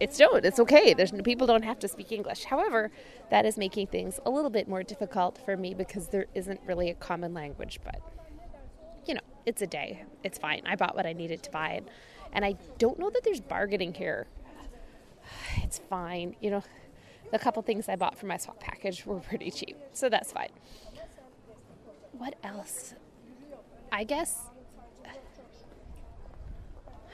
it's 0.00 0.18
don't. 0.18 0.44
It's 0.44 0.58
okay. 0.58 0.94
There's 0.94 1.12
people 1.12 1.46
don't 1.46 1.64
have 1.64 1.78
to 1.80 1.88
speak 1.88 2.12
English. 2.12 2.44
However, 2.44 2.90
that 3.30 3.44
is 3.44 3.56
making 3.56 3.88
things 3.88 4.18
a 4.24 4.30
little 4.30 4.50
bit 4.50 4.68
more 4.68 4.82
difficult 4.82 5.38
for 5.44 5.56
me 5.56 5.74
because 5.74 6.08
there 6.08 6.26
isn't 6.34 6.60
really 6.66 6.90
a 6.90 6.94
common 6.94 7.34
language. 7.34 7.80
But 7.84 8.00
you 9.06 9.14
know, 9.14 9.20
it's 9.44 9.62
a 9.62 9.66
day. 9.66 10.04
It's 10.24 10.38
fine. 10.38 10.62
I 10.66 10.76
bought 10.76 10.96
what 10.96 11.06
I 11.06 11.12
needed 11.12 11.42
to 11.44 11.50
buy, 11.50 11.70
and, 11.70 11.90
and 12.32 12.44
I 12.44 12.56
don't 12.78 12.98
know 12.98 13.10
that 13.10 13.22
there's 13.24 13.40
bargaining 13.40 13.94
here. 13.94 14.26
It's 15.62 15.78
fine. 15.78 16.36
You 16.40 16.50
know, 16.50 16.64
the 17.32 17.38
couple 17.38 17.60
things 17.62 17.88
I 17.88 17.96
bought 17.96 18.16
for 18.16 18.26
my 18.26 18.36
swap 18.36 18.60
package 18.60 19.04
were 19.04 19.18
pretty 19.18 19.50
cheap, 19.50 19.76
so 19.92 20.08
that's 20.08 20.32
fine. 20.32 20.50
What 22.12 22.36
else? 22.44 22.94
I 23.96 24.04
guess 24.04 24.42
I 25.06 25.08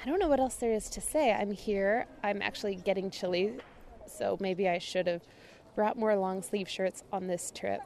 don't 0.04 0.18
know 0.18 0.26
what 0.26 0.40
else 0.40 0.56
there 0.56 0.72
is 0.72 0.90
to 0.90 1.00
say. 1.00 1.32
I'm 1.32 1.52
here. 1.52 2.06
I'm 2.24 2.42
actually 2.42 2.74
getting 2.74 3.08
chilly, 3.08 3.52
so 4.04 4.36
maybe 4.40 4.68
I 4.68 4.78
should 4.78 5.06
have 5.06 5.22
brought 5.76 5.96
more 5.96 6.16
long 6.16 6.42
sleeve 6.42 6.68
shirts 6.68 7.04
on 7.12 7.28
this 7.28 7.52
trip. 7.54 7.82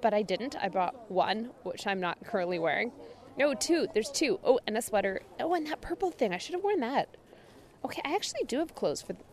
But 0.00 0.14
I 0.14 0.22
didn't. 0.22 0.56
I 0.60 0.68
brought 0.68 1.08
one, 1.08 1.50
which 1.62 1.86
I'm 1.86 2.00
not 2.00 2.24
currently 2.24 2.58
wearing. 2.58 2.90
No, 3.38 3.54
two. 3.54 3.86
There's 3.94 4.10
two. 4.10 4.40
Oh, 4.42 4.58
and 4.66 4.76
a 4.76 4.82
sweater. 4.82 5.20
Oh, 5.38 5.54
and 5.54 5.68
that 5.68 5.80
purple 5.80 6.10
thing. 6.10 6.34
I 6.34 6.38
should 6.38 6.56
have 6.56 6.64
worn 6.64 6.80
that. 6.80 7.08
Okay, 7.84 8.02
I 8.04 8.16
actually 8.16 8.42
do 8.48 8.58
have 8.58 8.74
clothes 8.74 9.00
for. 9.00 9.12
Th- 9.12 9.24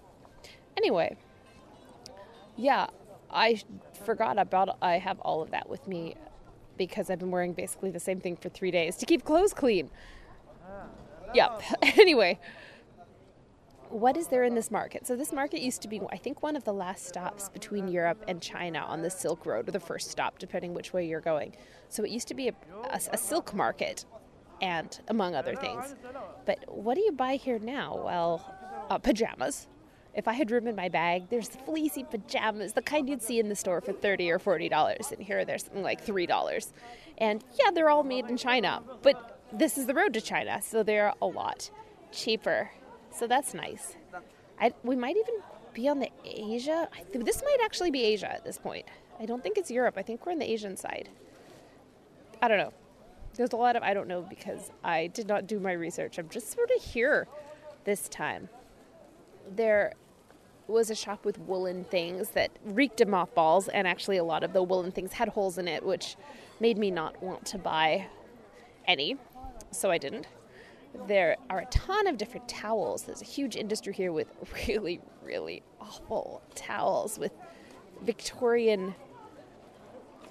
anyway, 0.77 1.17
yeah, 2.55 2.85
I 3.31 3.63
forgot 4.05 4.37
about. 4.37 4.77
I 4.79 4.99
have 4.99 5.19
all 5.21 5.41
of 5.41 5.49
that 5.49 5.67
with 5.67 5.87
me 5.87 6.17
because 6.87 7.11
I've 7.11 7.19
been 7.19 7.29
wearing 7.29 7.53
basically 7.53 7.91
the 7.91 7.99
same 7.99 8.19
thing 8.19 8.35
for 8.35 8.49
three 8.49 8.71
days 8.71 8.95
to 8.97 9.05
keep 9.05 9.23
clothes 9.23 9.53
clean. 9.53 9.91
Yep. 11.35 11.61
anyway, 11.99 12.39
what 13.89 14.17
is 14.17 14.27
there 14.27 14.43
in 14.43 14.55
this 14.55 14.71
market? 14.71 15.05
So 15.05 15.15
this 15.15 15.31
market 15.31 15.61
used 15.61 15.83
to 15.83 15.87
be, 15.87 16.01
I 16.11 16.17
think, 16.17 16.41
one 16.41 16.55
of 16.55 16.63
the 16.63 16.73
last 16.73 17.07
stops 17.07 17.49
between 17.49 17.87
Europe 17.87 18.23
and 18.27 18.41
China 18.41 18.79
on 18.79 19.03
the 19.03 19.11
Silk 19.11 19.45
Road, 19.45 19.69
or 19.69 19.71
the 19.71 19.79
first 19.79 20.09
stop, 20.09 20.39
depending 20.39 20.73
which 20.73 20.91
way 20.91 21.07
you're 21.07 21.21
going. 21.21 21.53
So 21.89 22.03
it 22.03 22.09
used 22.09 22.27
to 22.29 22.33
be 22.33 22.47
a, 22.47 22.53
a, 22.89 22.99
a 23.13 23.17
silk 23.17 23.53
market, 23.53 24.05
and 24.59 24.99
among 25.07 25.35
other 25.35 25.55
things. 25.55 25.95
But 26.45 26.65
what 26.67 26.95
do 26.95 27.01
you 27.01 27.11
buy 27.11 27.35
here 27.35 27.59
now? 27.59 28.01
Well, 28.03 28.85
uh, 28.89 28.97
pajamas. 28.97 29.67
If 30.13 30.27
I 30.27 30.33
had 30.33 30.51
room 30.51 30.67
in 30.67 30.75
my 30.75 30.89
bag, 30.89 31.29
there's 31.29 31.47
fleecy 31.47 32.03
pajamas, 32.03 32.73
the 32.73 32.81
kind 32.81 33.07
you'd 33.07 33.21
see 33.21 33.39
in 33.39 33.47
the 33.47 33.55
store 33.55 33.79
for 33.79 33.93
thirty 33.93 34.29
or 34.29 34.39
forty 34.39 34.67
dollars, 34.67 35.11
and 35.11 35.21
here 35.21 35.45
there's 35.45 35.63
something 35.63 35.83
like 35.83 36.01
three 36.01 36.25
dollars. 36.25 36.73
And 37.17 37.43
yeah, 37.57 37.71
they're 37.71 37.89
all 37.89 38.03
made 38.03 38.25
in 38.25 38.35
China, 38.35 38.83
but 39.01 39.39
this 39.53 39.77
is 39.77 39.85
the 39.85 39.93
road 39.93 40.13
to 40.13 40.21
China, 40.21 40.61
so 40.61 40.83
they're 40.83 41.13
a 41.21 41.25
lot 41.25 41.69
cheaper. 42.11 42.71
So 43.13 43.27
that's 43.27 43.53
nice. 43.53 43.95
I, 44.59 44.73
we 44.83 44.95
might 44.95 45.15
even 45.17 45.35
be 45.73 45.87
on 45.87 45.99
the 45.99 46.09
Asia. 46.25 46.89
This 47.13 47.41
might 47.41 47.57
actually 47.63 47.91
be 47.91 48.03
Asia 48.03 48.31
at 48.31 48.43
this 48.43 48.57
point. 48.57 48.85
I 49.19 49.25
don't 49.25 49.41
think 49.41 49.57
it's 49.57 49.71
Europe. 49.71 49.95
I 49.97 50.01
think 50.01 50.25
we're 50.25 50.33
on 50.33 50.39
the 50.39 50.49
Asian 50.49 50.75
side. 50.75 51.09
I 52.41 52.47
don't 52.47 52.57
know. 52.57 52.73
There's 53.35 53.53
a 53.53 53.57
lot 53.57 53.75
of 53.75 53.83
I 53.83 53.93
don't 53.93 54.07
know 54.07 54.21
because 54.21 54.71
I 54.83 55.07
did 55.07 55.27
not 55.27 55.47
do 55.47 55.59
my 55.59 55.71
research. 55.71 56.17
I'm 56.17 56.27
just 56.27 56.51
sort 56.51 56.69
of 56.75 56.83
here 56.83 57.27
this 57.85 58.09
time. 58.09 58.49
There 59.55 59.93
was 60.71 60.89
a 60.89 60.95
shop 60.95 61.25
with 61.25 61.37
woolen 61.39 61.83
things 61.85 62.29
that 62.29 62.51
reeked 62.63 63.01
of 63.01 63.07
mothballs, 63.07 63.67
and 63.67 63.87
actually, 63.87 64.17
a 64.17 64.23
lot 64.23 64.43
of 64.43 64.53
the 64.53 64.63
woolen 64.63 64.91
things 64.91 65.13
had 65.13 65.29
holes 65.29 65.57
in 65.57 65.67
it, 65.67 65.83
which 65.83 66.15
made 66.59 66.77
me 66.77 66.91
not 66.91 67.21
want 67.21 67.45
to 67.45 67.57
buy 67.57 68.07
any, 68.87 69.17
so 69.71 69.91
I 69.91 69.97
didn't. 69.97 70.27
There 71.07 71.37
are 71.49 71.59
a 71.59 71.65
ton 71.65 72.07
of 72.07 72.17
different 72.17 72.49
towels. 72.49 73.03
There's 73.03 73.21
a 73.21 73.25
huge 73.25 73.55
industry 73.55 73.93
here 73.93 74.11
with 74.11 74.27
really, 74.67 74.99
really 75.23 75.63
awful 75.79 76.41
towels 76.55 77.17
with 77.17 77.31
Victorian 78.01 78.95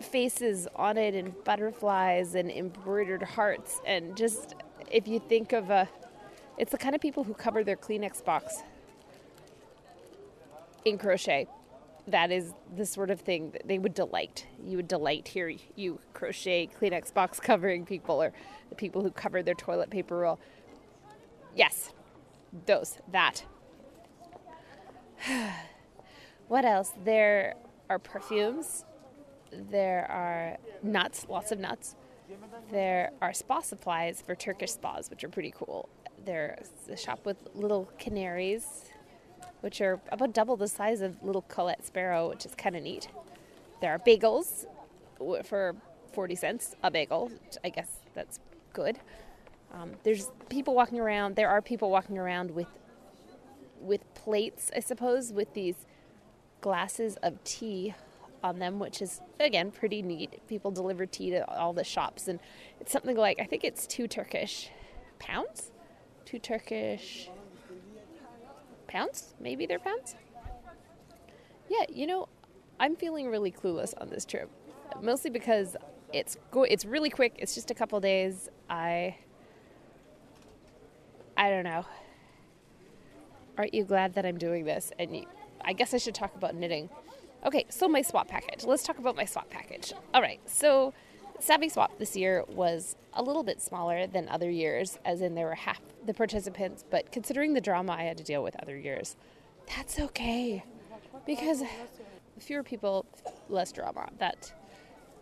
faces 0.01 0.67
on 0.77 0.97
it 0.97 1.15
and 1.15 1.33
butterflies 1.45 2.35
and 2.35 2.51
embroidered 2.51 3.23
hearts 3.23 3.81
and 3.87 4.17
just 4.17 4.55
if 4.91 5.07
you 5.07 5.19
think 5.19 5.53
of 5.53 5.69
a 5.69 5.87
it's 6.57 6.73
the 6.73 6.79
kind 6.79 6.95
of 6.95 7.01
people 7.01 7.23
who 7.23 7.35
cover 7.35 7.63
their 7.63 7.77
Kleenex 7.77 8.25
box 8.25 8.63
in 10.85 10.99
crochet. 10.99 11.47
That 12.07 12.31
is 12.31 12.55
the 12.77 12.87
sort 12.87 13.11
of 13.11 13.21
thing 13.21 13.51
that 13.53 13.69
they 13.69 13.79
would 13.79 13.95
delight. 13.95 14.47
You 14.65 14.79
would 14.79 14.89
delight 14.89 15.29
here. 15.29 15.53
You 15.77 16.01
crochet 16.13 16.69
Kleenex 16.81 17.13
box 17.13 17.39
covering 17.43 17.85
people, 17.85 18.23
or 18.23 18.33
the 18.69 18.75
people 18.75 19.03
who 19.03 19.11
cover 19.11 19.43
their 19.43 19.55
toilet 19.55 19.91
paper 19.91 20.17
roll. 20.17 20.41
Yes, 21.55 21.93
those, 22.67 22.99
that. 23.13 23.45
what 26.49 26.65
else? 26.65 26.93
There 27.05 27.55
are 27.89 27.99
perfumes. 27.99 28.85
There 29.53 30.07
are 30.11 30.57
nuts, 30.83 31.27
lots 31.29 31.53
of 31.53 31.59
nuts. 31.59 31.97
There 32.71 33.11
are 33.21 33.33
spa 33.33 33.61
supplies 33.61 34.23
for 34.25 34.35
Turkish 34.35 34.73
spas, 34.73 35.11
which 35.11 35.25
are 35.25 35.29
pretty 35.29 35.53
cool. 35.57 35.89
There's 36.25 36.69
a 36.89 36.97
shop 36.97 37.25
with 37.25 37.49
little 37.55 37.91
canaries, 37.99 38.85
which 39.61 39.81
are 39.81 40.01
about 40.11 40.33
double 40.33 40.57
the 40.57 40.69
size 40.69 41.01
of 41.01 41.23
little 41.23 41.43
Colette 41.43 41.85
sparrow, 41.87 42.29
which 42.29 42.47
is 42.47 42.55
kind 42.55 42.77
of 42.77 42.83
neat. 42.83 43.09
There 43.81 43.93
are 43.93 43.99
bagels 43.99 44.67
for 45.45 45.75
40 46.13 46.35
cents 46.35 46.77
a 46.83 46.91
bagel. 46.91 47.31
I 47.65 47.69
guess 47.69 48.01
that's 48.15 48.41
good. 48.73 48.99
Um, 49.73 49.93
there's 50.03 50.31
people 50.49 50.75
walking 50.75 50.99
around. 50.99 51.37
There 51.37 51.49
are 51.49 51.63
people 51.63 51.91
walking 51.91 52.19
around 52.19 52.51
with 52.51 52.67
with 53.81 54.03
plates, 54.15 54.71
I 54.77 54.81
suppose, 54.81 55.33
with 55.33 55.55
these 55.55 55.87
glasses 56.61 57.17
of 57.23 57.43
tea 57.45 57.95
on 58.43 58.59
them, 58.59 58.79
which 58.79 59.01
is 59.01 59.21
again 59.39 59.71
pretty 59.71 60.03
neat. 60.03 60.41
People 60.49 60.71
deliver 60.71 61.07
tea 61.07 61.31
to 61.31 61.49
all 61.49 61.73
the 61.73 61.85
shops, 61.85 62.29
and 62.29 62.41
it's 62.81 62.93
something 62.93 63.17
like 63.17 63.39
I 63.41 63.45
think 63.45 63.65
it's 63.65 63.87
two 63.87 64.09
Turkish 64.09 64.71
pounds, 65.19 65.71
two 66.25 66.39
Turkish 66.39 67.31
pounds, 68.91 69.35
maybe 69.41 69.67
they're 69.67 69.79
pounds. 69.79 70.17
Yeah, 71.69 71.85
you 71.89 72.07
know, 72.07 72.29
I'm 72.79 72.97
feeling 72.97 73.31
really 73.31 73.53
clueless 73.53 73.95
on 74.01 74.11
this 74.11 74.25
trip, 74.25 74.51
mostly 75.01 75.31
because 75.31 75.77
it's 76.13 76.37
go- 76.51 76.65
it's 76.65 76.85
really 76.85 77.11
quick. 77.11 77.37
It's 77.39 77.55
just 77.55 77.71
a 77.71 77.75
couple 77.75 78.01
days. 78.01 78.49
I 78.69 79.17
I 81.37 81.49
don't 81.49 81.65
know. 81.65 81.87
Aren't 83.57 83.75
you 83.75 83.85
glad 83.85 84.15
that 84.15 84.27
I'm 84.27 84.39
doing 84.39 84.65
this? 84.65 84.93
And 84.99 85.17
you, 85.17 85.27
I 85.65 85.73
guess 85.73 85.95
I 85.95 85.99
should 85.99 86.15
talk 86.15 86.35
about 86.35 86.55
knitting. 86.55 86.91
Okay, 87.47 87.67
so 87.69 87.89
my 87.89 88.03
swap 88.03 88.29
package. 88.29 88.65
Let's 88.65 88.83
talk 88.83 88.99
about 88.99 89.17
my 89.17 89.25
swap 89.25 89.49
package. 89.49 89.93
All 90.13 90.21
right, 90.21 90.41
so 90.47 90.93
Savvy 91.39 91.71
Swap 91.71 91.99
this 91.99 92.17
year 92.17 92.45
was 92.49 92.97
a 93.15 93.23
little 93.23 93.43
bit 93.43 93.63
smaller 93.63 94.07
than 94.07 94.29
other 94.29 94.51
years, 94.51 94.99
as 95.05 95.23
in 95.23 95.35
there 95.35 95.47
were 95.47 95.55
half 95.55 95.81
the 96.05 96.15
participants, 96.15 96.85
but 96.89 97.13
considering 97.13 97.55
the 97.55 97.61
drama 97.61 97.93
I 97.93 98.05
had 98.05 98.17
to 98.19 98.25
deal 98.25 98.43
with 98.43 98.57
other 98.63 98.77
years, 98.79 99.17
that's 99.77 100.01
okay. 100.01 100.65
Because 101.27 101.63
fewer 102.39 102.63
people, 102.63 103.07
less 103.49 103.73
drama. 103.73 104.09
That 104.19 104.53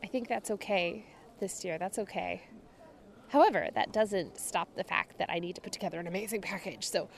I 0.03 0.07
think 0.07 0.29
that's 0.29 0.51
okay 0.53 1.05
this 1.41 1.65
year. 1.65 1.79
That's 1.79 1.99
okay. 1.99 2.43
However, 3.29 3.69
that 3.75 3.93
doesn't 3.93 4.39
stop 4.39 4.75
the 4.75 4.85
fact 4.85 5.19
that 5.19 5.29
I 5.31 5.39
need 5.39 5.55
to 5.57 5.61
put 5.61 5.73
together 5.73 6.01
an 6.01 6.07
amazing 6.07 6.41
package. 6.41 6.89
So 6.89 7.09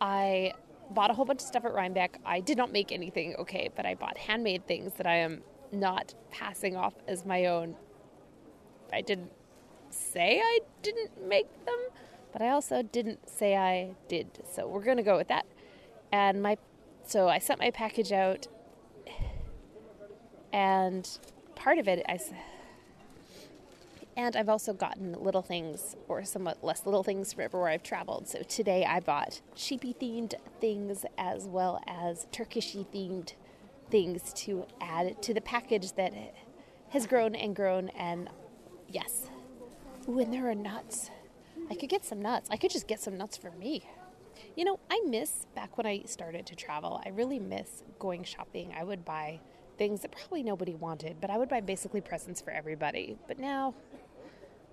I 0.00 0.52
bought 0.90 1.10
a 1.10 1.14
whole 1.14 1.26
bunch 1.26 1.42
of 1.42 1.46
stuff 1.46 1.64
at 1.64 1.74
Rhinebeck. 1.74 2.20
I 2.24 2.40
did 2.40 2.56
not 2.56 2.72
make 2.72 2.90
anything 2.92 3.34
okay, 3.36 3.68
but 3.76 3.84
I 3.84 3.94
bought 3.94 4.16
handmade 4.16 4.66
things 4.66 4.94
that 4.94 5.06
I 5.06 5.16
am 5.16 5.42
not 5.70 6.14
passing 6.30 6.76
off 6.76 6.94
as 7.06 7.26
my 7.26 7.46
own. 7.46 7.76
I 8.92 9.02
didn't 9.02 9.30
say 9.90 10.40
I 10.42 10.60
didn't 10.82 11.28
make 11.28 11.66
them, 11.66 11.78
but 12.32 12.42
I 12.42 12.50
also 12.50 12.82
didn't 12.82 13.28
say 13.28 13.56
I 13.56 13.94
did. 14.08 14.26
So 14.52 14.66
we're 14.66 14.84
going 14.84 14.96
to 14.96 15.02
go 15.02 15.16
with 15.16 15.28
that. 15.28 15.46
And 16.12 16.42
my 16.42 16.56
so 17.04 17.28
I 17.28 17.38
sent 17.38 17.58
my 17.58 17.70
package 17.70 18.12
out 18.12 18.48
and 20.52 21.08
part 21.54 21.78
of 21.78 21.88
it 21.88 22.04
I 22.08 22.18
and 24.18 24.34
I've 24.34 24.48
also 24.48 24.72
gotten 24.72 25.12
little 25.12 25.42
things, 25.42 25.94
or 26.08 26.24
somewhat 26.24 26.64
less 26.64 26.84
little 26.84 27.04
things, 27.04 27.32
from 27.32 27.44
everywhere 27.44 27.68
I've 27.68 27.84
traveled. 27.84 28.26
So 28.26 28.42
today 28.42 28.84
I 28.84 28.98
bought 28.98 29.40
sheepy 29.54 29.94
themed 29.94 30.34
things 30.60 31.06
as 31.16 31.44
well 31.44 31.80
as 31.86 32.26
Turkishy 32.32 32.84
themed 32.92 33.34
things 33.92 34.32
to 34.32 34.66
add 34.80 35.22
to 35.22 35.32
the 35.32 35.40
package 35.40 35.92
that 35.92 36.12
has 36.88 37.06
grown 37.06 37.36
and 37.36 37.54
grown. 37.54 37.90
And 37.90 38.28
yes, 38.88 39.30
ooh, 40.08 40.18
and 40.18 40.32
there 40.32 40.50
are 40.50 40.54
nuts. 40.56 41.12
I 41.70 41.74
could 41.74 41.88
get 41.88 42.04
some 42.04 42.20
nuts. 42.22 42.48
I 42.50 42.56
could 42.56 42.70
just 42.70 42.86
get 42.86 43.00
some 43.00 43.16
nuts 43.16 43.36
for 43.36 43.50
me. 43.50 43.84
You 44.56 44.64
know, 44.64 44.80
I 44.90 45.00
miss 45.06 45.46
back 45.54 45.76
when 45.76 45.86
I 45.86 46.02
started 46.04 46.46
to 46.46 46.54
travel. 46.54 47.00
I 47.04 47.10
really 47.10 47.38
miss 47.38 47.82
going 47.98 48.24
shopping. 48.24 48.74
I 48.76 48.84
would 48.84 49.04
buy 49.04 49.40
things 49.76 50.00
that 50.00 50.12
probably 50.12 50.42
nobody 50.42 50.74
wanted, 50.74 51.20
but 51.20 51.30
I 51.30 51.38
would 51.38 51.48
buy 51.48 51.60
basically 51.60 52.00
presents 52.00 52.40
for 52.40 52.50
everybody. 52.50 53.16
But 53.26 53.38
now, 53.38 53.74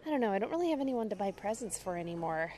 I 0.06 0.10
don't 0.10 0.20
know, 0.20 0.32
I 0.32 0.40
don't 0.40 0.52
really 0.52 0.72
have 0.72 0.82
anyone 0.82 1.10
to 1.10 1.16
buy 1.16 1.32
presents 1.32 1.78
for 1.78 1.98
anymore. 1.98 2.54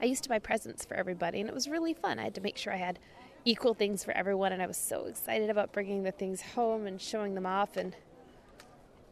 I 0.00 0.06
used 0.06 0.22
to 0.24 0.28
buy 0.28 0.38
presents 0.38 0.84
for 0.84 0.94
everybody, 0.94 1.40
and 1.40 1.48
it 1.48 1.54
was 1.54 1.68
really 1.68 1.94
fun. 1.94 2.18
I 2.18 2.24
had 2.24 2.34
to 2.34 2.40
make 2.40 2.56
sure 2.56 2.72
I 2.72 2.76
had 2.76 2.98
equal 3.44 3.74
things 3.74 4.02
for 4.02 4.12
everyone, 4.12 4.52
and 4.52 4.62
I 4.62 4.66
was 4.66 4.76
so 4.76 5.06
excited 5.06 5.50
about 5.50 5.72
bringing 5.72 6.02
the 6.02 6.12
things 6.12 6.42
home 6.42 6.86
and 6.86 7.00
showing 7.00 7.34
them 7.34 7.46
off. 7.46 7.76
And 7.76 7.94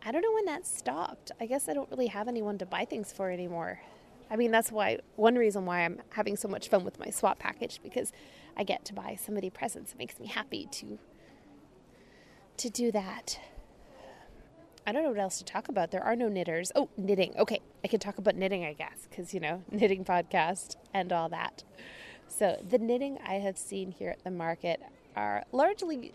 I 0.05 0.13
don't 0.13 0.23
know 0.23 0.33
when 0.33 0.47
that 0.47 0.67
stopped. 0.67 1.31
I 1.41 1.47
guess 1.47 1.69
I 1.69 1.75
don't 1.75 1.91
really 1.91 2.07
have 2.07 2.27
anyone 2.27 2.59
to 2.59 2.67
buy 2.67 2.85
things 2.85 3.13
for 3.13 3.31
anymore. 3.31 3.81
I 4.31 4.37
mean, 4.37 4.51
that's 4.51 4.73
why 4.73 4.99
one 5.17 5.35
reason 5.35 5.67
why 5.67 5.81
I'm 5.81 6.01
having 6.11 6.37
so 6.37 6.49
much 6.49 6.69
fun 6.69 6.85
with 6.85 6.99
my 6.99 7.11
swap 7.11 7.39
package 7.39 7.81
because 7.83 8.13
I 8.57 8.65
get 8.65 8.85
to 8.87 8.95
buy 8.95 9.17
somebody 9.21 9.51
presents. 9.51 9.93
It 9.93 9.99
makes 9.99 10.19
me 10.19 10.27
happy 10.27 10.67
to 10.73 10.99
to 12.57 12.71
do 12.71 12.93
that. 12.93 13.41
I 14.87 14.93
don't 14.93 15.03
know 15.03 15.11
what 15.11 15.19
else 15.19 15.39
to 15.39 15.45
talk 15.45 15.69
about. 15.69 15.91
There 15.91 16.03
are 16.03 16.17
no 16.17 16.29
knitters. 16.29 16.73
Oh, 16.75 16.89
knitting. 16.97 17.35
Okay, 17.39 17.61
I 17.85 17.89
can 17.89 18.01
talk 18.01 18.19
about 18.19 18.35
knitting, 18.35 18.65
I 18.65 18.73
guess, 18.73 19.07
because, 19.09 19.33
you 19.33 19.41
know, 19.41 19.63
knitting 19.71 20.05
podcast 20.05 20.77
and 20.93 21.13
all 21.13 21.29
that. 21.31 21.65
So, 22.29 22.63
the 22.69 22.79
knitting 22.79 23.19
I 23.27 23.35
have 23.35 23.57
seen 23.57 23.93
here 23.93 24.11
at 24.11 24.25
the 24.25 24.31
market 24.31 24.81
are 25.17 25.45
largely, 25.53 26.13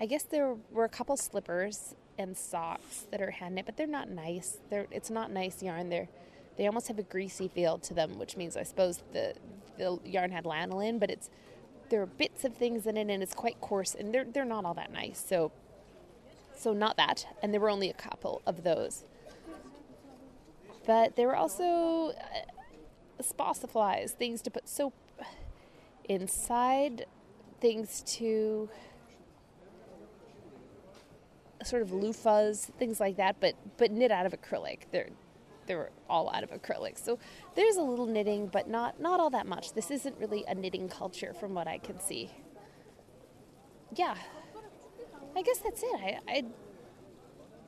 I 0.00 0.06
guess 0.06 0.22
there 0.22 0.56
were 0.70 0.84
a 0.84 0.88
couple 0.88 1.16
slippers 1.16 1.94
and 2.18 2.36
socks 2.36 3.06
that 3.10 3.20
are 3.20 3.30
hand 3.30 3.54
knit, 3.54 3.66
but 3.66 3.76
they're 3.76 3.86
not 3.86 4.08
nice. 4.08 4.58
They're, 4.70 4.86
it's 4.90 5.10
not 5.10 5.30
nice 5.30 5.62
yarn. 5.62 5.88
They're, 5.88 6.08
they 6.56 6.66
almost 6.66 6.88
have 6.88 6.98
a 6.98 7.02
greasy 7.02 7.48
feel 7.48 7.78
to 7.78 7.94
them, 7.94 8.18
which 8.18 8.36
means 8.36 8.56
I 8.56 8.62
suppose 8.62 9.02
the, 9.12 9.34
the 9.78 9.98
yarn 10.04 10.30
had 10.30 10.44
lanolin, 10.44 11.00
but 11.00 11.10
it's, 11.10 11.30
there 11.90 12.00
are 12.02 12.06
bits 12.06 12.44
of 12.44 12.54
things 12.54 12.86
in 12.86 12.96
it 12.96 13.10
and 13.10 13.22
it's 13.22 13.34
quite 13.34 13.60
coarse 13.60 13.94
and 13.94 14.14
they're, 14.14 14.24
they're 14.24 14.44
not 14.44 14.64
all 14.64 14.74
that 14.74 14.92
nice. 14.92 15.22
So, 15.26 15.52
so 16.56 16.72
not 16.72 16.96
that, 16.96 17.26
and 17.42 17.52
there 17.52 17.60
were 17.60 17.70
only 17.70 17.90
a 17.90 17.94
couple 17.94 18.42
of 18.46 18.62
those. 18.62 19.04
But 20.86 21.16
there 21.16 21.26
were 21.26 21.36
also 21.36 22.12
uh, 23.20 23.22
supplies, 23.22 24.12
things 24.12 24.42
to 24.42 24.50
put 24.50 24.68
soap 24.68 24.94
inside, 26.08 27.06
things 27.60 28.02
to 28.06 28.68
sort 31.66 31.82
of 31.82 31.90
loofahs, 31.90 32.70
things 32.78 33.00
like 33.00 33.16
that, 33.16 33.36
but 33.40 33.54
but 33.76 33.90
knit 33.90 34.10
out 34.10 34.26
of 34.26 34.32
acrylic. 34.32 34.80
They're 34.90 35.10
they 35.66 35.74
were 35.74 35.90
all 36.08 36.30
out 36.30 36.42
of 36.42 36.50
acrylic. 36.50 36.98
So 36.98 37.18
there's 37.54 37.76
a 37.76 37.82
little 37.82 38.06
knitting, 38.06 38.48
but 38.48 38.68
not 38.68 39.00
not 39.00 39.20
all 39.20 39.30
that 39.30 39.46
much. 39.46 39.72
This 39.72 39.90
isn't 39.90 40.16
really 40.18 40.44
a 40.46 40.54
knitting 40.54 40.88
culture 40.88 41.32
from 41.32 41.54
what 41.54 41.66
I 41.66 41.78
can 41.78 42.00
see. 42.00 42.30
Yeah, 43.94 44.16
I 45.36 45.42
guess 45.42 45.58
that's 45.58 45.82
it. 45.82 45.94
I, 45.94 46.18
I 46.28 46.44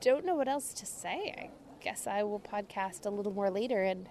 don't 0.01 0.25
know 0.25 0.35
what 0.35 0.47
else 0.47 0.73
to 0.73 0.85
say. 0.85 1.33
I 1.37 1.49
guess 1.83 2.07
I 2.07 2.23
will 2.23 2.39
podcast 2.39 3.05
a 3.05 3.09
little 3.09 3.31
more 3.31 3.49
later 3.49 3.83
and 3.83 4.07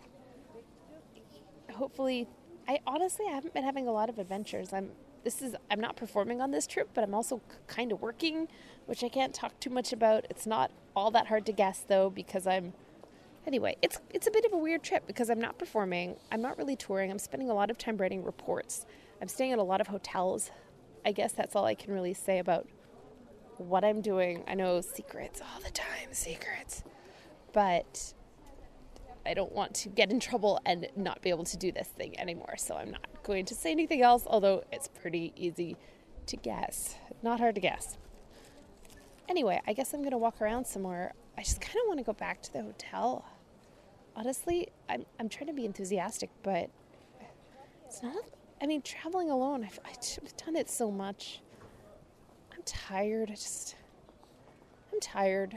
hopefully 1.73 2.27
I 2.69 2.81
honestly 2.87 3.27
haven't 3.27 3.55
been 3.55 3.65
having 3.65 3.87
a 3.87 3.93
lot 3.93 4.09
of 4.09 4.19
adventures. 4.19 4.73
I'm 4.73 4.91
this 5.27 5.43
is 5.43 5.57
I'm 5.73 5.81
not 5.81 5.97
performing 5.97 6.41
on 6.41 6.53
this 6.53 6.69
trip, 6.69 6.91
but 6.95 7.03
I'm 7.03 7.13
also 7.13 7.41
kind 7.67 7.91
of 7.91 8.01
working, 8.01 8.47
which 8.87 9.03
I 9.03 9.09
can't 9.09 9.35
talk 9.35 9.59
too 9.59 9.71
much 9.71 9.93
about. 9.93 10.25
It's 10.31 10.47
not 10.47 10.71
all 10.95 11.11
that 11.11 11.27
hard 11.27 11.45
to 11.47 11.53
guess 11.53 11.85
though 11.89 12.11
because 12.11 12.47
I'm 12.47 12.75
anyway, 13.45 13.77
it's 13.83 13.99
it's 14.15 14.29
a 14.29 14.31
bit 14.31 14.45
of 14.45 14.53
a 14.53 14.57
weird 14.57 14.85
trip 14.85 15.05
because 15.05 15.29
I'm 15.29 15.41
not 15.41 15.59
performing. 15.59 16.15
I'm 16.31 16.41
not 16.41 16.57
really 16.57 16.77
touring. 16.77 17.11
I'm 17.11 17.19
spending 17.19 17.51
a 17.51 17.55
lot 17.55 17.73
of 17.73 17.77
time 17.77 17.97
writing 17.97 18.23
reports. 18.23 18.87
I'm 19.21 19.27
staying 19.27 19.51
at 19.51 19.59
a 19.59 19.65
lot 19.65 19.81
of 19.81 19.89
hotels. 19.89 20.53
I 21.05 21.11
guess 21.11 21.33
that's 21.33 21.57
all 21.57 21.65
I 21.65 21.75
can 21.75 21.93
really 21.93 22.15
say 22.15 22.39
about 22.39 22.69
what 23.57 23.85
I'm 23.85 24.03
doing. 24.03 24.45
I 24.47 24.55
know 24.55 24.81
secrets 24.81 25.41
all 25.41 25.61
the 25.61 25.73
time, 25.73 26.13
secrets. 26.13 26.85
But 27.53 28.15
I 29.27 29.35
don't 29.35 29.53
want 29.53 29.75
to 29.75 29.89
get 29.89 30.11
in 30.11 30.21
trouble 30.21 30.61
and 30.65 30.89
not 30.97 31.21
be 31.23 31.31
able 31.31 31.45
to 31.45 31.57
do 31.57 31.73
this 31.73 31.89
thing 31.89 32.19
anymore. 32.19 32.55
So 32.57 32.77
I'm 32.77 32.91
not 32.91 33.07
going 33.23 33.45
to 33.47 33.55
say 33.55 33.71
anything 33.71 34.03
else, 34.03 34.25
although 34.27 34.65
it's 34.73 34.89
pretty 34.89 35.33
easy 35.37 35.77
to 36.27 36.37
guess. 36.37 36.97
Not 37.23 37.41
hard 37.41 37.55
to 37.57 37.61
guess. 37.61 37.99
Anyway, 39.29 39.61
I 39.67 39.73
guess 39.73 39.93
I'm 39.93 40.01
going 40.01 40.13
to 40.13 40.19
walk 40.19 40.41
around 40.41 40.67
somewhere. 40.67 41.13
I 41.37 41.43
just 41.43 41.61
kind 41.61 41.77
of 41.83 41.89
want 41.89 41.99
to 41.99 42.05
go 42.05 42.13
back 42.13 42.43
to 42.43 42.53
the 42.53 42.63
hotel. 42.63 43.25
Honestly, 44.15 44.69
I'm, 44.89 45.05
I'm 45.19 45.29
trying 45.29 45.49
to 45.49 45.53
be 45.53 45.65
enthusiastic, 45.65 46.31
but 46.43 46.71
it's 47.85 48.03
not. 48.03 48.25
I 48.63 48.67
mean, 48.67 48.83
traveling 48.83 49.31
alone, 49.31 49.65
I've, 49.65 49.79
I've 49.85 50.37
done 50.37 50.57
it 50.57 50.71
so 50.71 50.91
much. 50.91 51.41
I'm 52.53 52.63
tired. 52.65 53.31
I 53.31 53.35
just. 53.35 53.77
I'm 54.93 55.01
tired. 55.01 55.57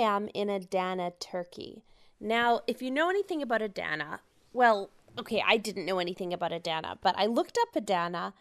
Am 0.00 0.28
in 0.34 0.48
Adana, 0.50 1.12
Turkey. 1.18 1.84
Now, 2.20 2.60
if 2.66 2.82
you 2.82 2.90
know 2.90 3.08
anything 3.08 3.42
about 3.42 3.62
Adana, 3.62 4.20
well, 4.52 4.90
okay, 5.18 5.42
I 5.46 5.56
didn't 5.56 5.86
know 5.86 5.98
anything 5.98 6.32
about 6.32 6.52
Adana, 6.52 6.98
but 7.00 7.14
I 7.16 7.26
looked 7.26 7.58
up 7.62 7.74
Adana, 7.74 8.34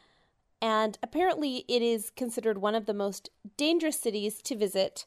and 0.62 0.98
apparently 1.02 1.64
it 1.68 1.82
is 1.82 2.10
considered 2.10 2.58
one 2.58 2.76
of 2.76 2.86
the 2.86 2.94
most 2.94 3.30
dangerous 3.58 4.00
cities 4.00 4.42
to 4.44 4.56
visit. 4.56 5.06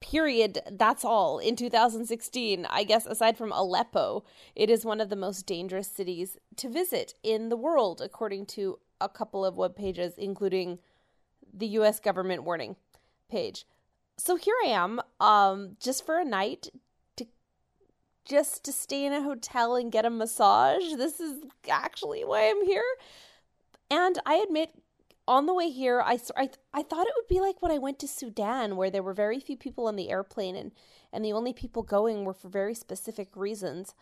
Period. 0.00 0.60
That's 0.70 1.04
all. 1.04 1.38
In 1.38 1.54
2016, 1.54 2.66
I 2.68 2.84
guess 2.84 3.06
aside 3.06 3.36
from 3.36 3.52
Aleppo, 3.52 4.24
it 4.56 4.70
is 4.70 4.84
one 4.84 5.00
of 5.00 5.10
the 5.10 5.16
most 5.16 5.46
dangerous 5.46 5.88
cities 5.88 6.38
to 6.56 6.68
visit 6.68 7.14
in 7.22 7.50
the 7.50 7.56
world, 7.56 8.00
according 8.00 8.46
to 8.46 8.78
a 9.00 9.08
couple 9.08 9.44
of 9.44 9.56
web 9.56 9.76
pages, 9.76 10.14
including 10.16 10.78
the 11.52 11.68
US 11.68 12.00
government 12.00 12.44
warning 12.44 12.76
page 13.30 13.66
so 14.16 14.36
here 14.36 14.54
I 14.64 14.68
am, 14.68 15.00
um, 15.20 15.76
just 15.80 16.04
for 16.06 16.18
a 16.18 16.24
night 16.24 16.68
to 17.16 17.26
just 18.24 18.64
to 18.64 18.72
stay 18.72 19.04
in 19.04 19.12
a 19.12 19.22
hotel 19.22 19.76
and 19.76 19.90
get 19.92 20.04
a 20.04 20.10
massage. 20.10 20.94
This 20.96 21.20
is 21.20 21.42
actually 21.68 22.24
why 22.24 22.48
I'm 22.48 22.64
here. 22.64 22.84
And 23.90 24.18
I 24.24 24.36
admit, 24.36 24.70
on 25.28 25.46
the 25.46 25.54
way 25.54 25.70
here, 25.70 26.00
I, 26.00 26.18
I, 26.36 26.50
I 26.72 26.82
thought 26.82 27.06
it 27.06 27.14
would 27.16 27.28
be 27.28 27.40
like 27.40 27.60
when 27.60 27.72
I 27.72 27.78
went 27.78 27.98
to 28.00 28.08
Sudan, 28.08 28.76
where 28.76 28.90
there 28.90 29.02
were 29.02 29.14
very 29.14 29.38
few 29.38 29.56
people 29.56 29.86
on 29.86 29.96
the 29.96 30.10
airplane 30.10 30.56
and, 30.56 30.72
and 31.12 31.24
the 31.24 31.32
only 31.32 31.52
people 31.52 31.82
going 31.82 32.24
were 32.24 32.34
for 32.34 32.48
very 32.48 32.74
specific 32.74 33.36
reasons. 33.36 33.94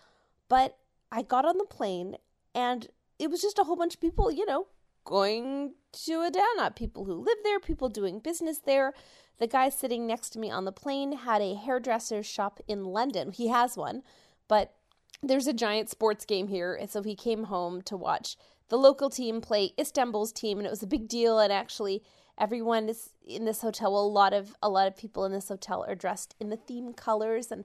But 0.48 0.76
I 1.12 1.22
got 1.22 1.44
on 1.44 1.58
the 1.58 1.64
plane 1.64 2.16
and 2.54 2.88
it 3.18 3.30
was 3.30 3.42
just 3.42 3.58
a 3.58 3.64
whole 3.64 3.76
bunch 3.76 3.94
of 3.94 4.00
people, 4.00 4.30
you 4.30 4.46
know, 4.46 4.68
going 5.04 5.74
to 6.04 6.22
Adana. 6.22 6.70
People 6.70 7.04
who 7.04 7.14
live 7.14 7.38
there, 7.42 7.61
people 7.61 7.88
doing 7.88 8.18
business 8.18 8.58
there. 8.58 8.94
The 9.41 9.47
guy 9.47 9.70
sitting 9.70 10.07
next 10.07 10.30
to 10.30 10.38
me 10.38 10.51
on 10.51 10.66
the 10.66 10.72
plane 10.72 11.12
had 11.12 11.41
a 11.41 11.55
hairdresser's 11.55 12.26
shop 12.26 12.61
in 12.68 12.84
London. 12.84 13.32
He 13.32 13.49
has 13.49 13.76
one, 13.76 14.03
but 14.49 14.74
there's 15.22 15.47
a 15.47 15.55
giant 15.55 15.88
sports 15.88 16.26
game 16.26 16.49
here, 16.49 16.74
and 16.74 16.91
so 16.91 17.03
he 17.03 17.16
came 17.16 17.45
home 17.45 17.80
to 17.82 17.97
watch 17.97 18.36
the 18.68 18.76
local 18.76 19.09
team 19.09 19.41
play 19.41 19.72
Istanbul's 19.78 20.30
team, 20.30 20.59
and 20.59 20.66
it 20.66 20.70
was 20.70 20.82
a 20.82 20.86
big 20.86 21.09
deal. 21.09 21.38
And 21.38 21.51
actually, 21.53 22.03
everyone 22.38 22.91
is 22.91 23.11
in 23.26 23.47
this 23.47 23.62
hotel. 23.62 23.95
Well, 23.95 24.05
a 24.05 24.07
lot 24.07 24.34
of 24.34 24.55
a 24.62 24.68
lot 24.68 24.86
of 24.86 24.97
people 24.97 25.24
in 25.24 25.32
this 25.32 25.49
hotel 25.49 25.84
are 25.88 25.95
dressed 25.95 26.36
in 26.38 26.51
the 26.51 26.57
theme 26.57 26.93
colors, 26.93 27.51
and 27.51 27.64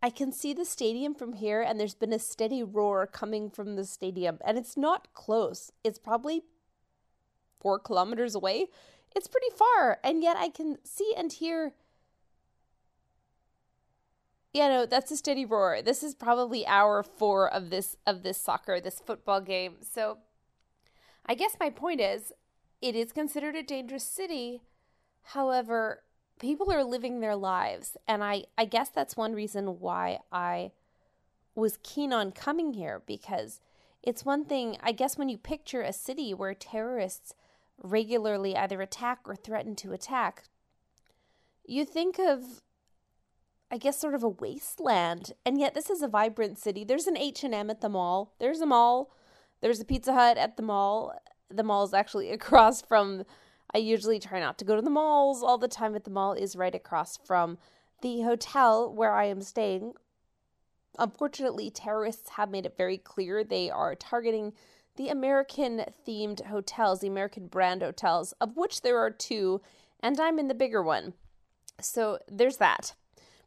I 0.00 0.10
can 0.10 0.30
see 0.30 0.54
the 0.54 0.64
stadium 0.64 1.14
from 1.14 1.32
here, 1.32 1.60
and 1.60 1.80
there's 1.80 1.94
been 1.94 2.12
a 2.12 2.20
steady 2.20 2.62
roar 2.62 3.06
coming 3.08 3.50
from 3.50 3.74
the 3.74 3.84
stadium, 3.84 4.38
and 4.44 4.56
it's 4.56 4.76
not 4.76 5.12
close. 5.12 5.72
It's 5.82 5.98
probably 5.98 6.42
four 7.58 7.80
kilometers 7.80 8.34
away. 8.34 8.66
It's 9.14 9.28
pretty 9.28 9.50
far, 9.56 9.98
and 10.02 10.22
yet 10.22 10.36
I 10.36 10.48
can 10.48 10.78
see 10.84 11.14
and 11.16 11.32
hear. 11.32 11.72
Yeah, 14.52 14.68
no, 14.68 14.86
that's 14.86 15.10
a 15.10 15.16
steady 15.16 15.44
roar. 15.44 15.82
This 15.82 16.02
is 16.02 16.14
probably 16.14 16.66
hour 16.66 17.02
four 17.02 17.48
of 17.48 17.70
this 17.70 17.96
of 18.06 18.22
this 18.22 18.38
soccer, 18.38 18.80
this 18.80 19.00
football 19.04 19.40
game. 19.40 19.76
So, 19.82 20.18
I 21.26 21.34
guess 21.34 21.56
my 21.60 21.70
point 21.70 22.00
is, 22.00 22.32
it 22.82 22.96
is 22.96 23.12
considered 23.12 23.54
a 23.54 23.62
dangerous 23.62 24.04
city. 24.04 24.62
However, 25.22 26.02
people 26.40 26.72
are 26.72 26.84
living 26.84 27.20
their 27.20 27.36
lives, 27.36 27.96
and 28.08 28.22
I 28.24 28.44
I 28.58 28.64
guess 28.64 28.88
that's 28.88 29.16
one 29.16 29.32
reason 29.32 29.78
why 29.80 30.20
I 30.32 30.72
was 31.54 31.78
keen 31.84 32.12
on 32.12 32.32
coming 32.32 32.74
here 32.74 33.02
because 33.06 33.60
it's 34.02 34.24
one 34.24 34.44
thing. 34.44 34.76
I 34.82 34.92
guess 34.92 35.16
when 35.16 35.28
you 35.28 35.38
picture 35.38 35.82
a 35.82 35.92
city 35.92 36.34
where 36.34 36.54
terrorists 36.54 37.34
regularly 37.82 38.56
either 38.56 38.80
attack 38.80 39.20
or 39.24 39.36
threaten 39.36 39.74
to 39.76 39.92
attack, 39.92 40.44
you 41.66 41.84
think 41.84 42.18
of 42.18 42.62
I 43.70 43.76
guess 43.76 43.98
sort 43.98 44.14
of 44.14 44.22
a 44.22 44.28
wasteland. 44.28 45.32
And 45.44 45.58
yet 45.58 45.74
this 45.74 45.90
is 45.90 46.00
a 46.00 46.06
vibrant 46.06 46.58
city. 46.58 46.84
There's 46.84 47.08
an 47.08 47.16
H&M 47.16 47.70
at 47.70 47.80
the 47.80 47.88
mall. 47.88 48.32
There's 48.38 48.60
a 48.60 48.66
mall. 48.66 49.10
There's 49.62 49.80
a 49.80 49.84
Pizza 49.84 50.12
Hut 50.12 50.36
at 50.38 50.56
the 50.56 50.62
mall. 50.62 51.12
The 51.50 51.64
mall 51.64 51.82
is 51.82 51.92
actually 51.92 52.30
across 52.32 52.82
from 52.82 53.24
I 53.74 53.78
usually 53.78 54.20
try 54.20 54.38
not 54.38 54.58
to 54.58 54.64
go 54.64 54.76
to 54.76 54.82
the 54.82 54.90
malls 54.90 55.42
all 55.42 55.58
the 55.58 55.66
time, 55.66 55.94
but 55.94 56.04
the 56.04 56.10
mall 56.10 56.34
is 56.34 56.54
right 56.54 56.74
across 56.74 57.16
from 57.16 57.58
the 58.02 58.20
hotel 58.20 58.94
where 58.94 59.12
I 59.12 59.24
am 59.24 59.42
staying. 59.42 59.94
Unfortunately, 60.96 61.70
terrorists 61.70 62.30
have 62.30 62.50
made 62.50 62.66
it 62.66 62.76
very 62.76 62.98
clear 62.98 63.42
they 63.42 63.70
are 63.70 63.96
targeting 63.96 64.52
the 64.96 65.08
American 65.08 65.84
themed 66.06 66.46
hotels, 66.46 67.00
the 67.00 67.08
American 67.08 67.46
brand 67.46 67.82
hotels, 67.82 68.32
of 68.40 68.56
which 68.56 68.82
there 68.82 68.98
are 68.98 69.10
two, 69.10 69.60
and 70.00 70.20
I'm 70.20 70.38
in 70.38 70.48
the 70.48 70.54
bigger 70.54 70.82
one. 70.82 71.14
So 71.80 72.18
there's 72.30 72.58
that. 72.58 72.94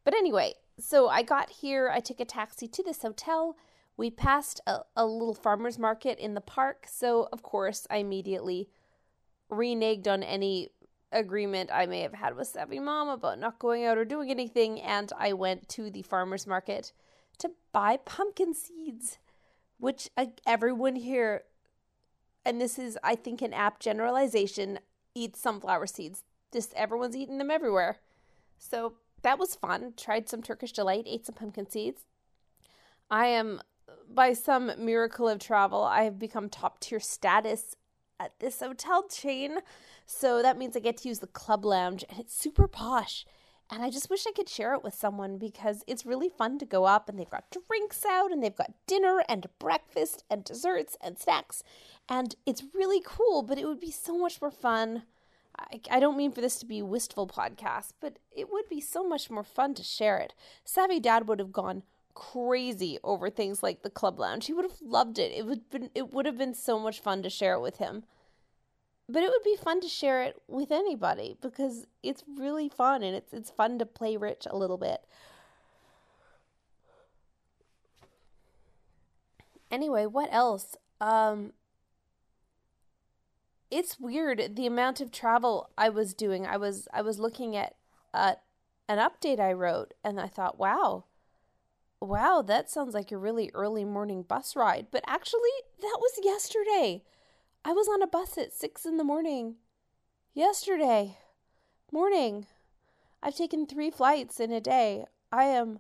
But 0.03 0.13
anyway, 0.13 0.55
so 0.79 1.07
I 1.07 1.23
got 1.23 1.49
here, 1.49 1.89
I 1.89 1.99
took 1.99 2.19
a 2.19 2.25
taxi 2.25 2.67
to 2.67 2.83
this 2.83 3.01
hotel. 3.01 3.55
We 3.95 4.09
passed 4.09 4.61
a, 4.67 4.79
a 4.95 5.05
little 5.05 5.33
farmer's 5.33 5.79
market 5.79 6.19
in 6.19 6.33
the 6.33 6.41
park, 6.41 6.85
so 6.89 7.29
of 7.31 7.43
course 7.43 7.87
I 7.89 7.97
immediately 7.97 8.69
reneged 9.49 10.07
on 10.07 10.23
any 10.23 10.69
agreement 11.11 11.69
I 11.73 11.85
may 11.85 12.01
have 12.01 12.13
had 12.13 12.35
with 12.35 12.49
Savvy 12.49 12.79
Mom 12.79 13.07
about 13.07 13.39
not 13.39 13.59
going 13.59 13.85
out 13.85 13.97
or 13.97 14.05
doing 14.05 14.29
anything, 14.29 14.81
and 14.81 15.11
I 15.17 15.33
went 15.33 15.69
to 15.69 15.89
the 15.89 16.01
farmer's 16.01 16.45
market 16.45 16.91
to 17.39 17.51
buy 17.71 17.97
pumpkin 17.97 18.53
seeds 18.53 19.17
which 19.80 20.09
uh, 20.17 20.25
everyone 20.45 20.95
here, 20.95 21.43
and 22.45 22.59
this 22.59 22.80
is, 22.80 22.97
I 23.03 23.15
think, 23.15 23.41
an 23.41 23.53
apt 23.53 23.82
generalization, 23.82 24.80
eats 25.13 25.39
sunflower 25.39 25.88
seeds. 25.88 26.23
Just 26.53 26.73
everyone's 26.73 27.15
eating 27.15 27.38
them 27.38 27.51
everywhere. 27.51 27.97
So 28.57 28.93
that 29.21 29.39
was 29.39 29.55
fun. 29.55 29.93
Tried 29.97 30.30
some 30.30 30.41
Turkish 30.41 30.71
delight, 30.71 31.05
ate 31.07 31.25
some 31.25 31.36
pumpkin 31.36 31.69
seeds. 31.69 32.05
I 33.09 33.28
am, 33.28 33.61
by 34.13 34.34
some 34.34 34.71
miracle 34.78 35.28
of 35.28 35.39
travel, 35.39 35.84
I 35.84 36.03
have 36.03 36.19
become 36.19 36.49
top 36.49 36.80
tier 36.80 36.99
status 36.99 37.75
at 38.19 38.39
this 38.39 38.59
hotel 38.59 39.07
chain. 39.07 39.59
So 40.05 40.41
that 40.41 40.57
means 40.57 40.75
I 40.75 40.80
get 40.80 40.97
to 40.97 41.09
use 41.09 41.19
the 41.19 41.28
club 41.28 41.65
lounge, 41.65 42.05
and 42.09 42.19
it's 42.19 42.36
super 42.36 42.67
posh. 42.67 43.25
And 43.70 43.84
I 43.84 43.89
just 43.89 44.09
wish 44.09 44.26
I 44.26 44.32
could 44.32 44.47
share 44.47 44.74
it 44.74 44.84
with 44.84 44.93
someone 44.93 45.38
because 45.38 45.84
it's 45.88 46.05
really 46.05 46.30
fun 46.30 46.57
to 46.59 46.65
go 46.65 46.86
up 46.86 47.09
and 47.09 47.20
they've 47.20 47.30
got 47.30 47.51
drinks 47.68 48.05
out 48.05 48.32
and 48.32 48.41
they've 48.41 48.55
got 48.55 48.74
dinner 48.88 49.24
and 49.28 49.45
breakfast 49.59 50.24
and 50.30 50.43
desserts 50.43 50.95
and 51.01 51.20
snacks. 51.20 51.63
And 52.07 52.36
it's 52.45 52.63
really 52.74 53.01
cool, 53.03 53.43
but 53.43 53.57
it 53.57 53.65
would 53.65 53.82
be 53.82 53.91
so 53.91 54.18
much 54.18 54.41
more 54.41 54.51
fun. 54.51 55.03
I, 55.59 55.82
I 55.91 55.99
don't 55.99 56.18
mean 56.18 56.32
for 56.32 56.39
this 56.39 56.59
to 56.59 56.65
be 56.65 56.82
wistful 56.82 57.28
podcast, 57.28 57.93
but 57.99 58.20
it 58.36 58.49
would 58.51 58.70
be 58.70 58.80
so 58.80 59.07
much 59.07 59.30
more 59.30 59.43
fun 59.43 59.74
to 59.76 59.84
share 59.84 60.18
it. 60.18 60.34
Savvy 60.63 61.01
Dad 61.01 61.28
would 61.28 61.39
have 61.39 61.51
gone 61.51 61.84
crazy 62.13 62.97
over 63.03 63.30
things 63.30 63.61
like 63.61 63.84
the 63.84 63.89
club 63.89 64.18
lounge. 64.18 64.47
He 64.47 64.53
would 64.53 64.65
have 64.65 64.82
loved 64.82 65.20
it. 65.20 65.32
It 65.34 65.45
would 65.45 65.70
been 65.70 65.89
it 65.93 66.13
would 66.13 66.26
have 66.26 66.38
been 66.38 66.55
so 66.55 66.80
much 66.80 66.99
fun 66.99 67.22
to 67.22 67.30
share 67.30 67.53
it 67.55 67.61
with 67.61 67.78
him. 67.78 68.05
But 69.10 69.24
it 69.24 69.30
would 69.30 69.43
be 69.43 69.55
fun 69.55 69.80
to 69.82 69.88
share 69.88 70.24
it 70.24 70.41
with 70.47 70.72
anybody 70.72 71.38
because 71.41 71.88
it's 72.03 72.24
really 72.38 72.68
fun 72.68 73.03
and 73.03 73.16
it's 73.16 73.34
it's 73.34 73.49
fun 73.49 73.80
to 73.80 73.86
play 73.86 74.18
rich 74.18 74.45
a 74.49 74.58
little 74.58 74.78
bit. 74.78 75.01
Anyway, 79.72 80.05
what 80.05 80.30
else? 80.32 80.76
Um 80.99 81.53
it's 83.70 83.99
weird 83.99 84.55
the 84.55 84.66
amount 84.66 85.01
of 85.01 85.12
travel 85.12 85.70
I 85.78 85.89
was 85.89 86.14
doing. 86.14 86.45
I 86.45 86.58
was 86.58 86.88
I 86.93 87.01
was 87.01 87.20
looking 87.20 87.55
at 87.55 87.76
uh, 88.14 88.36
an 88.88 88.97
update 88.97 89.39
I 89.39 89.53
wrote 89.53 89.93
and 90.03 90.20
I 90.20 90.28
thought, 90.28 90.58
wow, 90.58 91.05
wow, 91.99 92.41
that 92.45 92.70
sounds 92.70 92.93
like 92.93 93.12
a 93.12 93.18
really 93.18 93.51
early 93.53 93.86
morning 93.86 94.24
bus 94.24 94.55
ride. 94.55 94.88
But 94.91 95.03
actually, 95.08 95.41
that 95.82 95.97
was 95.99 96.20
yesterday. 96.24 97.03
I 97.68 97.74
was 97.74 97.89
on 97.89 98.01
a 98.01 98.07
bus 98.07 98.38
at 98.38 98.53
six 98.53 98.86
in 98.86 98.95
the 98.95 99.03
morning. 99.03 99.55
Yesterday 100.34 101.18
morning. 101.91 102.47
I've 103.22 103.36
taken 103.36 103.65
three 103.65 103.91
flights 103.91 104.39
in 104.39 104.53
a 104.53 104.61
day. 104.61 105.03
I 105.34 105.43
am 105.47 105.80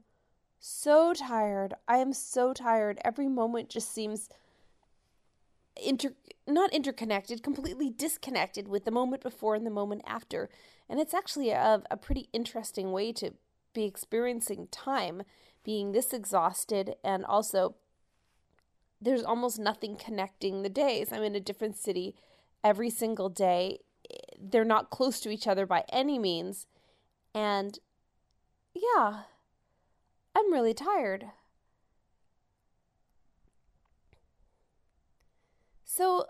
so 0.59 1.13
tired. 1.13 1.75
I 1.87 1.99
am 1.99 2.11
so 2.11 2.51
tired. 2.51 2.99
Every 3.05 3.29
moment 3.29 3.69
just 3.69 3.93
seems 3.93 4.27
inter 5.81 6.09
not 6.45 6.73
interconnected, 6.73 7.41
completely 7.41 7.89
disconnected 7.89 8.67
with 8.67 8.83
the 8.83 8.91
moment 8.91 9.23
before 9.23 9.55
and 9.55 9.65
the 9.65 9.71
moment 9.71 10.01
after. 10.05 10.49
And 10.89 10.99
it's 10.99 11.13
actually 11.13 11.51
a, 11.51 11.83
a 11.89 11.95
pretty 11.95 12.27
interesting 12.33 12.91
way 12.91 13.13
to 13.13 13.31
be 13.73 13.85
experiencing 13.85 14.67
time, 14.71 15.21
being 15.63 15.93
this 15.93 16.11
exhausted, 16.11 16.95
and 17.01 17.23
also 17.23 17.75
there's 19.01 19.23
almost 19.23 19.59
nothing 19.59 19.95
connecting 19.95 20.61
the 20.61 20.69
days. 20.69 21.11
I'm 21.11 21.23
in 21.23 21.35
a 21.35 21.39
different 21.39 21.77
city 21.77 22.15
every 22.63 22.89
single 22.89 23.29
day. 23.29 23.79
They're 24.39 24.65
not 24.65 24.89
close 24.89 25.19
to 25.21 25.29
each 25.29 25.47
other 25.47 25.65
by 25.65 25.83
any 25.89 26.17
means. 26.17 26.65
And 27.33 27.77
yeah, 28.73 29.21
I'm 30.35 30.51
really 30.51 30.73
tired. 30.73 31.25
So, 35.83 36.25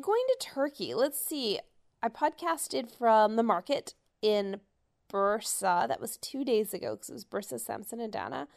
going 0.00 0.22
to 0.28 0.36
Turkey, 0.40 0.94
let's 0.94 1.18
see. 1.18 1.58
I 2.02 2.08
podcasted 2.08 2.90
from 2.90 3.36
the 3.36 3.42
market 3.42 3.94
in 4.20 4.60
Bursa. 5.10 5.88
That 5.88 6.00
was 6.00 6.16
two 6.16 6.44
days 6.44 6.74
ago 6.74 6.94
because 6.94 7.10
it 7.10 7.14
was 7.14 7.24
Bursa, 7.24 7.54
Samsun, 7.54 8.02
and 8.02 8.12
Dana. 8.12 8.48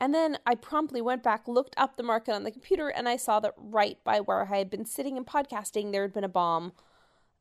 And 0.00 0.12
then 0.12 0.38
I 0.44 0.54
promptly 0.54 1.00
went 1.00 1.22
back, 1.22 1.46
looked 1.46 1.74
up 1.76 1.96
the 1.96 2.02
market 2.02 2.34
on 2.34 2.44
the 2.44 2.50
computer, 2.50 2.88
and 2.88 3.08
I 3.08 3.16
saw 3.16 3.40
that 3.40 3.54
right 3.56 3.98
by 4.04 4.20
where 4.20 4.42
I 4.52 4.58
had 4.58 4.70
been 4.70 4.84
sitting 4.84 5.16
and 5.16 5.26
podcasting, 5.26 5.92
there 5.92 6.02
had 6.02 6.12
been 6.12 6.24
a 6.24 6.28
bomb 6.28 6.72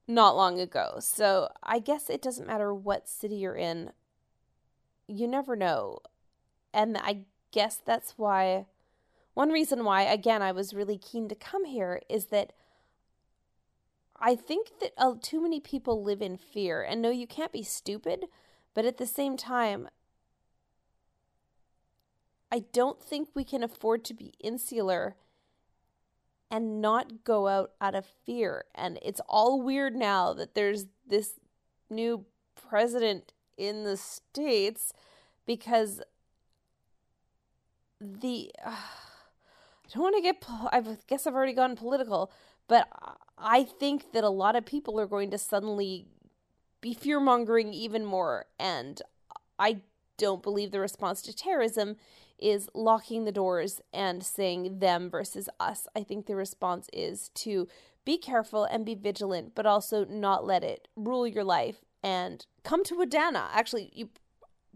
not 0.07 0.35
long 0.35 0.59
ago. 0.59 0.97
So 0.99 1.49
I 1.63 1.79
guess 1.79 2.09
it 2.09 2.21
doesn't 2.21 2.47
matter 2.47 2.73
what 2.73 3.09
city 3.09 3.35
you're 3.35 3.55
in, 3.55 3.91
you 5.07 5.27
never 5.27 5.55
know. 5.55 5.99
And 6.73 6.97
I 6.97 7.21
guess 7.51 7.81
that's 7.83 8.13
why 8.17 8.65
one 9.33 9.49
reason 9.49 9.83
why, 9.83 10.03
again, 10.03 10.41
I 10.41 10.51
was 10.51 10.73
really 10.73 10.97
keen 10.97 11.27
to 11.29 11.35
come 11.35 11.65
here 11.65 12.01
is 12.09 12.25
that 12.25 12.53
I 14.19 14.35
think 14.35 14.79
that 14.79 14.93
uh, 14.97 15.15
too 15.21 15.41
many 15.41 15.59
people 15.59 16.03
live 16.03 16.21
in 16.21 16.37
fear. 16.37 16.81
And 16.81 17.01
no, 17.01 17.09
you 17.09 17.27
can't 17.27 17.51
be 17.51 17.63
stupid, 17.63 18.25
but 18.73 18.85
at 18.85 18.97
the 18.97 19.07
same 19.07 19.37
time, 19.37 19.89
I 22.53 22.59
don't 22.71 23.01
think 23.01 23.29
we 23.33 23.43
can 23.43 23.63
afford 23.63 24.05
to 24.05 24.13
be 24.13 24.35
insular 24.39 25.15
and 26.51 26.79
not 26.79 27.23
go 27.23 27.47
out 27.47 27.71
out 27.81 27.95
of 27.95 28.05
fear. 28.05 28.65
And 28.75 28.99
it's 29.01 29.19
all 29.27 29.59
weird 29.59 29.95
now 29.95 30.33
that 30.33 30.53
there's 30.53 30.85
this 31.07 31.39
new 31.89 32.25
president 32.69 33.33
in 33.57 33.85
the 33.85 33.97
States 33.97 34.93
because 35.47 36.03
the. 37.99 38.51
Uh, 38.63 38.69
I 38.69 39.89
don't 39.95 40.03
want 40.03 40.15
to 40.15 40.21
get, 40.21 40.43
I 40.71 40.97
guess 41.07 41.27
I've 41.27 41.33
already 41.33 41.53
gone 41.53 41.75
political, 41.75 42.31
but 42.67 42.87
I 43.37 43.63
think 43.63 44.11
that 44.13 44.23
a 44.23 44.29
lot 44.29 44.55
of 44.55 44.65
people 44.65 44.99
are 44.99 45.07
going 45.07 45.29
to 45.31 45.37
suddenly 45.37 46.07
be 46.81 46.93
fear 46.93 47.19
mongering 47.19 47.73
even 47.73 48.05
more. 48.05 48.45
And 48.59 49.01
I 49.59 49.81
don't 50.17 50.41
believe 50.41 50.71
the 50.71 50.79
response 50.79 51.21
to 51.23 51.33
terrorism 51.33 51.97
is 52.39 52.69
locking 52.73 53.25
the 53.25 53.31
doors 53.31 53.81
and 53.93 54.23
saying 54.23 54.79
them 54.79 55.09
versus 55.09 55.49
us. 55.59 55.87
I 55.95 56.03
think 56.03 56.25
the 56.25 56.35
response 56.35 56.89
is 56.91 57.29
to 57.35 57.67
be 58.05 58.17
careful 58.17 58.65
and 58.65 58.85
be 58.85 58.95
vigilant, 58.95 59.53
but 59.55 59.65
also 59.65 60.05
not 60.05 60.45
let 60.45 60.63
it 60.63 60.87
rule 60.95 61.27
your 61.27 61.43
life 61.43 61.77
and 62.03 62.45
come 62.63 62.83
to 62.85 63.01
Adana. 63.01 63.49
Actually, 63.53 63.89
you, 63.93 64.09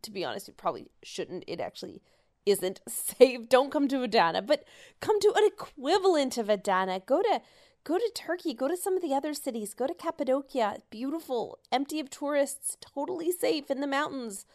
to 0.02 0.12
be 0.12 0.24
honest, 0.24 0.48
you 0.48 0.54
probably 0.54 0.88
shouldn't. 1.04 1.44
It 1.48 1.60
actually 1.60 2.02
isn't 2.46 2.80
safe. 2.88 3.50
Don't 3.50 3.72
come 3.72 3.88
to 3.90 4.04
Adana, 4.04 4.42
but 4.42 4.64
come 5.02 5.20
to 5.20 5.34
an 5.36 5.44
equivalent 5.46 6.38
of 6.38 6.50
Adana. 6.50 7.02
Go 7.06 7.22
to 7.22 7.42
go 7.84 7.98
to 7.98 8.12
Turkey, 8.14 8.54
go 8.54 8.68
to 8.68 8.76
some 8.76 8.96
of 8.96 9.02
the 9.02 9.14
other 9.14 9.34
cities, 9.34 9.74
go 9.74 9.88
to 9.88 9.94
Cappadocia, 9.94 10.80
beautiful, 10.90 11.58
empty 11.72 12.02
of 12.02 12.10
tourists, 12.10 12.76
totally 12.82 13.32
safe 13.32 13.72
in 13.72 13.80
the 13.80 13.88
mountains. 13.88 14.46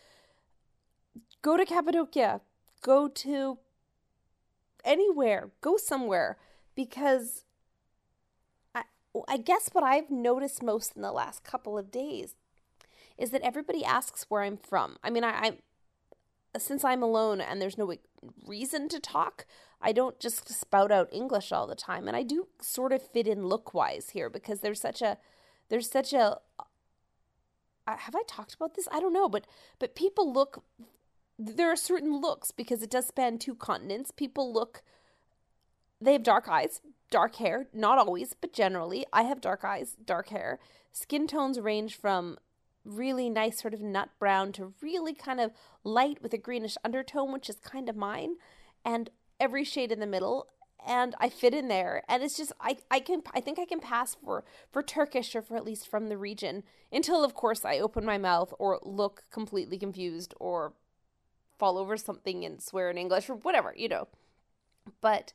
Go 1.40 1.56
to 1.56 1.64
Cappadocia, 1.64 2.42
go 2.82 3.08
to 3.08 3.58
anywhere, 4.84 5.50
go 5.60 5.76
somewhere 5.76 6.36
because 6.74 7.44
I 8.74 8.82
I 9.28 9.36
guess 9.36 9.70
what 9.72 9.84
I've 9.84 10.10
noticed 10.10 10.62
most 10.62 10.96
in 10.96 11.02
the 11.02 11.12
last 11.12 11.44
couple 11.44 11.78
of 11.78 11.90
days 11.90 12.34
is 13.16 13.30
that 13.30 13.42
everybody 13.42 13.84
asks 13.84 14.26
where 14.28 14.42
I'm 14.42 14.56
from. 14.56 14.96
I 15.02 15.10
mean, 15.10 15.24
I, 15.24 15.30
I 15.30 16.58
since 16.58 16.84
I'm 16.84 17.02
alone 17.02 17.40
and 17.40 17.60
there's 17.60 17.78
no 17.78 17.94
reason 18.46 18.88
to 18.90 19.00
talk, 19.00 19.46
I 19.80 19.92
don't 19.92 20.18
just 20.20 20.48
spout 20.48 20.92
out 20.92 21.08
English 21.12 21.50
all 21.52 21.66
the 21.66 21.74
time. 21.74 22.06
And 22.06 22.16
I 22.16 22.22
do 22.22 22.48
sort 22.60 22.92
of 22.92 23.02
fit 23.02 23.26
in 23.26 23.46
look 23.46 23.74
wise 23.74 24.10
here 24.10 24.30
because 24.30 24.60
there's 24.60 24.80
such 24.80 25.02
a, 25.02 25.18
there's 25.68 25.90
such 25.90 26.12
a, 26.12 26.38
uh, 26.58 27.96
have 27.96 28.14
I 28.14 28.22
talked 28.28 28.54
about 28.54 28.74
this? 28.74 28.86
I 28.92 29.00
don't 29.00 29.12
know, 29.12 29.28
but, 29.28 29.46
but 29.78 29.96
people 29.96 30.32
look, 30.32 30.62
there 31.46 31.70
are 31.70 31.76
certain 31.76 32.20
looks 32.20 32.50
because 32.50 32.82
it 32.82 32.90
does 32.90 33.06
span 33.06 33.38
two 33.38 33.54
continents. 33.54 34.10
People 34.10 34.52
look, 34.52 34.82
they 36.00 36.12
have 36.12 36.22
dark 36.22 36.48
eyes, 36.48 36.80
dark 37.10 37.36
hair, 37.36 37.66
not 37.72 37.98
always, 37.98 38.34
but 38.40 38.52
generally. 38.52 39.04
I 39.12 39.22
have 39.22 39.40
dark 39.40 39.64
eyes, 39.64 39.96
dark 40.04 40.28
hair. 40.28 40.58
Skin 40.92 41.26
tones 41.26 41.58
range 41.58 41.96
from 41.96 42.38
really 42.84 43.30
nice 43.30 43.60
sort 43.60 43.74
of 43.74 43.80
nut 43.80 44.10
brown 44.18 44.52
to 44.52 44.74
really 44.80 45.14
kind 45.14 45.40
of 45.40 45.52
light 45.84 46.22
with 46.22 46.32
a 46.32 46.38
greenish 46.38 46.76
undertone, 46.84 47.32
which 47.32 47.48
is 47.48 47.56
kind 47.56 47.88
of 47.88 47.96
mine, 47.96 48.36
and 48.84 49.10
every 49.40 49.64
shade 49.64 49.92
in 49.92 50.00
the 50.00 50.06
middle. 50.06 50.48
And 50.84 51.14
I 51.20 51.28
fit 51.28 51.54
in 51.54 51.68
there, 51.68 52.02
and 52.08 52.24
it's 52.24 52.36
just 52.36 52.52
I 52.60 52.76
I 52.90 52.98
can 52.98 53.22
I 53.32 53.40
think 53.40 53.60
I 53.60 53.64
can 53.64 53.78
pass 53.78 54.16
for 54.16 54.44
for 54.72 54.82
Turkish 54.82 55.36
or 55.36 55.40
for 55.40 55.56
at 55.56 55.64
least 55.64 55.88
from 55.88 56.08
the 56.08 56.18
region 56.18 56.64
until 56.90 57.22
of 57.22 57.34
course 57.34 57.64
I 57.64 57.78
open 57.78 58.04
my 58.04 58.18
mouth 58.18 58.52
or 58.58 58.80
look 58.82 59.22
completely 59.30 59.78
confused 59.78 60.34
or 60.40 60.72
fall 61.62 61.78
over 61.78 61.96
something 61.96 62.44
and 62.44 62.60
swear 62.60 62.90
in 62.90 62.98
English 62.98 63.30
or 63.30 63.36
whatever 63.36 63.72
you 63.76 63.88
know. 63.88 64.08
But 65.00 65.32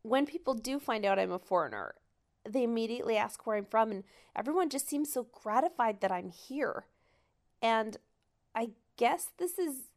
when 0.00 0.24
people 0.24 0.54
do 0.54 0.78
find 0.78 1.04
out 1.04 1.18
I'm 1.18 1.32
a 1.32 1.38
foreigner 1.38 1.94
they 2.48 2.62
immediately 2.62 3.16
ask 3.16 3.46
where 3.46 3.56
I'm 3.56 3.64
from, 3.64 3.90
and 3.90 4.04
everyone 4.36 4.68
just 4.68 4.88
seems 4.88 5.12
so 5.12 5.26
gratified 5.32 6.00
that 6.00 6.12
I'm 6.12 6.28
here. 6.28 6.84
And 7.62 7.96
I 8.54 8.70
guess 8.96 9.30
this 9.38 9.58
is. 9.58 9.88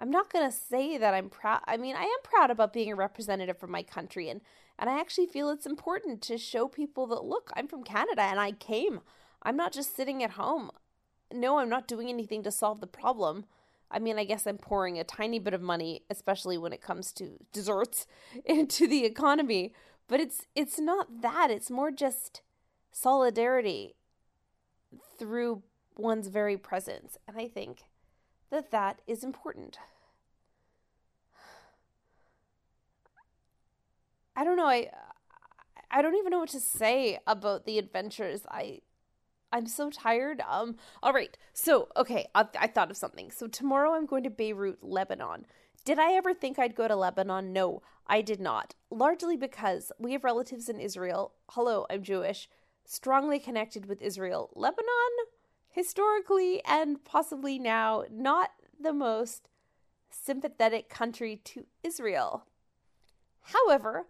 I'm 0.00 0.10
not 0.10 0.32
going 0.32 0.48
to 0.48 0.56
say 0.56 0.96
that 0.96 1.14
I'm 1.14 1.28
proud. 1.28 1.60
I 1.66 1.76
mean, 1.76 1.96
I 1.96 2.04
am 2.04 2.22
proud 2.22 2.52
about 2.52 2.72
being 2.72 2.92
a 2.92 2.96
representative 2.96 3.58
for 3.58 3.66
my 3.66 3.82
country, 3.82 4.28
and, 4.28 4.40
and 4.78 4.88
I 4.88 5.00
actually 5.00 5.26
feel 5.26 5.50
it's 5.50 5.66
important 5.66 6.22
to 6.22 6.38
show 6.38 6.68
people 6.68 7.08
that, 7.08 7.24
look, 7.24 7.50
I'm 7.56 7.66
from 7.66 7.82
Canada 7.82 8.22
and 8.22 8.38
I 8.38 8.52
came. 8.52 9.00
I'm 9.42 9.56
not 9.56 9.72
just 9.72 9.96
sitting 9.96 10.22
at 10.22 10.32
home. 10.32 10.70
No, 11.32 11.58
I'm 11.58 11.68
not 11.68 11.88
doing 11.88 12.08
anything 12.08 12.42
to 12.44 12.50
solve 12.50 12.80
the 12.80 12.86
problem. 12.86 13.44
I 13.90 13.98
mean, 13.98 14.18
I 14.18 14.24
guess 14.24 14.46
I'm 14.46 14.58
pouring 14.58 14.98
a 14.98 15.04
tiny 15.04 15.38
bit 15.38 15.54
of 15.54 15.60
money, 15.62 16.02
especially 16.10 16.58
when 16.58 16.72
it 16.72 16.82
comes 16.82 17.12
to 17.14 17.38
desserts, 17.52 18.06
into 18.44 18.86
the 18.86 19.04
economy. 19.04 19.72
But 20.08 20.20
it's 20.20 20.46
it's 20.54 20.78
not 20.78 21.20
that. 21.20 21.50
It's 21.50 21.70
more 21.70 21.90
just 21.90 22.40
solidarity 22.92 23.94
through 25.18 25.62
one's 25.96 26.28
very 26.28 26.56
presence, 26.56 27.16
and 27.26 27.36
I 27.36 27.48
think 27.48 27.82
that 28.50 28.70
that 28.70 29.00
is 29.06 29.24
important. 29.24 29.78
I 34.36 34.44
don't 34.44 34.56
know. 34.56 34.66
I 34.66 34.90
I 35.90 36.02
don't 36.02 36.16
even 36.16 36.30
know 36.30 36.40
what 36.40 36.50
to 36.50 36.60
say 36.60 37.18
about 37.26 37.64
the 37.64 37.78
adventures 37.78 38.42
I 38.50 38.80
I'm 39.52 39.66
so 39.66 39.90
tired. 39.90 40.42
Um, 40.48 40.76
all 41.02 41.12
right. 41.12 41.36
So, 41.52 41.88
okay, 41.96 42.26
I, 42.34 42.46
I 42.58 42.66
thought 42.66 42.90
of 42.90 42.96
something. 42.96 43.30
So, 43.30 43.46
tomorrow 43.46 43.94
I'm 43.94 44.06
going 44.06 44.24
to 44.24 44.30
Beirut, 44.30 44.82
Lebanon. 44.82 45.46
Did 45.84 45.98
I 45.98 46.12
ever 46.12 46.34
think 46.34 46.58
I'd 46.58 46.74
go 46.74 46.86
to 46.86 46.96
Lebanon? 46.96 47.52
No, 47.52 47.82
I 48.06 48.20
did 48.20 48.40
not. 48.40 48.74
Largely 48.90 49.36
because 49.36 49.90
we 49.98 50.12
have 50.12 50.24
relatives 50.24 50.68
in 50.68 50.80
Israel. 50.80 51.32
Hello, 51.50 51.86
I'm 51.88 52.02
Jewish. 52.02 52.48
Strongly 52.84 53.38
connected 53.38 53.86
with 53.86 54.02
Israel. 54.02 54.50
Lebanon, 54.54 54.86
historically 55.70 56.62
and 56.64 57.04
possibly 57.04 57.58
now, 57.58 58.04
not 58.10 58.50
the 58.78 58.92
most 58.92 59.48
sympathetic 60.10 60.88
country 60.88 61.40
to 61.44 61.66
Israel. 61.82 62.44
However, 63.42 64.06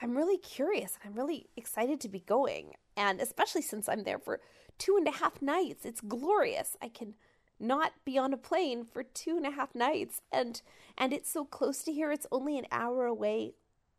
I'm 0.00 0.16
really 0.16 0.38
curious 0.38 0.96
and 1.02 1.10
I'm 1.10 1.18
really 1.18 1.48
excited 1.56 2.00
to 2.00 2.08
be 2.08 2.20
going. 2.20 2.74
And 2.96 3.20
especially 3.20 3.62
since 3.62 3.88
I'm 3.88 4.04
there 4.04 4.18
for 4.18 4.40
two 4.78 4.96
and 4.96 5.08
a 5.08 5.12
half 5.12 5.42
nights, 5.42 5.84
it's 5.84 6.00
glorious. 6.00 6.76
I 6.80 6.88
can 6.88 7.14
not 7.60 7.92
be 8.04 8.18
on 8.18 8.32
a 8.32 8.36
plane 8.36 8.84
for 8.84 9.02
two 9.02 9.36
and 9.36 9.46
a 9.46 9.50
half 9.50 9.74
nights 9.74 10.20
and 10.30 10.62
and 10.96 11.12
it's 11.12 11.30
so 11.30 11.44
close 11.44 11.82
to 11.82 11.92
here 11.92 12.12
it's 12.12 12.26
only 12.30 12.58
an 12.58 12.66
hour 12.70 13.04
away 13.04 13.54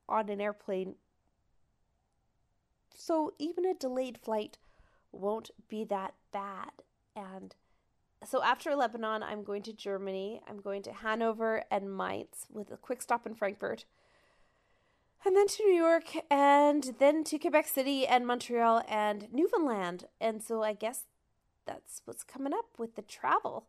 on 0.07 0.29
an 0.29 0.39
airplane 0.39 0.95
so 2.95 3.33
even 3.37 3.65
a 3.65 3.73
delayed 3.73 4.17
flight 4.17 4.57
won't 5.11 5.51
be 5.67 5.83
that 5.83 6.13
bad 6.31 6.71
and 7.15 7.55
so 8.23 8.41
after 8.41 8.75
lebanon 8.75 9.21
i'm 9.23 9.43
going 9.43 9.61
to 9.61 9.73
germany 9.73 10.41
i'm 10.47 10.61
going 10.61 10.81
to 10.81 10.93
hanover 10.93 11.63
and 11.69 11.95
mainz 11.97 12.45
with 12.49 12.71
a 12.71 12.77
quick 12.77 13.01
stop 13.01 13.25
in 13.25 13.35
frankfurt 13.35 13.83
and 15.25 15.35
then 15.35 15.47
to 15.47 15.63
New 15.63 15.73
York, 15.73 16.11
and 16.29 16.95
then 16.99 17.23
to 17.25 17.37
Quebec 17.37 17.67
City 17.67 18.07
and 18.07 18.25
Montreal 18.25 18.83
and 18.87 19.27
Newfoundland. 19.31 20.05
And 20.19 20.41
so 20.41 20.63
I 20.63 20.73
guess 20.73 21.05
that's 21.65 22.01
what's 22.05 22.23
coming 22.23 22.53
up 22.53 22.65
with 22.77 22.95
the 22.95 23.01
travel. 23.01 23.67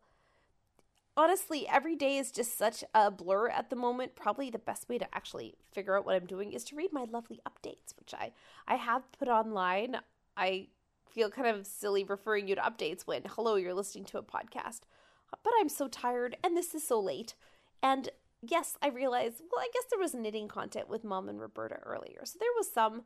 Honestly, 1.17 1.67
every 1.67 1.95
day 1.95 2.17
is 2.17 2.31
just 2.31 2.57
such 2.57 2.85
a 2.95 3.11
blur 3.11 3.49
at 3.49 3.69
the 3.69 3.75
moment. 3.75 4.15
Probably 4.15 4.49
the 4.49 4.57
best 4.57 4.87
way 4.87 4.97
to 4.97 5.13
actually 5.13 5.55
figure 5.71 5.97
out 5.97 6.05
what 6.05 6.15
I'm 6.15 6.25
doing 6.25 6.53
is 6.53 6.63
to 6.65 6.75
read 6.75 6.93
my 6.93 7.03
lovely 7.03 7.41
updates, 7.45 7.93
which 7.99 8.13
I, 8.13 8.31
I 8.67 8.75
have 8.75 9.11
put 9.11 9.27
online. 9.27 9.97
I 10.37 10.67
feel 11.09 11.29
kind 11.29 11.47
of 11.47 11.67
silly 11.67 12.05
referring 12.05 12.47
you 12.47 12.55
to 12.55 12.61
updates 12.61 13.01
when, 13.01 13.23
hello, 13.27 13.55
you're 13.55 13.73
listening 13.73 14.05
to 14.05 14.17
a 14.17 14.23
podcast. 14.23 14.79
But 15.43 15.53
I'm 15.59 15.69
so 15.69 15.89
tired, 15.89 16.37
and 16.43 16.55
this 16.55 16.73
is 16.73 16.87
so 16.87 16.99
late. 16.99 17.35
And 17.83 18.09
yes, 18.41 18.77
I 18.81 18.89
realized, 18.89 19.41
well, 19.51 19.61
I 19.61 19.69
guess 19.73 19.85
there 19.89 19.99
was 19.99 20.13
knitting 20.13 20.47
content 20.47 20.89
with 20.89 21.03
Mom 21.03 21.29
and 21.29 21.39
Roberta 21.39 21.75
earlier. 21.83 22.21
So 22.25 22.37
there 22.39 22.49
was 22.57 22.71
some. 22.71 23.03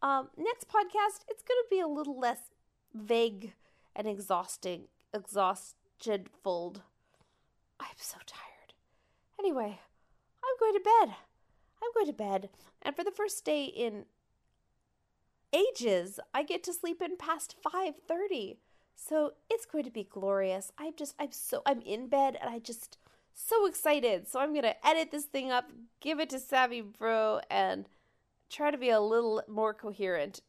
Um, 0.00 0.28
next 0.36 0.68
podcast, 0.68 1.24
it's 1.28 1.42
going 1.42 1.58
to 1.60 1.66
be 1.70 1.80
a 1.80 1.88
little 1.88 2.18
less 2.18 2.38
vague 2.94 3.54
and 3.96 4.06
exhausting, 4.06 4.84
exhausted 5.12 6.28
fold. 6.42 6.82
I'm 7.80 7.96
so 7.96 8.18
tired. 8.24 8.74
Anyway, 9.38 9.80
I'm 10.44 10.56
going 10.60 10.74
to 10.74 10.80
bed. 10.80 11.16
I'm 11.82 11.90
going 11.94 12.06
to 12.06 12.12
bed. 12.12 12.48
And 12.82 12.94
for 12.94 13.04
the 13.04 13.10
first 13.10 13.44
day 13.44 13.64
in 13.64 14.04
ages, 15.52 16.20
I 16.32 16.42
get 16.42 16.62
to 16.64 16.72
sleep 16.72 17.02
in 17.02 17.16
past 17.16 17.56
5:30. 17.64 18.56
So 18.94 19.32
it's 19.48 19.66
going 19.66 19.84
to 19.84 19.90
be 19.90 20.04
glorious. 20.04 20.72
I'm 20.78 20.94
just 20.96 21.14
I'm 21.18 21.32
so 21.32 21.62
I'm 21.66 21.80
in 21.82 22.08
bed 22.08 22.36
and 22.40 22.50
I 22.50 22.58
just 22.58 22.98
so 23.38 23.66
excited. 23.66 24.28
So 24.28 24.40
I'm 24.40 24.52
going 24.52 24.62
to 24.62 24.86
edit 24.86 25.10
this 25.10 25.24
thing 25.24 25.50
up, 25.50 25.70
give 26.00 26.18
it 26.20 26.30
to 26.30 26.38
Savvy 26.38 26.80
Bro, 26.80 27.40
and 27.50 27.88
try 28.50 28.70
to 28.70 28.78
be 28.78 28.90
a 28.90 29.00
little 29.00 29.42
more 29.48 29.72
coherent 29.72 30.40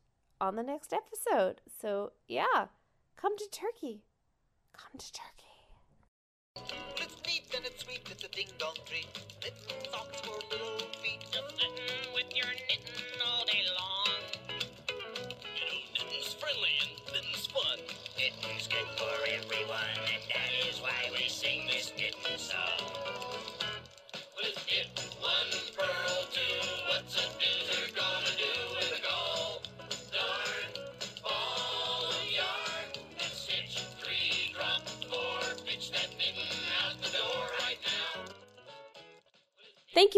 on 0.42 0.56
the 0.56 0.64
next 0.64 0.94
episode. 0.94 1.62
So, 1.80 2.14
yeah, 2.28 2.68
come 3.16 3.38
to 3.38 3.48
Turkey. 3.52 4.02
Come 4.74 4.98
to 4.98 5.14
Turkey. 5.14 5.46
It's 6.98 7.16
neat 7.26 7.56
and 7.56 7.66
it's 7.66 7.84
sweet, 7.84 8.02
it's 8.10 8.24
a 8.24 8.28
ding 8.30 8.48
dong 8.58 8.76
treat. 8.86 9.08
Knitting 9.42 9.92
socks 9.92 10.20
for 10.22 10.40
little 10.52 10.80
feet. 11.02 11.22
Just 11.32 11.56
sitting 11.56 12.14
with 12.14 12.36
your 12.36 12.48
knitting 12.48 13.22
all 13.26 13.46
day 13.46 13.64
long. 13.80 14.20
You 14.90 15.66
know, 15.66 15.80
knitting's 15.94 16.34
friendly 16.34 16.76
and 16.82 16.92
knitting's 17.14 17.48
fun. 17.48 17.80
Knitting's 18.18 18.68
good 18.68 18.88
for 18.98 19.14
everyone, 19.30 20.49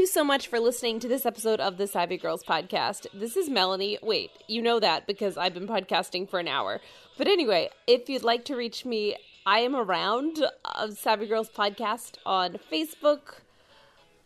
you 0.02 0.08
so 0.08 0.24
much 0.24 0.48
for 0.48 0.60
listening 0.60 1.00
to 1.00 1.08
this 1.08 1.28
episode 1.28 1.60
of 1.60 1.78
the 1.78 1.86
Savvy 1.86 2.18
Girls 2.18 2.44
podcast. 2.44 3.06
This 3.14 3.38
is 3.38 3.52
Melanie. 3.52 4.00
Wait, 4.02 4.32
you 4.48 4.60
know 4.60 4.80
that 4.80 5.06
because 5.06 5.38
I've 5.38 5.54
been 5.54 5.68
podcasting 5.68 6.28
for 6.28 6.40
an 6.40 6.48
hour. 6.48 6.82
But 7.20 7.28
anyway, 7.28 7.70
if 7.86 8.10
you'd 8.10 8.24
like 8.24 8.44
to 8.46 8.56
reach 8.56 8.84
me, 8.84 9.16
I 9.46 9.60
am 9.60 9.76
around 9.76 10.44
uh, 10.66 10.90
Savvy 10.90 11.28
Girls 11.28 11.52
podcast 11.52 12.16
on 12.26 12.58
Facebook. 12.72 13.42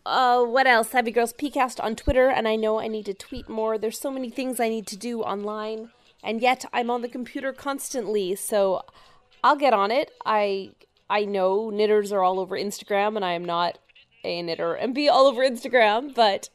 Uh, 0.05 0.45
what 0.45 0.65
else? 0.65 0.91
Savvy 0.91 1.11
Girls 1.11 1.33
PCast 1.33 1.83
on 1.83 1.97
Twitter, 1.97 2.29
and 2.29 2.47
I 2.47 2.55
know 2.55 2.79
I 2.79 2.87
need 2.87 3.05
to 3.07 3.13
tweet 3.13 3.49
more. 3.49 3.77
There's 3.77 3.99
so 3.99 4.09
many 4.11 4.29
things 4.29 4.61
I 4.61 4.69
need 4.69 4.87
to 4.87 4.95
do 4.95 5.23
online, 5.23 5.89
and 6.23 6.41
yet 6.41 6.63
I'm 6.71 6.89
on 6.89 7.01
the 7.01 7.09
computer 7.09 7.51
constantly, 7.51 8.33
so 8.35 8.85
I'll 9.43 9.57
get 9.57 9.73
on 9.73 9.91
it. 9.91 10.11
I 10.25 10.71
I 11.09 11.25
know 11.25 11.69
knitters 11.69 12.13
are 12.13 12.23
all 12.23 12.39
over 12.39 12.57
Instagram, 12.57 13.17
and 13.17 13.25
I 13.25 13.33
am 13.33 13.43
not 13.43 13.77
a 14.25 14.41
knitter 14.41 14.73
and 14.73 14.93
be 14.93 15.07
all 15.07 15.27
over 15.27 15.41
Instagram, 15.41 16.13
but 16.13 16.49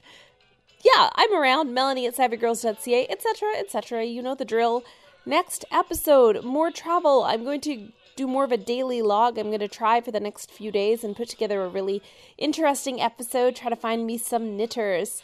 yeah, 0.82 1.10
I'm 1.14 1.34
around 1.34 1.74
Melanie 1.74 2.06
at 2.06 2.16
savvygirls.ca, 2.16 3.06
etc., 3.08 3.48
etc. 3.58 4.04
You 4.04 4.22
know 4.22 4.34
the 4.34 4.44
drill. 4.44 4.84
Next 5.26 5.64
episode, 5.70 6.42
more 6.44 6.70
travel. 6.70 7.24
I'm 7.24 7.44
going 7.44 7.60
to 7.62 7.92
do 8.16 8.26
more 8.26 8.44
of 8.44 8.52
a 8.52 8.56
daily 8.56 9.02
log. 9.02 9.38
I'm 9.38 9.48
going 9.48 9.60
to 9.60 9.68
try 9.68 10.00
for 10.00 10.10
the 10.10 10.20
next 10.20 10.50
few 10.50 10.72
days 10.72 11.04
and 11.04 11.16
put 11.16 11.28
together 11.28 11.62
a 11.62 11.68
really 11.68 12.02
interesting 12.38 13.00
episode. 13.00 13.56
Try 13.56 13.70
to 13.70 13.76
find 13.76 14.06
me 14.06 14.18
some 14.18 14.56
knitters. 14.56 15.22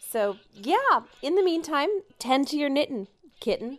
So, 0.00 0.36
yeah, 0.54 1.02
in 1.22 1.34
the 1.34 1.42
meantime, 1.42 1.88
tend 2.18 2.48
to 2.48 2.56
your 2.56 2.70
knitting, 2.70 3.08
kitten. 3.40 3.78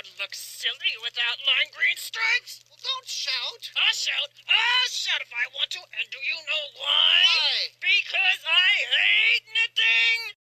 Would 0.00 0.16
look 0.16 0.32
silly 0.32 0.96
without 1.04 1.36
lime 1.44 1.68
green 1.76 1.96
stripes. 2.00 2.64
Well, 2.72 2.80
don't 2.80 3.04
shout. 3.04 3.68
I'll 3.76 3.92
shout. 3.92 4.32
I'll 4.48 4.88
shout 4.88 5.20
if 5.20 5.28
I 5.28 5.44
want 5.52 5.68
to. 5.76 5.80
And 5.92 6.08
do 6.08 6.16
you 6.24 6.40
know 6.40 6.64
why? 6.80 7.20
Why? 7.20 7.68
Because 7.84 8.40
I 8.48 8.70
hate 8.96 9.44
knitting. 9.44 10.39